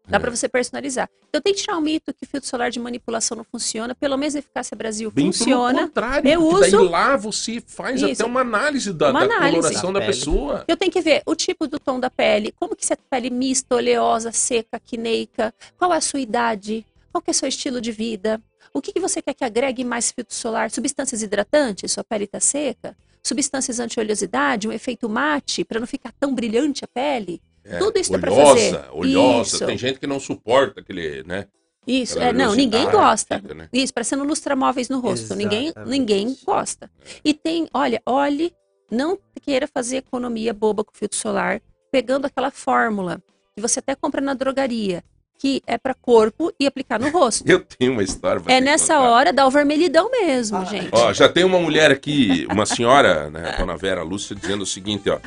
[0.07, 0.19] Dá É.
[0.19, 1.09] pra você personalizar.
[1.29, 3.95] Então tem que tirar o mito que filtro solar de manipulação não funciona.
[3.95, 5.73] Pelo menos a Eficácia Brasil Bem funciona.
[5.73, 8.13] pelo contrário, Eu porque daí uso- lá você faz Isso.
[8.21, 9.61] até uma análise da, Uma da análise.
[9.61, 10.63] coloração Da da, pessoa.
[10.67, 13.29] Eu tenho que ver o tipo do tom da pele, como que se é pele
[13.29, 17.81] mista, oleosa, seca, quineica, qual é a sua idade, qual que é o seu estilo
[17.81, 18.39] de vida,
[18.73, 22.39] o que, que você quer que agregue mais filtro solar, substâncias hidratantes, sua pele está
[22.39, 27.41] seca, substâncias anti-oleosidade, um efeito mate, para não ficar tão brilhante a pele.
[27.65, 28.85] É, Tudo isso dá pra olhosa, fazer.
[28.91, 29.55] olhosa.
[29.55, 29.65] Isso.
[29.65, 31.47] Tem gente que não suporta aquele, né?
[31.87, 33.39] Isso, é, não, ninguém gosta.
[33.39, 33.69] fica, né?
[33.73, 35.35] Isso, parecendo lustramóveis no rosto.
[35.35, 35.89] Ninguém, Exatamente.
[35.91, 36.89] ninguém gosta.
[37.23, 38.53] E tem, olha, olhe,
[38.89, 41.61] não queira fazer economia boba com filtro solar,
[41.91, 43.21] pegando aquela fórmula
[43.55, 45.03] que você até compra na drogaria,
[45.37, 47.43] que é para corpo e aplicar no rosto.
[47.49, 48.41] Eu tenho uma história.
[48.41, 49.09] pra É nessa contar.
[49.09, 50.89] hora dá o vermelhidão mesmo, Ah, gente.
[50.91, 54.65] Ó, já tem uma mulher aqui, uma senhora, né, a dona Vera Lúcia, dizendo o
[54.67, 55.19] seguinte, ó.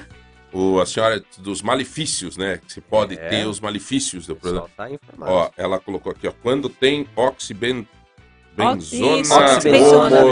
[0.52, 2.58] O, a senhora dos malefícios, né?
[2.66, 3.28] Que se pode É.
[3.28, 5.32] ter os malefícios do O pessoal tá informado.
[5.32, 6.32] Ó, ela colocou aqui, ó.
[6.42, 7.86] Quando tem oxiben...
[8.60, 8.90] Ox-
[9.62, 10.24] Benzona,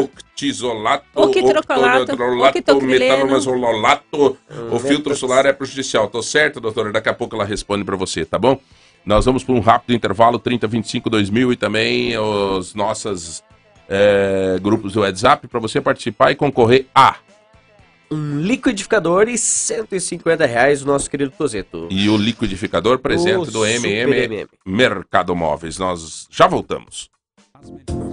[0.00, 2.12] octisolato, octodrolato,
[2.50, 3.16] oquitocrileno.
[3.16, 6.08] metanolazololato, Hum, o filtro solar é prejudicial.
[6.08, 6.92] Tô certo, doutora?
[6.92, 8.58] Daqui a pouco ela responde pra você, tá bom?
[9.04, 13.42] Nós vamos para um rápido intervalo, 3025 2000 e também os nossos
[13.88, 17.16] é, grupos do WhatsApp para você participar e concorrer a.
[18.12, 21.86] Um liquidificador e 150 reais o nosso querido Tozeto.
[21.90, 24.48] E o liquidificador presente O do MM MM.
[24.66, 25.78] Mercado Móveis.
[25.78, 27.08] Nós já voltamos.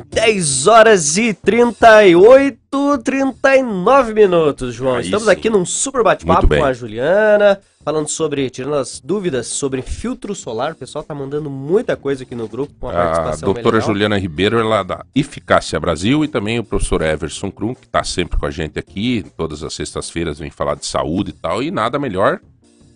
[0.07, 2.57] 10 horas e 38,
[3.03, 4.99] 39 minutos, João.
[4.99, 10.33] Estamos aqui num super bate-papo com a Juliana, falando sobre, tirando as dúvidas sobre filtro
[10.33, 10.71] solar.
[10.71, 13.79] O pessoal tá mandando muita coisa aqui no grupo, com a A participação doutora.
[13.79, 18.03] Juliana Ribeiro, ela é da Eficácia Brasil e também o professor Everson Krum, que está
[18.03, 21.69] sempre com a gente aqui, todas as sextas-feiras vem falar de saúde e tal, e
[21.69, 22.39] nada melhor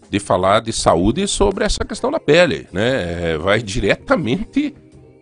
[0.09, 3.33] de falar de saúde sobre essa questão da pele, né?
[3.33, 4.75] É, Vai diretamente,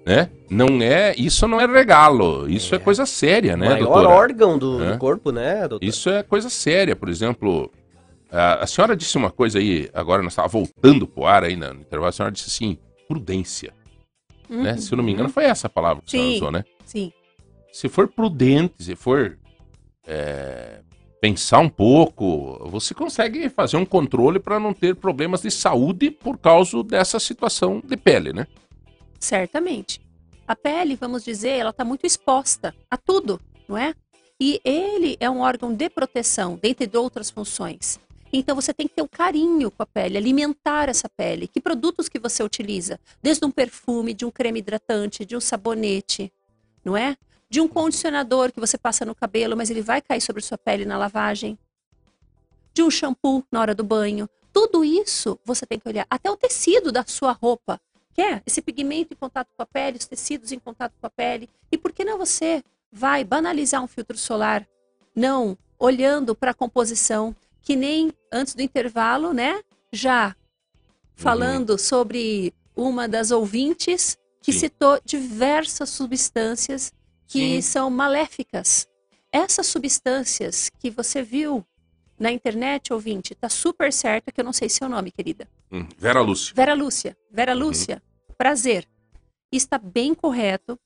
[0.10, 0.30] né?
[0.49, 4.10] Não é, isso não é regalo, isso é, coisa séria, né, maior doutora?
[4.10, 4.91] órgão do, É.
[4.94, 5.86] do corpo, né, doutor?
[5.86, 7.72] Isso é coisa séria, por exemplo,
[8.31, 11.68] a, a senhora disse uma coisa aí, agora nós estávamos voltando pro ar aí no
[11.73, 12.77] intervalo, a senhora disse assim,
[13.07, 13.72] prudência,
[14.49, 14.77] né?
[14.77, 16.38] Se eu não me engano, foi essa a palavra que a senhora Sim.
[16.38, 16.64] usou, né?
[16.86, 17.14] Sim.
[17.72, 19.38] se for prudente, se for
[20.07, 20.80] é,
[21.22, 26.40] pensar um pouco, você consegue fazer um controle para não ter problemas de saúde por
[26.40, 28.48] causa dessa situação de pele, né?
[29.20, 30.02] Certamente.
[30.48, 33.94] A pele, vamos dizer, ela está muito exposta a tudo, não é?
[34.40, 38.00] E ele é um órgão de proteção, dentre de outras funções.
[38.32, 41.48] Então você tem que ter um carinho com a pele, alimentar essa pele.
[41.48, 43.00] Que produtos que você utiliza?
[43.22, 46.32] Desde um perfume, de um creme hidratante, de um sabonete,
[46.86, 47.18] não é?
[47.50, 50.86] De um condicionador que você passa no cabelo, mas ele vai cair sobre sua pele
[50.86, 51.58] na lavagem.
[52.74, 54.30] De um shampoo na hora do banho.
[54.54, 56.06] Tudo isso você tem que olhar.
[56.10, 57.82] Até o tecido da sua roupa
[58.20, 61.50] quer esse pigmento em contato com a pele, os tecidos em contato com a pele.
[61.72, 64.68] E por que não você vai banalizar um filtro solar?
[65.16, 69.62] Não olhando para a composição, que nem antes do intervalo, né?
[69.94, 70.36] Já
[71.16, 74.60] falando sobre uma das ouvintes que Sim.
[74.60, 76.91] citou diversas substâncias
[77.26, 77.62] que Sim.
[77.62, 78.86] são maléficas.
[79.32, 81.66] Essas substâncias que você viu
[82.20, 85.48] na internet, ouvinte, tá super certo que eu não sei seu nome, querida.
[85.72, 86.54] Hum, Vera Lúcia.
[86.54, 87.16] Vera Lúcia.
[87.32, 88.09] Vera Uhum.
[88.40, 88.88] Prazer.
[89.52, 90.80] Está bem correto.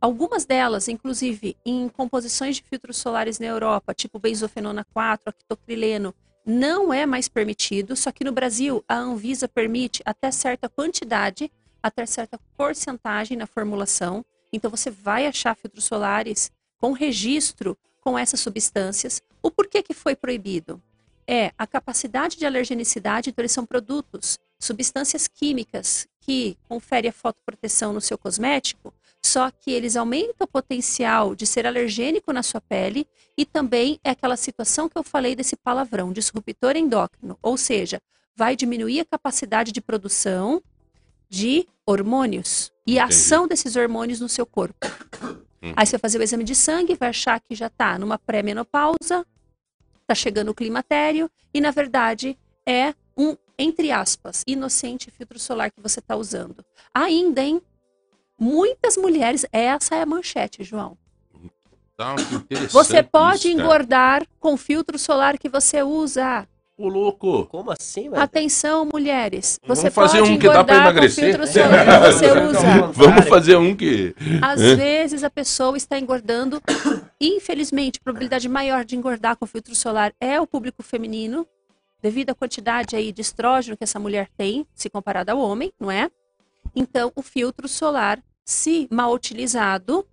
[0.00, 6.14] Algumas delas, inclusive, em composições de filtros solares na Europa, tipo benzofenona 4, actocrileno,
[6.46, 11.50] não é mais permitido, só que no Brasil a Anvisa permite até certa quantidade,
[11.82, 14.24] até certa porcentagem na formulação.
[14.52, 19.20] Então você vai achar filtros solares com registro com essas substâncias.
[19.42, 20.80] O porquê que foi proibido?
[21.26, 27.92] É a capacidade de alergenicidade, então eles são produtos, substâncias químicas que conferem a fotoproteção
[27.92, 28.92] no seu cosmético,
[29.22, 33.06] só que eles aumentam o potencial de ser alergênico na sua pele
[33.36, 38.00] e também é aquela situação que eu falei desse palavrão, disruptor endócrino, ou seja,
[38.36, 40.62] vai diminuir a capacidade de produção
[41.28, 43.14] de hormônios e a Entendi.
[43.14, 44.86] ação desses hormônios no seu corpo.
[45.62, 45.72] Hum.
[45.76, 49.26] Aí você vai fazer o exame de sangue, vai achar que já está numa pré-menopausa,
[50.00, 55.80] está chegando o climatério, e na verdade é um, entre aspas, inocente filtro solar que
[55.80, 56.64] você está usando.
[56.94, 57.60] Ainda, hein?
[58.38, 60.96] Muitas mulheres, essa é a manchete, João.
[61.96, 66.48] Tá, que interessante Você pode isso, engordar com o filtro solar que você usa.
[66.78, 67.44] Ô, louco.
[67.44, 68.22] Como assim, velho?
[68.22, 69.60] Atenção, mulheres.
[69.62, 71.24] Vamos Você fazer pode um que dá pra engordar com o emagrecer?
[71.26, 72.86] filtro solar que você usa.
[72.92, 74.14] Vamos fazer um que.
[74.40, 76.62] Às vezes a pessoa está engordando.
[77.20, 81.46] Infelizmente, a probabilidade maior de engordar com filtro solar é o público feminino,
[82.02, 85.90] devido à quantidade aí de estrógeno que essa mulher tem, se comparada ao homem, não
[85.90, 86.10] é?
[86.74, 90.06] Então, o filtro solar, se mal utilizado,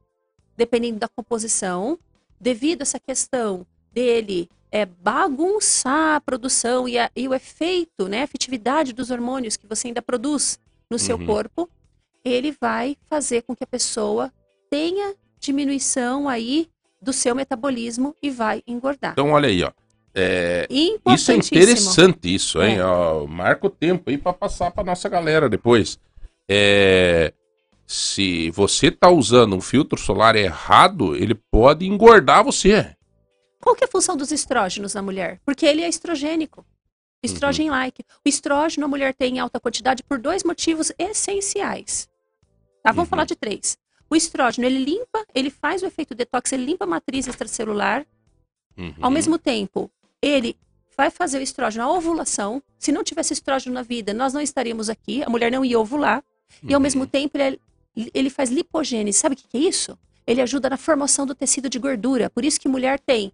[0.56, 1.98] dependendo da composição,
[2.40, 8.22] devido a essa questão dele é, bagunçar a produção e, a- e o efeito, né,
[8.22, 10.60] a efetividade dos hormônios que você ainda produz
[10.90, 11.26] no seu Uhum.
[11.26, 11.70] corpo,
[12.24, 14.32] ele vai fazer com que a pessoa
[14.70, 16.70] tenha diminuição aí
[17.02, 19.14] do seu metabolismo e vai engordar.
[19.14, 19.72] Então, olha aí, ó.
[20.20, 20.68] É,
[21.14, 22.78] isso é interessante, isso, hein?
[22.78, 22.84] É.
[22.84, 26.00] Ó, marca o tempo aí pra passar pra nossa galera depois.
[26.50, 27.32] É,
[27.86, 32.96] se você tá usando um filtro solar errado, ele pode engordar você.
[33.62, 35.40] Qual que é a função dos estrógenos na mulher?
[35.46, 36.66] Porque ele é estrogênico.
[37.24, 38.04] Estrogen-like.
[38.26, 42.08] O estrógeno a mulher tem em alta quantidade por dois motivos essenciais.
[42.84, 42.92] Tá?
[42.92, 43.10] Vamos Uhum.
[43.10, 43.78] falar de três.
[44.10, 48.06] O estrógeno, ele limpa, ele faz o efeito detox, ele limpa a matriz extracelular.
[48.78, 48.94] Uhum.
[49.02, 49.92] Ao mesmo tempo,
[50.22, 50.56] ele
[50.98, 52.62] vai fazer o estrógeno, a ovulação.
[52.80, 56.24] Se não tivesse estrógeno na vida, nós não estaríamos aqui, a mulher não ia ovular.
[56.64, 56.84] E ao Uhum.
[56.84, 57.60] mesmo tempo, ele,
[57.96, 59.20] é- ele faz lipogênese.
[59.20, 59.98] Sabe o que que é isso?
[60.26, 62.30] Ele ajuda na formação do tecido de gordura.
[62.30, 63.32] Por isso que mulher tem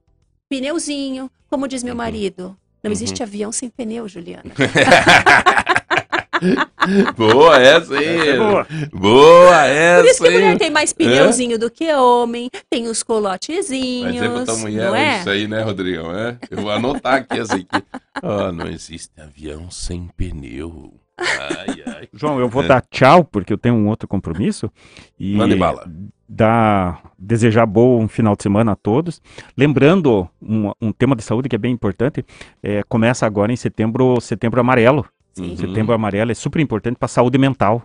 [0.49, 1.97] pneuzinho, como diz meu Uhum.
[1.97, 2.57] marido.
[2.83, 2.91] Não Uhum.
[2.91, 4.51] existe avião sem pneu, Juliana.
[7.17, 8.05] Boa essa aí.
[8.17, 8.67] Essa é boa.
[8.91, 9.57] Boa
[10.01, 10.57] Por isso essa que mulher aí.
[10.57, 14.95] tem mais pneuzinho do que homem, tem os colotezinhos, Mas é pra tua mulher não
[14.95, 15.19] é?
[15.19, 16.15] isso aí, né, Rodrigão?
[16.15, 16.37] É?
[16.51, 17.67] Eu vou anotar aqui essa aqui.
[18.25, 20.93] Ah, não existe avião sem pneu.
[21.17, 22.07] Ai, ai.
[22.13, 24.71] João, eu vou dar tchau, porque eu tenho um outro compromisso.
[25.19, 25.83] E Mande bala.
[26.29, 29.19] dar, desejar bom final de semana a todos.
[29.57, 32.23] Lembrando um, um tema de saúde que é bem importante,
[32.61, 35.05] é, começa agora em setembro, setembro amarelo.
[35.33, 35.49] Sim.
[35.51, 35.57] Uhum.
[35.57, 37.83] Setembro amarelo é super importante para a saúde mental.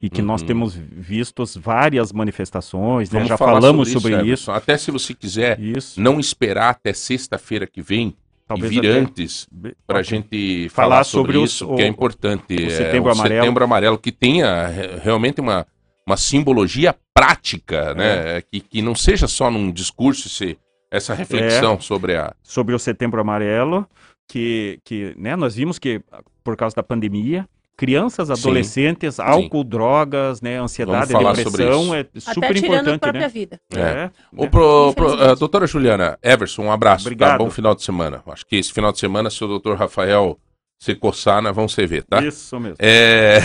[0.00, 0.46] E que nós Uhum.
[0.46, 3.24] temos vistos várias manifestações, né?
[3.24, 4.20] Já falamos sobre, isso.
[4.24, 4.52] Everson.
[4.52, 6.00] Até se você quiser Isso.
[6.00, 8.14] não esperar até sexta-feira que vem
[8.46, 9.48] Talvez e vir até- antes
[9.84, 12.54] para a gente falar, Falar sobre, sobre isso, o- que é importante.
[12.54, 13.40] o é, Setembro o Amarelo.
[13.42, 15.66] Setembro Amarelo, que tenha re- realmente uma,
[16.06, 18.40] uma simbologia prática, né?
[18.52, 20.56] Que, que não seja só num discurso esse-
[20.92, 22.32] essa reflexão sobre a.
[22.40, 23.84] sobre o Setembro Amarelo,
[24.28, 26.00] que, que né, nós vimos que,
[26.44, 28.34] por causa da pandemia, crianças, Sim.
[28.34, 33.28] adolescentes, álcool, drogas, né, ansiedade, depressão, é Até super tirando a importante, própria né?
[33.28, 33.60] vida.
[33.72, 34.10] É.
[34.36, 34.48] Ô, né?
[34.50, 37.04] pro, pro- ah, doutora Juliana, Everson, um abraço.
[37.04, 37.08] Tá?
[37.08, 37.38] Obrigado.
[37.38, 38.22] Bom final de semana.
[38.26, 40.38] Acho que esse final de semana, se o doutor Rafael
[40.78, 42.22] se coçar, nós vamos se ver, tá?
[42.22, 42.76] Isso mesmo.
[42.80, 43.38] É,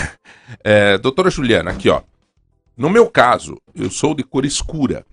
[0.64, 2.02] é, doutora Juliana, aqui ó.
[2.76, 5.06] No meu caso, eu sou de cor escura.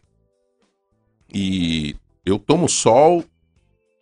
[1.32, 1.94] E
[2.24, 3.22] eu tomo sol,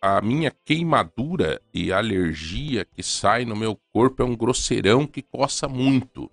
[0.01, 5.69] a minha queimadura e alergia que sai no meu corpo é um grosseirão que coça
[5.69, 6.31] muito.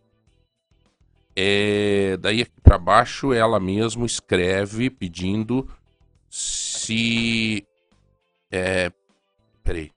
[1.35, 5.69] É, daí aqui pra baixo ela mesmo escreve pedindo
[6.29, 7.65] se.
[8.51, 8.91] É,
[9.63, 9.91] peraí.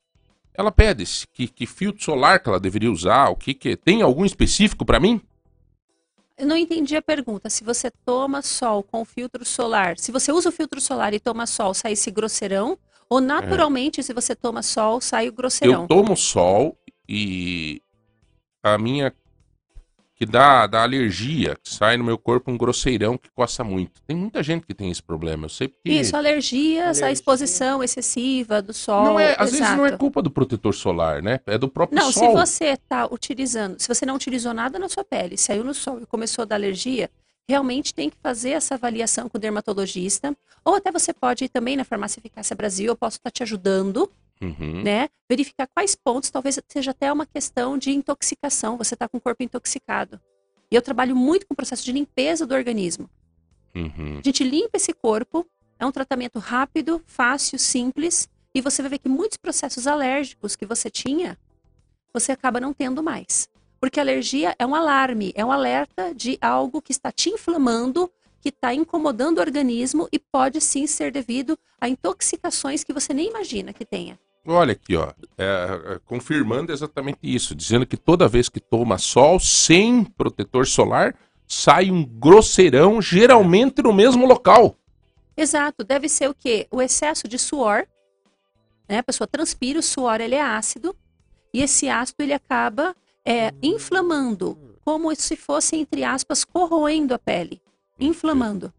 [0.54, 4.02] Ela pede se- que, que filtro solar que ela deveria usar, o que que tem
[4.02, 5.20] algum específico pra mim?
[6.36, 7.48] Eu não entendi a pergunta.
[7.50, 11.46] Se você toma sol com filtro solar, se você usa o filtro solar e toma
[11.46, 12.76] sol, sai esse grosseirão?
[13.10, 15.82] Ou naturalmente, se você toma sol, sai o grosseirão?
[15.82, 16.76] Eu tomo sol
[17.08, 17.80] e
[18.62, 19.12] a minha
[20.14, 24.02] que dá, dá alergia, que sai no meu corpo um grosseirão que coça muito.
[24.02, 27.12] Tem muita gente que tem esse problema, eu sei porque Isso, alergias, a Alergia.
[27.12, 29.04] exposição excessiva do sol.
[29.04, 30.00] não é, às vezes não é exato.
[30.00, 31.38] culpa do protetor solar, né?
[31.46, 32.32] É do próprio Não, se sol.
[32.36, 36.06] você está utilizando, se você não utilizou nada na sua pele, saiu no sol e
[36.06, 37.08] começou a dar alergia,
[37.48, 40.36] realmente tem que fazer essa avaliação com o dermatologista.
[40.64, 44.10] Ou até você pode ir também na Farmácia Eficácia Brasil, eu posso estar te ajudando,
[44.40, 44.82] Uhum.
[44.84, 45.08] né?
[45.28, 49.42] Verificar quais pontos, talvez seja até uma questão de intoxicação, você está com o corpo
[49.42, 50.20] intoxicado.
[50.70, 53.10] E eu trabalho muito com o processo de limpeza do organismo.
[53.74, 54.18] Uhum.
[54.18, 55.44] A gente limpa esse corpo,
[55.78, 60.66] é um tratamento rápido, fácil, simples, e você vai ver que muitos processos alérgicos que
[60.66, 61.36] você tinha,
[62.12, 63.48] você acaba não tendo mais.
[63.80, 68.10] Porque a alergia é um alarme, é um alerta de algo que está te inflamando,
[68.40, 73.28] que está incomodando o organismo e pode sim ser devido a intoxicações que você nem
[73.28, 74.18] imagina que tenha.
[74.46, 79.38] Olha aqui, ó, é, é, confirmando exatamente isso, dizendo que toda vez que toma sol
[79.38, 81.14] sem protetor solar,
[81.46, 84.76] sai um grosseirão, geralmente no mesmo local.
[85.36, 86.66] Exato, deve ser o quê?
[86.70, 87.86] O excesso de suor,
[88.88, 88.98] né?
[88.98, 90.96] A pessoa transpira, o suor ele é ácido,
[91.52, 92.96] e esse ácido ele acaba
[93.28, 97.60] é, inflamando, como se fosse, entre aspas, corroendo a pele,
[98.00, 98.72] inflamando.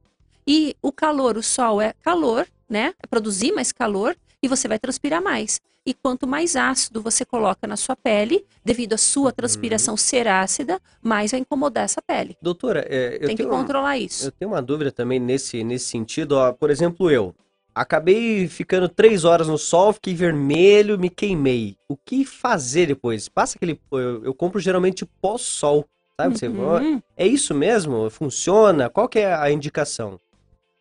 [0.48, 2.96] E o calor, o sol é calor, né?
[3.04, 5.62] É produzir mais calor e você vai transpirar mais.
[5.86, 10.82] E quanto mais ácido você coloca na sua pele, devido à sua transpiração ser ácida,
[11.00, 12.36] mais vai incomodar essa pele.
[12.42, 14.26] Doutora, é, eu Tem que controlar isso.
[14.26, 16.32] eu tenho uma dúvida também nesse, nesse sentido.
[16.32, 17.36] Ó, por exemplo, eu
[17.82, 21.78] acabei ficando três horas no sol, fiquei vermelho, me queimei.
[21.88, 23.30] O que fazer depois?
[23.30, 23.80] Passa aquele.
[23.92, 25.86] Eu, eu compro geralmente pós-sol.
[26.20, 26.38] Sabe?
[26.38, 27.02] Você, Uhum.
[27.16, 28.10] é isso mesmo?
[28.10, 28.90] Funciona?
[28.90, 30.20] Qual que é a indicação?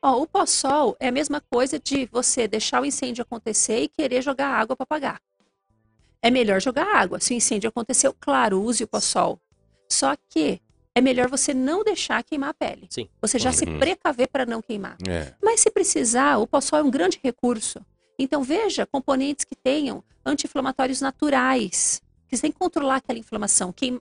[0.02, 4.20] Ó, o pós-sol é a mesma coisa de você deixar o incêndio acontecer e querer
[4.22, 5.20] jogar água para apagar.
[6.20, 7.20] É melhor jogar água.
[7.20, 9.38] Se o incêndio aconteceu, claro, use o pós-sol.
[9.88, 10.60] Só que
[10.98, 12.86] é melhor você não deixar queimar a pele.
[12.90, 13.08] Sim.
[13.22, 13.78] Você já se Uhum.
[13.78, 14.96] precaver para não queimar.
[15.08, 15.32] É.
[15.42, 17.80] Mas se precisar, o pós-sol é um grande recurso.
[18.18, 22.02] Então veja componentes que tenham anti-inflamatórios naturais.
[22.28, 23.72] Que você tem que controlar aquela inflamação.
[23.72, 24.00] Queim-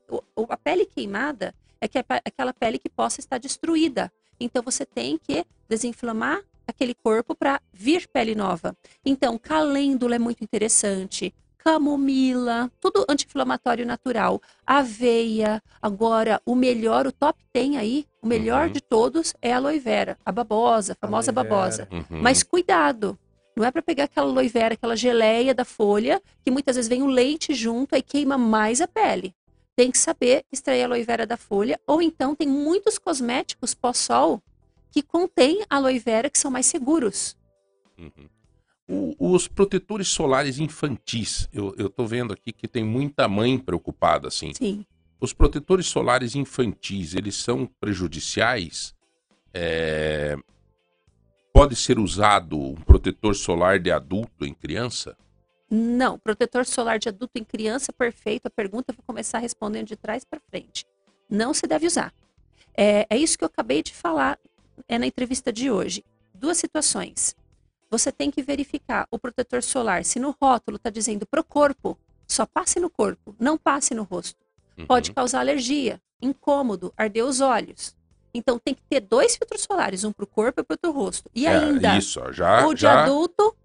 [0.49, 4.11] A pele queimada é que é aquela pele que possa estar destruída.
[4.39, 8.75] Então você tem que desinflamar aquele corpo para vir pele nova.
[9.05, 11.33] Então calêndula é muito interessante.
[11.67, 14.41] Camomila, tudo anti-inflamatório natural.
[14.65, 18.71] Aveia, agora o melhor, o top 10 aí, o melhor Uhum.
[18.71, 21.85] de todos é a aloe vera, a babosa, a famosa babosa.
[21.91, 22.21] Uhum.
[22.21, 23.19] Mas cuidado,
[23.53, 27.03] não é para pegar aquela aloe vera, aquela geleia da folha, que muitas vezes vem
[27.03, 29.35] o leite junto e queima mais a pele.
[29.75, 34.41] Tem que saber extrair a aloe vera da folha, ou então tem muitos cosméticos pós-sol
[34.89, 37.35] que contêm aloe vera que são mais seguros.
[37.99, 38.29] Uhum.
[38.87, 44.27] O- os protetores solares infantis, eu, eu tô vendo aqui que tem muita mãe preocupada,
[44.29, 44.53] assim.
[44.53, 44.85] Sim.
[45.19, 48.95] Os protetores solares infantis, eles são prejudiciais?
[49.53, 50.37] É,
[51.51, 55.17] Pode ser usado um protetor solar de adulto em criança?
[55.69, 58.45] Não, protetor solar de adulto em criança, perfeito.
[58.45, 60.85] A pergunta eu vou começar respondendo de trás para frente.
[61.27, 62.13] Não se deve usar.
[62.75, 64.37] É, é isso que eu acabei de falar
[64.87, 66.05] é na entrevista de hoje.
[66.31, 67.35] Duas situações.
[67.89, 70.03] Você tem que verificar o protetor solar.
[70.03, 71.97] Se no rótulo está dizendo para o corpo,
[72.27, 74.37] só passe no corpo, não passe no rosto.
[74.87, 75.15] Pode Uhum.
[75.15, 77.95] causar alergia, incômodo, arder os olhos.
[78.33, 81.29] Então tem que ter dois filtros solares, um para o corpo e para o rosto.
[81.33, 83.55] E É, ainda, isso, já, o de já, adulto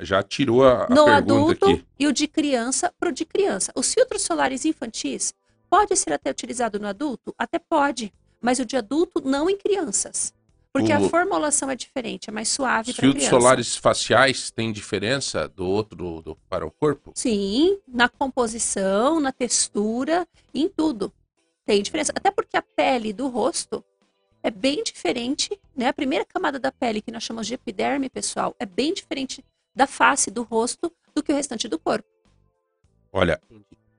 [0.00, 1.84] já tirou a, a no adulto aqui.
[1.98, 3.72] e o de criança para o de criança.
[3.76, 5.32] Os filtros solares infantis
[5.70, 7.34] pode ser até utilizado no adulto?
[7.38, 10.32] Até pode, mas o de adulto não em crianças.
[10.78, 13.40] Porque O- a formulação é diferente, é mais suave Os para filtros criança.
[13.42, 17.10] solares faciais têm diferença do outro do- do- para o corpo?
[17.16, 21.12] Sim, na composição, na textura, em tudo.
[21.66, 22.12] Tem diferença.
[22.14, 23.84] Até porque a pele do rosto
[24.42, 25.88] é bem diferente, né?
[25.88, 29.44] A primeira camada da pele, que nós chamamos de epiderme, pessoal, é bem diferente
[29.74, 32.08] da face do rosto do que o restante do corpo.
[33.12, 33.40] Olha,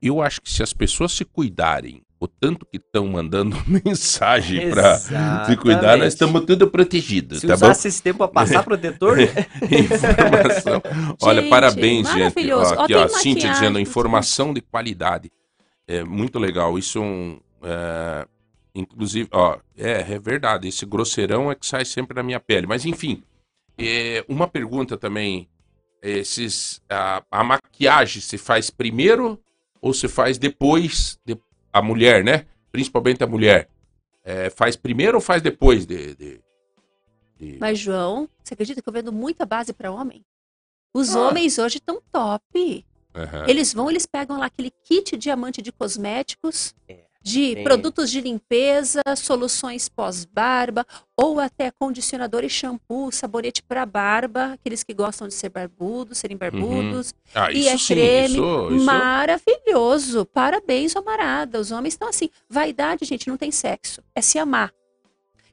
[0.02, 3.56] eu acho que se as pessoas se cuidarem, o tanto que estão mandando
[3.86, 4.98] mensagem para
[5.46, 7.66] se cuidar, nós estamos tudo protegidos, Se tá bom?
[7.68, 9.18] usasse esse tempo para passar protetor,
[9.64, 10.82] Informação.
[11.22, 12.52] Olha, Gente, parabéns, gente.
[12.52, 15.32] Ó, aqui, ó, Cíntia dizendo informação de qualidade.
[15.88, 16.78] É muito legal.
[16.78, 17.40] Isso é um.
[17.64, 18.28] é,
[18.76, 20.68] inclusive, ó, é, é verdade.
[20.68, 22.68] Esse grosseirão é que sai sempre na minha pele.
[22.68, 23.24] Mas, enfim,
[23.78, 25.48] é, uma pergunta também.
[26.02, 29.38] Esses, a, a maquiagem se faz primeiro
[29.82, 31.18] ou se faz depois?
[31.26, 31.38] de-
[31.72, 32.46] a mulher, né?
[32.72, 33.70] Principalmente a mulher.
[34.24, 36.16] É, faz primeiro ou faz depois de.
[36.16, 36.42] de-
[37.38, 40.24] de- Mas, João, você acredita que eu vendo muita base para homem?
[40.94, 41.22] Os Ah.
[41.28, 42.86] homens hoje estão top.
[43.16, 43.46] Aham.
[43.48, 47.64] Eles vão, eles pegam lá aquele kit diamante de cosméticos, É, de tem.
[47.64, 50.86] produtos de limpeza, soluções pós-barba,
[51.16, 56.38] ou até condicionador e shampoo, sabonete para barba, aqueles que gostam de ser barbudos, serem
[56.38, 57.14] barbudos.
[57.34, 60.26] Ah, e isso é sim, creme isso, isso maravilhoso.
[60.26, 61.60] Parabéns, amarada.
[61.60, 62.30] Os homens estão assim.
[62.50, 64.02] Vaidade, gente, não tem sexo.
[64.16, 64.72] É se amar.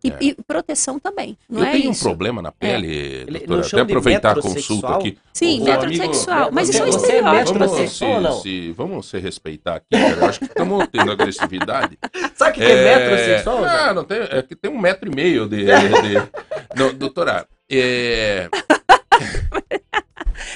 [0.07, 0.17] E, É.
[0.21, 1.37] e proteção também.
[1.49, 2.03] Não eu é tenho um isso?
[2.05, 2.87] problema na pele,
[3.27, 5.19] Ele- doutora, até aproveitar a consulta aqui.
[5.33, 6.37] Sim, metrosexual.
[6.39, 7.31] amigo, mas isso é um é estereótipo.
[7.33, 8.33] metro- Vamos Metrosexual ou não?
[8.33, 10.09] se, se, vamos se respeitar aqui, cara.
[10.17, 11.99] Eu acho que estamos tendo agressividade.
[12.37, 13.63] sabe o que é, metrosexual?
[13.65, 13.87] Zé?
[13.87, 15.65] Não, não tem, é que tem um metro e meio de.
[15.65, 16.29] de, de-
[16.77, 18.49] Não, doutora, é,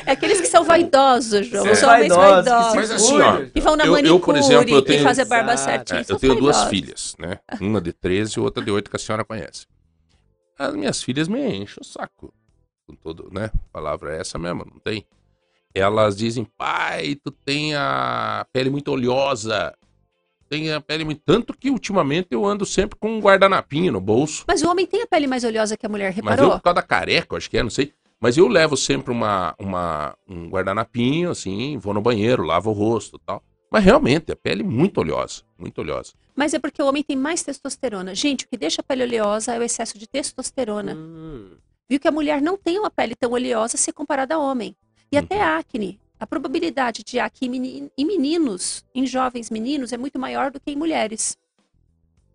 [0.07, 1.71] É aqueles que são vaidosos, João.
[1.71, 3.45] Os homens Vaidosos, Mas assim, ó.
[3.47, 5.71] Que vão na Eu- eu, manicure por exemplo, eu tenho- e fazer barba Exato.
[5.71, 6.01] certinho.
[6.01, 6.71] É, são eu tenho duas vaidosos.
[6.79, 7.39] filhas, né?
[7.61, 9.67] Uma de 13 e outra de 8 que a senhora conhece.
[10.59, 12.33] As minhas filhas me enchem o saco.
[12.87, 13.51] Com todo, né?
[13.55, 15.07] A palavra é essa mesmo, não tem?
[15.73, 19.73] elas dizem, pai, tu tem a pele muito oleosa.
[20.49, 21.23] Tem a pele muito.
[21.25, 24.45] Tanto que ultimamente eu ando sempre com um guardanapinho no bolso.
[24.49, 26.51] Mas o homem tem a pele mais oleosa que a mulher, Mas eu, reparou?
[26.59, 27.95] por causa da careca, eu acho que é, não sei.
[28.21, 33.17] Mas eu levo sempre uma, uma, um guardanapinho, assim, vou no banheiro, lavo o rosto
[33.17, 33.43] e tal.
[33.71, 36.13] Mas realmente, a pele muito oleosa, muito oleosa.
[36.37, 38.15] Mas é porque o homem tem mais testosterona.
[38.15, 40.95] Gente, o que deixa a pele oleosa é o excesso de testosterona.
[40.95, 41.57] Hum,
[41.89, 44.77] Viu que a mulher não tem uma pele tão oleosa se comparada ao homem.
[45.11, 45.23] E Uhum.
[45.25, 45.99] até acne.
[46.21, 50.77] A probabilidade de acne em meninos, em jovens meninos, é muito maior do que em
[50.77, 51.37] mulheres.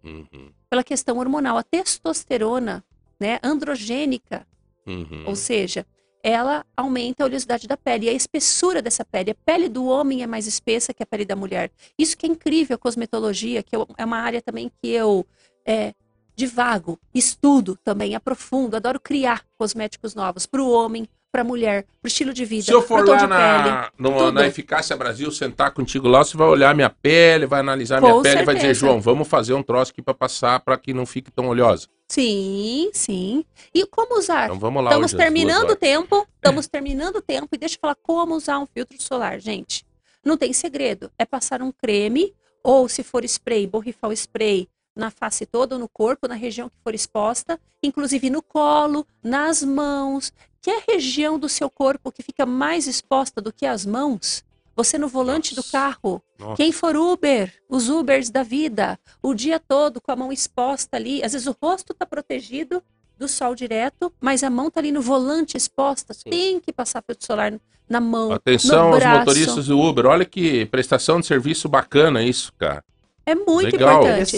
[0.03, 1.57] Uhum, Pela questão hormonal.
[1.57, 2.83] A testosterona,
[3.19, 4.45] né, androgênica,
[4.85, 5.23] uhum.
[5.27, 5.85] ou seja,
[6.23, 9.29] ela aumenta a oleosidade da pele e a espessura dessa pele.
[9.29, 11.71] A pele do homem é mais espessa que a pele da mulher.
[11.99, 15.23] Isso que é incrível a cosmetologia, que é uma área também que eu
[15.63, 15.93] é,
[16.35, 22.33] divago, estudo também, aprofundo, adoro criar cosméticos novos para o homem, para mulher, para estilo
[22.33, 23.29] de vida, Se eu for lá de pele.
[23.29, 27.99] na, no- na Eficácia Brasil, sentar contigo lá, você vai olhar minha pele, vai analisar
[27.99, 28.79] Com minha pele e vai dizer, certeza.
[28.87, 31.87] João, vamos fazer um troço aqui pra passar pra que não fique tão oleosa.
[32.07, 33.43] Sim, sim.
[33.73, 34.45] E como usar?
[34.45, 37.95] Então vamos lá Estamos terminando o tempo, estamos terminando o tempo e deixa eu falar
[38.01, 39.85] como usar um filtro solar, gente.
[40.23, 42.33] Não tem segredo, é passar um creme
[42.63, 46.75] ou se for spray, borrifar o spray na face toda no corpo, na região que
[46.81, 50.31] for exposta, inclusive no colo, nas mãos,
[50.65, 54.43] que é a região do seu corpo que fica mais exposta do que as mãos.
[54.75, 55.71] Você no volante do Nossa.
[55.71, 56.55] carro, Nossa.
[56.55, 61.23] quem for Uber, os Ubers da vida, o dia todo com a mão exposta ali,
[61.23, 62.81] às vezes o rosto está protegido
[63.15, 66.31] do sol direto, mas a mão tá ali no volante exposta, Sim.
[66.31, 67.53] tem que passar filtro solar
[67.87, 72.51] na mão, Atenção no aos motoristas do Uber, olha que prestação de serviço bacana isso,
[72.57, 72.83] cara.
[73.23, 74.01] É muito Legal.
[74.01, 74.37] importante.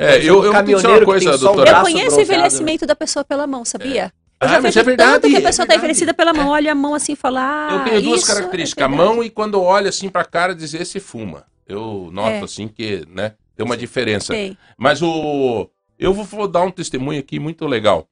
[0.00, 1.70] É, eu- eu dizer uma coisa, doutora.
[1.70, 2.22] Eu conheço o né?
[2.24, 4.12] envelhecimento da pessoa pela mão, sabia?
[4.40, 5.78] Eu Ah, mas é verdade, que a é pessoa tá verdade.
[5.78, 8.84] envelhecida pela mão, olha a mão assim e fala, ah, Eu tenho duas é características,
[8.84, 9.08] a verdade.
[9.14, 11.44] mão e quando olha assim pra cara dizer se fuma.
[11.66, 12.40] Eu noto É.
[12.42, 14.32] assim que, né, tem uma diferença.
[14.34, 14.56] Tem.
[14.76, 15.70] Mas o.
[15.98, 18.06] Eu vou, vou dar um testemunho aqui muito legal.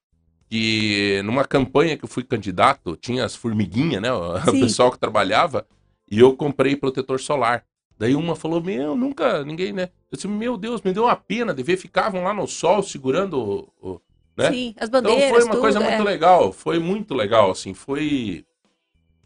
[0.49, 4.09] Que numa campanha que eu fui candidato, tinha as formiguinhas, né?
[4.13, 4.61] O Sim.
[4.61, 5.67] pessoal que trabalhava,
[6.11, 7.65] e eu comprei protetor solar.
[7.99, 9.85] Daí uma falou: Meu, nunca, ninguém, né?
[10.11, 13.39] Eu disse: Meu Deus, me deu uma pena de ver, ficavam lá no sol segurando
[13.39, 13.69] o.
[13.91, 14.01] o-
[14.37, 14.51] né?
[14.51, 15.89] Sim, as Então bandeiras, foi uma tudo, coisa é.
[15.89, 17.73] muito legal, foi muito legal, assim.
[17.75, 18.45] Foi.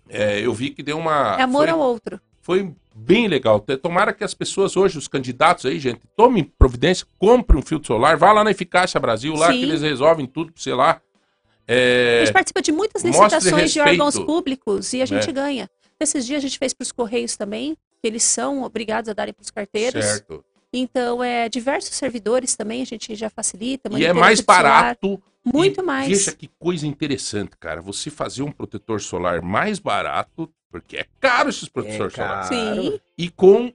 [0.08, 1.36] é, eu vi que deu uma.
[1.38, 2.20] É amor foi, ao outro.
[2.40, 3.60] foi bem legal.
[3.60, 8.16] Tomara que as pessoas hoje, os candidatos aí, gente, tomem providência, comprem um filtro solar,
[8.16, 9.58] vá lá na Eficácia Brasil, lá Sim.
[9.58, 11.00] que eles resolvem tudo você lá.
[11.70, 15.32] A É, gente participa de muitas licitações de órgãos públicos e a gente É.
[15.32, 15.70] ganha.
[16.00, 19.34] Esses dias a gente fez para os Correios também, que eles são obrigados a darem
[19.34, 20.04] para os carteiros.
[20.04, 20.42] certo.
[20.72, 23.90] Então, é, diversos servidores também a gente já facilita.
[23.96, 25.22] E é mais barato.
[25.44, 26.08] Muito e mais.
[26.08, 27.80] Veja que coisa interessante, cara.
[27.80, 32.46] Você fazer um protetor solar mais barato, porque é caro esses protetores caro.
[32.46, 33.72] solares, Sim, e com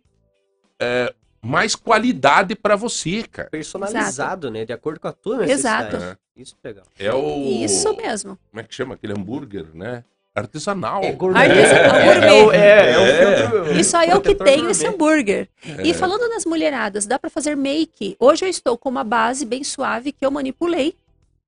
[0.80, 3.50] é, mais qualidade pra você, cara.
[3.50, 4.66] Personalizado, né?
[4.66, 5.96] De acordo com a tua necessidade.
[5.96, 6.20] Exato.
[6.36, 6.86] Isso é legal.
[6.98, 7.64] É o.
[7.64, 8.38] isso mesmo.
[8.50, 10.04] Como é que chama aquele hambúrguer, né?
[10.36, 11.04] Artesanal.
[11.04, 11.40] É gourmet.
[11.42, 12.28] Artesanal, É, gourmet.
[12.28, 14.06] é, o- é, é um É.
[14.06, 15.48] E eu que tenho esse hambúrguer.
[15.66, 15.88] É.
[15.88, 18.16] E falando nas mulheradas, dá pra fazer make.
[18.20, 20.96] Hoje eu estou com uma base bem suave que eu manipulei.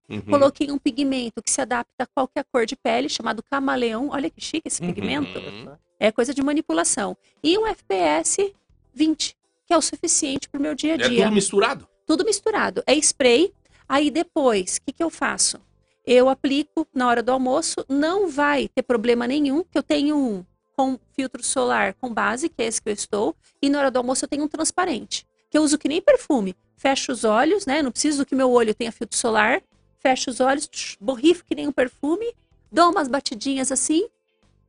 [0.07, 0.21] Uhum.
[0.21, 4.09] Coloquei um pigmento que se adapta a qualquer cor de pele, chamado camaleão.
[4.11, 5.39] Olha que chique esse pigmento.
[5.39, 5.71] Uhum.
[5.99, 7.17] É coisa de manipulação.
[7.43, 8.53] E um FPS
[8.93, 9.35] 20,
[9.65, 11.23] que é o suficiente pro meu dia a É dia.
[11.23, 11.87] tudo misturado.
[12.05, 12.83] tudo misturado.
[12.85, 13.51] É spray.
[13.89, 15.59] Aí depois, o que, que eu faço?
[16.05, 20.45] Eu aplico na hora do almoço, não vai ter problema nenhum, que eu tenho um
[20.75, 23.97] com filtro solar com base, que é esse que eu estou, e na hora do
[23.97, 26.55] almoço eu tenho um transparente, que eu uso que nem perfume.
[26.77, 27.81] Fecho os olhos, né?
[27.81, 29.63] Não preciso que meu olho tenha filtro solar.
[29.99, 32.31] Fecho os olhos, tch, borrifo que nem um perfume,
[32.71, 34.07] dou umas batidinhas assim,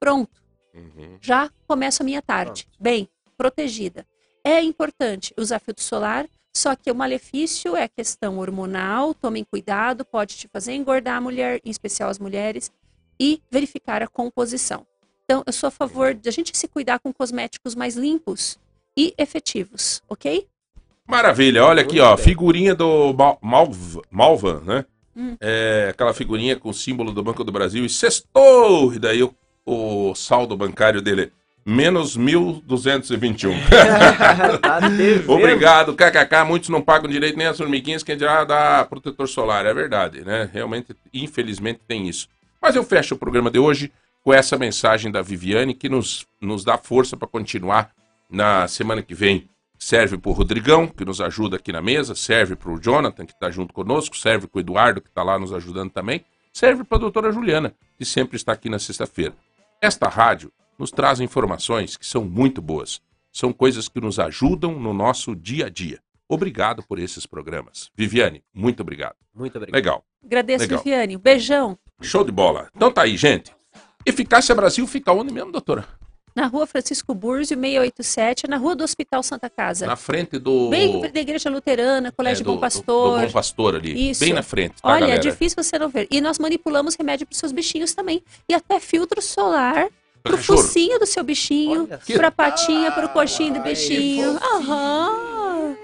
[0.00, 0.30] pronto
[0.72, 1.16] Uhum.
[1.20, 4.06] já começo a minha tarde, bem protegida.
[4.44, 6.26] É importante usar filtro solar,
[6.56, 11.60] só que o malefício é questão hormonal, tomem cuidado, pode te fazer engordar a mulher,
[11.62, 12.72] em especial as mulheres,
[13.20, 14.86] e verificar a composição.
[15.24, 18.58] Então, eu sou a favor de a gente se cuidar com cosméticos mais limpos
[18.96, 20.46] e efetivos, ok?
[21.06, 23.38] Maravilha, olha aqui, ó, figurinha do Mal-
[24.10, 24.84] Malva, né?
[25.14, 25.36] Hum.
[25.40, 28.94] É, aquela figurinha com o símbolo do Banco do Brasil e sextou!
[28.94, 29.34] E daí o,
[29.64, 31.32] o saldo bancário dele
[31.66, 33.50] menos 1.221.
[34.62, 35.32] tá devendo.
[35.32, 36.44] Obrigado, kkk.
[36.46, 39.66] Muitos não pagam direito nem as formiguinhas que já dá protetor solar.
[39.66, 40.48] É verdade, né?
[40.52, 42.28] Realmente, infelizmente, tem isso.
[42.62, 46.64] Mas eu fecho o programa de hoje com essa mensagem da Viviane que nos, nos
[46.64, 47.90] dá força para continuar
[48.30, 49.48] na semana que vem.
[49.76, 53.32] Serve para o Rodrigão, que nos ajuda aqui na mesa, serve para o Jonathan, que
[53.32, 56.96] está junto conosco, serve para o Eduardo, que está lá nos ajudando também, serve para
[56.96, 59.34] a doutora Juliana, que sempre está aqui na sexta-feira.
[59.82, 63.00] Esta rádio nos traz informações que são muito boas.
[63.32, 66.00] São coisas que nos ajudam no nosso dia a dia.
[66.28, 67.90] Obrigado por esses programas.
[67.94, 69.14] Viviane, muito obrigado.
[69.34, 69.74] Muito obrigado.
[69.76, 70.04] Legal.
[70.24, 70.78] Agradeço, Legal.
[70.82, 71.16] Viviane.
[71.16, 71.78] Um beijão.
[72.00, 72.68] Show de bola.
[72.74, 73.52] Então tá aí, gente.
[74.04, 75.86] Eficácia Brasil fica onde mesmo, doutora?
[76.34, 79.86] Na rua Francisco Búrzio, 687, na rua do Hospital Santa Casa.
[79.86, 80.68] Na frente do.
[80.68, 83.20] Bem da Igreja Luterana, Colégio é, do- Bom do- Pastor.
[83.20, 84.10] Do, Bom Pastor ali.
[84.10, 84.20] Isso.
[84.20, 85.20] Bem na frente, tá, Olha, é galera?
[85.22, 86.06] difícil você não ver.
[86.10, 88.22] E nós manipulamos remédio para os seus bichinhos também.
[88.48, 89.88] E até filtro solar
[90.26, 90.58] pro cachorro.
[90.62, 94.38] focinho do seu bichinho, Olha Que pra patinha, pro coxinho do Ai, bichinho.
[94.42, 95.76] Aham.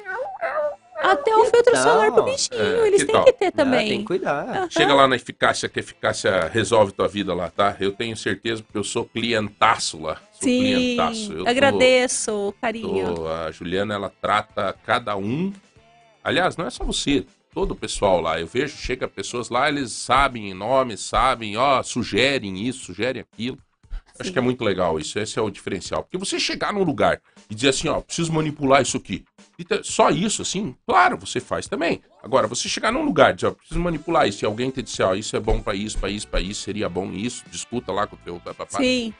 [1.02, 1.82] Até o filtro tal?
[1.82, 3.24] solar pro bichinho, É, eles que têm tal?
[3.24, 3.89] que ter Ah, também.
[3.89, 4.47] tem que cuidar.
[4.48, 4.70] Aham.
[4.70, 7.77] Chega lá na eficácia, que a eficácia resolve tua vida lá, tá?
[7.81, 10.14] Eu tenho certeza, porque eu sou clientaço lá.
[10.32, 11.32] Sou Sim, clientaço.
[11.32, 13.14] Eu tô- agradeço o carinho.
[13.16, 15.52] tô- a Juliana, ela trata cada um.
[16.23, 18.39] Aliás, não é só você, todo o pessoal lá.
[18.40, 23.59] Eu vejo, chega pessoas lá, eles sabem nome, sabem, ó, sugerem isso, sugerem aquilo.
[24.18, 26.02] Acho que é muito legal isso, esse é o diferencial.
[26.02, 27.20] Porque você chegar num lugar
[27.51, 29.24] e dizer assim, ó, preciso manipular isso aqui.
[29.59, 32.01] E ter- só isso, assim, claro, você faz também.
[32.22, 35.06] Agora, você chegar num lugar e dizer, ó, preciso manipular isso, e alguém te disser,
[35.06, 38.06] ó, isso é bom pra isso, pra isso, pra isso, seria bom isso, disputa lá
[38.06, 38.78] com o teu papapá.
[38.78, 39.12] Sim,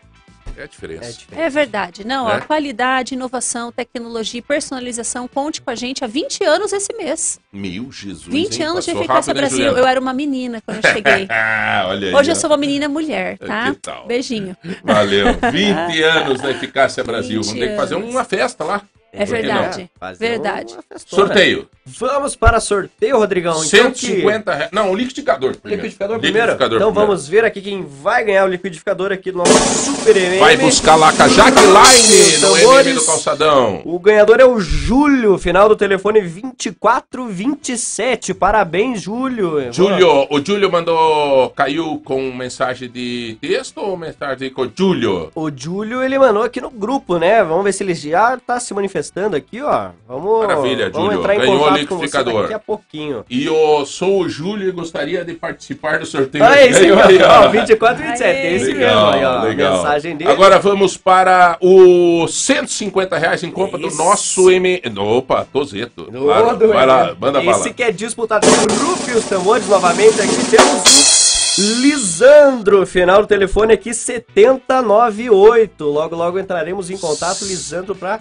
[0.57, 1.05] É a diferença.
[1.05, 1.43] É diferente.
[1.43, 2.07] é verdade.
[2.07, 2.41] Não, ó, Né?
[2.41, 7.41] qualidade, inovação, tecnologia, e personalização, conte com a gente há 20 anos esse mês.
[7.53, 8.67] Meu Jesus, 20 hein?
[8.67, 9.77] anos de Passou Eficácia rápido, Brasil.
[9.77, 11.27] Eu era uma menina quando eu cheguei.
[11.29, 12.15] Ah, olha aí.
[12.15, 13.71] Hoje eu sou uma menina mulher, tá?
[13.73, 14.07] Que tal?
[14.07, 14.57] Beijinho.
[14.85, 15.27] Valeu.
[15.53, 17.41] 20 anos da Eficácia Brasil.
[17.43, 18.83] 20 Vamos ter que fazer uma festa lá.
[19.15, 19.91] É verdade.
[20.01, 20.75] Fazer Verdade.
[20.97, 21.69] Sorteio.
[21.85, 23.63] Vamos para sorteio, Rodrigão.
[23.65, 24.71] Então, que- 150 reais.
[24.73, 25.55] Não, o liquidificador.
[25.57, 25.83] primeiro.
[25.83, 26.47] Liquidificador primeiro?
[26.47, 27.09] Liquidificador então primeiro.
[27.11, 30.39] vamos ver aqui quem vai ganhar o liquidificador aqui do nosso Super MM.
[30.39, 32.57] Vai buscar lá com a Jaqueline no.
[32.57, 33.83] MM do Calçadão.
[33.85, 38.33] O ganhador é o Júlio, final do telefone 2427.
[38.35, 39.73] Parabéns, Júlio.
[39.73, 41.51] Júlio, o Júlio mandou.
[41.51, 45.31] Caiu com mensagem de texto ou mensagem com Júlio?
[45.35, 47.43] O Júlio, ele mandou aqui no grupo, né?
[47.43, 49.02] Vamos ver se ele já tá se manifestando
[49.37, 49.91] aqui, ó.
[50.09, 51.21] Vamos, Maravilha, vamos Júlio.
[51.21, 53.25] entrar em Ganhou o contato com você daqui a pouquinho.
[53.29, 56.45] E eu sou o Júlio e gostaria de participar do sorteio.
[56.45, 57.45] Ah, esse Ganhou aí, ó.
[57.47, 57.49] ó.
[57.49, 59.43] 24 27, é esse Legal, mesmo aí, ó.
[59.43, 59.77] legal.
[59.79, 60.31] Mensagem dele.
[60.31, 64.81] Agora vamos para os 150 reais em compra do Esse- nosso M.
[64.99, 66.05] Opa, Tozeto.
[66.11, 67.71] Do- Claro, do- vai lá, manda Esse bala.
[67.71, 70.21] que é disputado pelo Rufy os tambores novamente.
[70.21, 71.22] Aqui temos o
[71.59, 75.85] Lisandro, final do telefone aqui 7098.
[75.85, 78.21] Logo, logo entraremos em contato, Lisandro, pra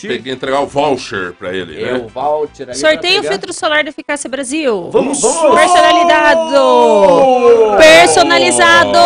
[0.00, 2.06] Tem que entregar o voucher pra ele, eu, né?
[2.12, 4.90] voucher ali Sorteio filtro solar da Eficácia Brasil.
[4.90, 5.54] Vamos, vamos!
[5.58, 7.76] Personalizado!
[7.78, 8.98] Personalizado!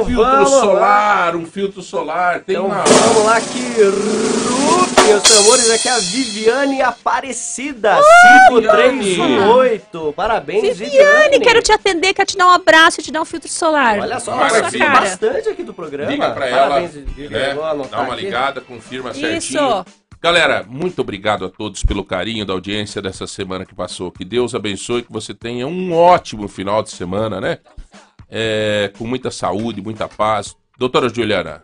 [0.00, 0.60] Um filtro Vamos lá.
[0.60, 2.40] solar, um filtro solar.
[2.40, 2.82] Tem Então uma.
[2.84, 7.96] vamos lá que Rufy os tambores aqui a Viviane Aparecida,
[8.48, 10.12] 5318.
[10.14, 10.90] Parabéns, Viviane.
[10.90, 13.98] Viviane, quero te atender, quero te dar um abraço e te dar um filtro solar.
[14.00, 16.10] Olha só, ela participa bastante aqui do programa.
[16.10, 17.34] Liga pra ela, Parabéns, Viviane.
[17.34, 17.54] né?
[17.90, 18.24] Dá uma aqui.
[18.24, 19.20] ligada, confirma Isso.
[19.20, 19.84] certinho.
[20.20, 24.10] Galera, muito obrigado a todos pelo carinho da audiência dessa semana que passou.
[24.10, 27.58] Que Deus abençoe, que você tenha um ótimo final de semana, né?
[28.28, 30.56] É, com muita saúde, muita paz.
[30.78, 31.62] Doutora Juliana,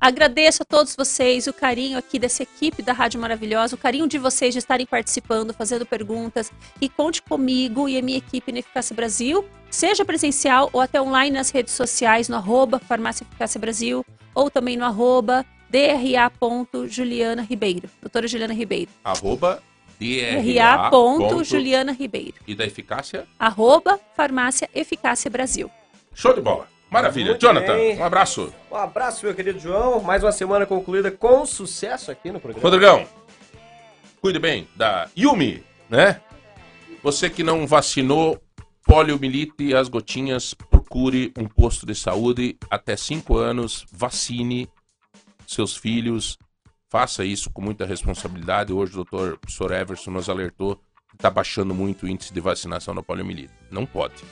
[0.00, 4.16] Agradeço a todos vocês o carinho aqui dessa equipe da Rádio Maravilhosa, o carinho de
[4.16, 6.52] vocês de estarem participando, fazendo perguntas.
[6.80, 11.36] E conte comigo e a minha equipe na Eficácia Brasil, seja presencial ou até online
[11.36, 17.90] nas redes sociais, no arroba Farmácia Eficácia Brasil, ou também no arroba dra.juliana Ribeiro.
[18.00, 18.90] Doutora Juliana Ribeiro.
[19.02, 19.62] arroba
[19.98, 20.90] DRA.
[20.90, 21.44] DRA.
[21.44, 22.34] Juliana Ribeiro.
[22.46, 23.26] E da eficácia?
[23.36, 25.68] Arroba Farmácia Eficácia Brasil.
[26.14, 26.68] Show de bola.
[26.90, 27.30] Maravilha.
[27.30, 27.98] Muito Jonathan, bem.
[27.98, 28.52] um abraço.
[28.70, 30.00] Um abraço, meu querido João.
[30.00, 32.62] Mais uma semana concluída com sucesso aqui no programa.
[32.62, 33.06] Rodrigão,
[34.20, 36.20] cuide bem da Yumi, né?
[37.02, 38.40] Você que não vacinou
[38.84, 44.68] poliomielite, as gotinhas, procure um posto de saúde até 5 anos, vacine
[45.46, 46.38] seus filhos,
[46.88, 48.72] faça isso com muita responsabilidade.
[48.72, 50.80] Hoje o doutor professor Everson nos alertou
[51.18, 53.52] está baixando muito o índice de vacinação da poliomielite.
[53.70, 54.22] Não pode,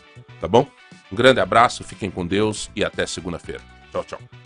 [0.40, 0.66] tá bom?
[1.12, 3.62] Um grande abraço, fiquem com Deus e até segunda-feira.
[3.90, 4.45] Tchau, tchau.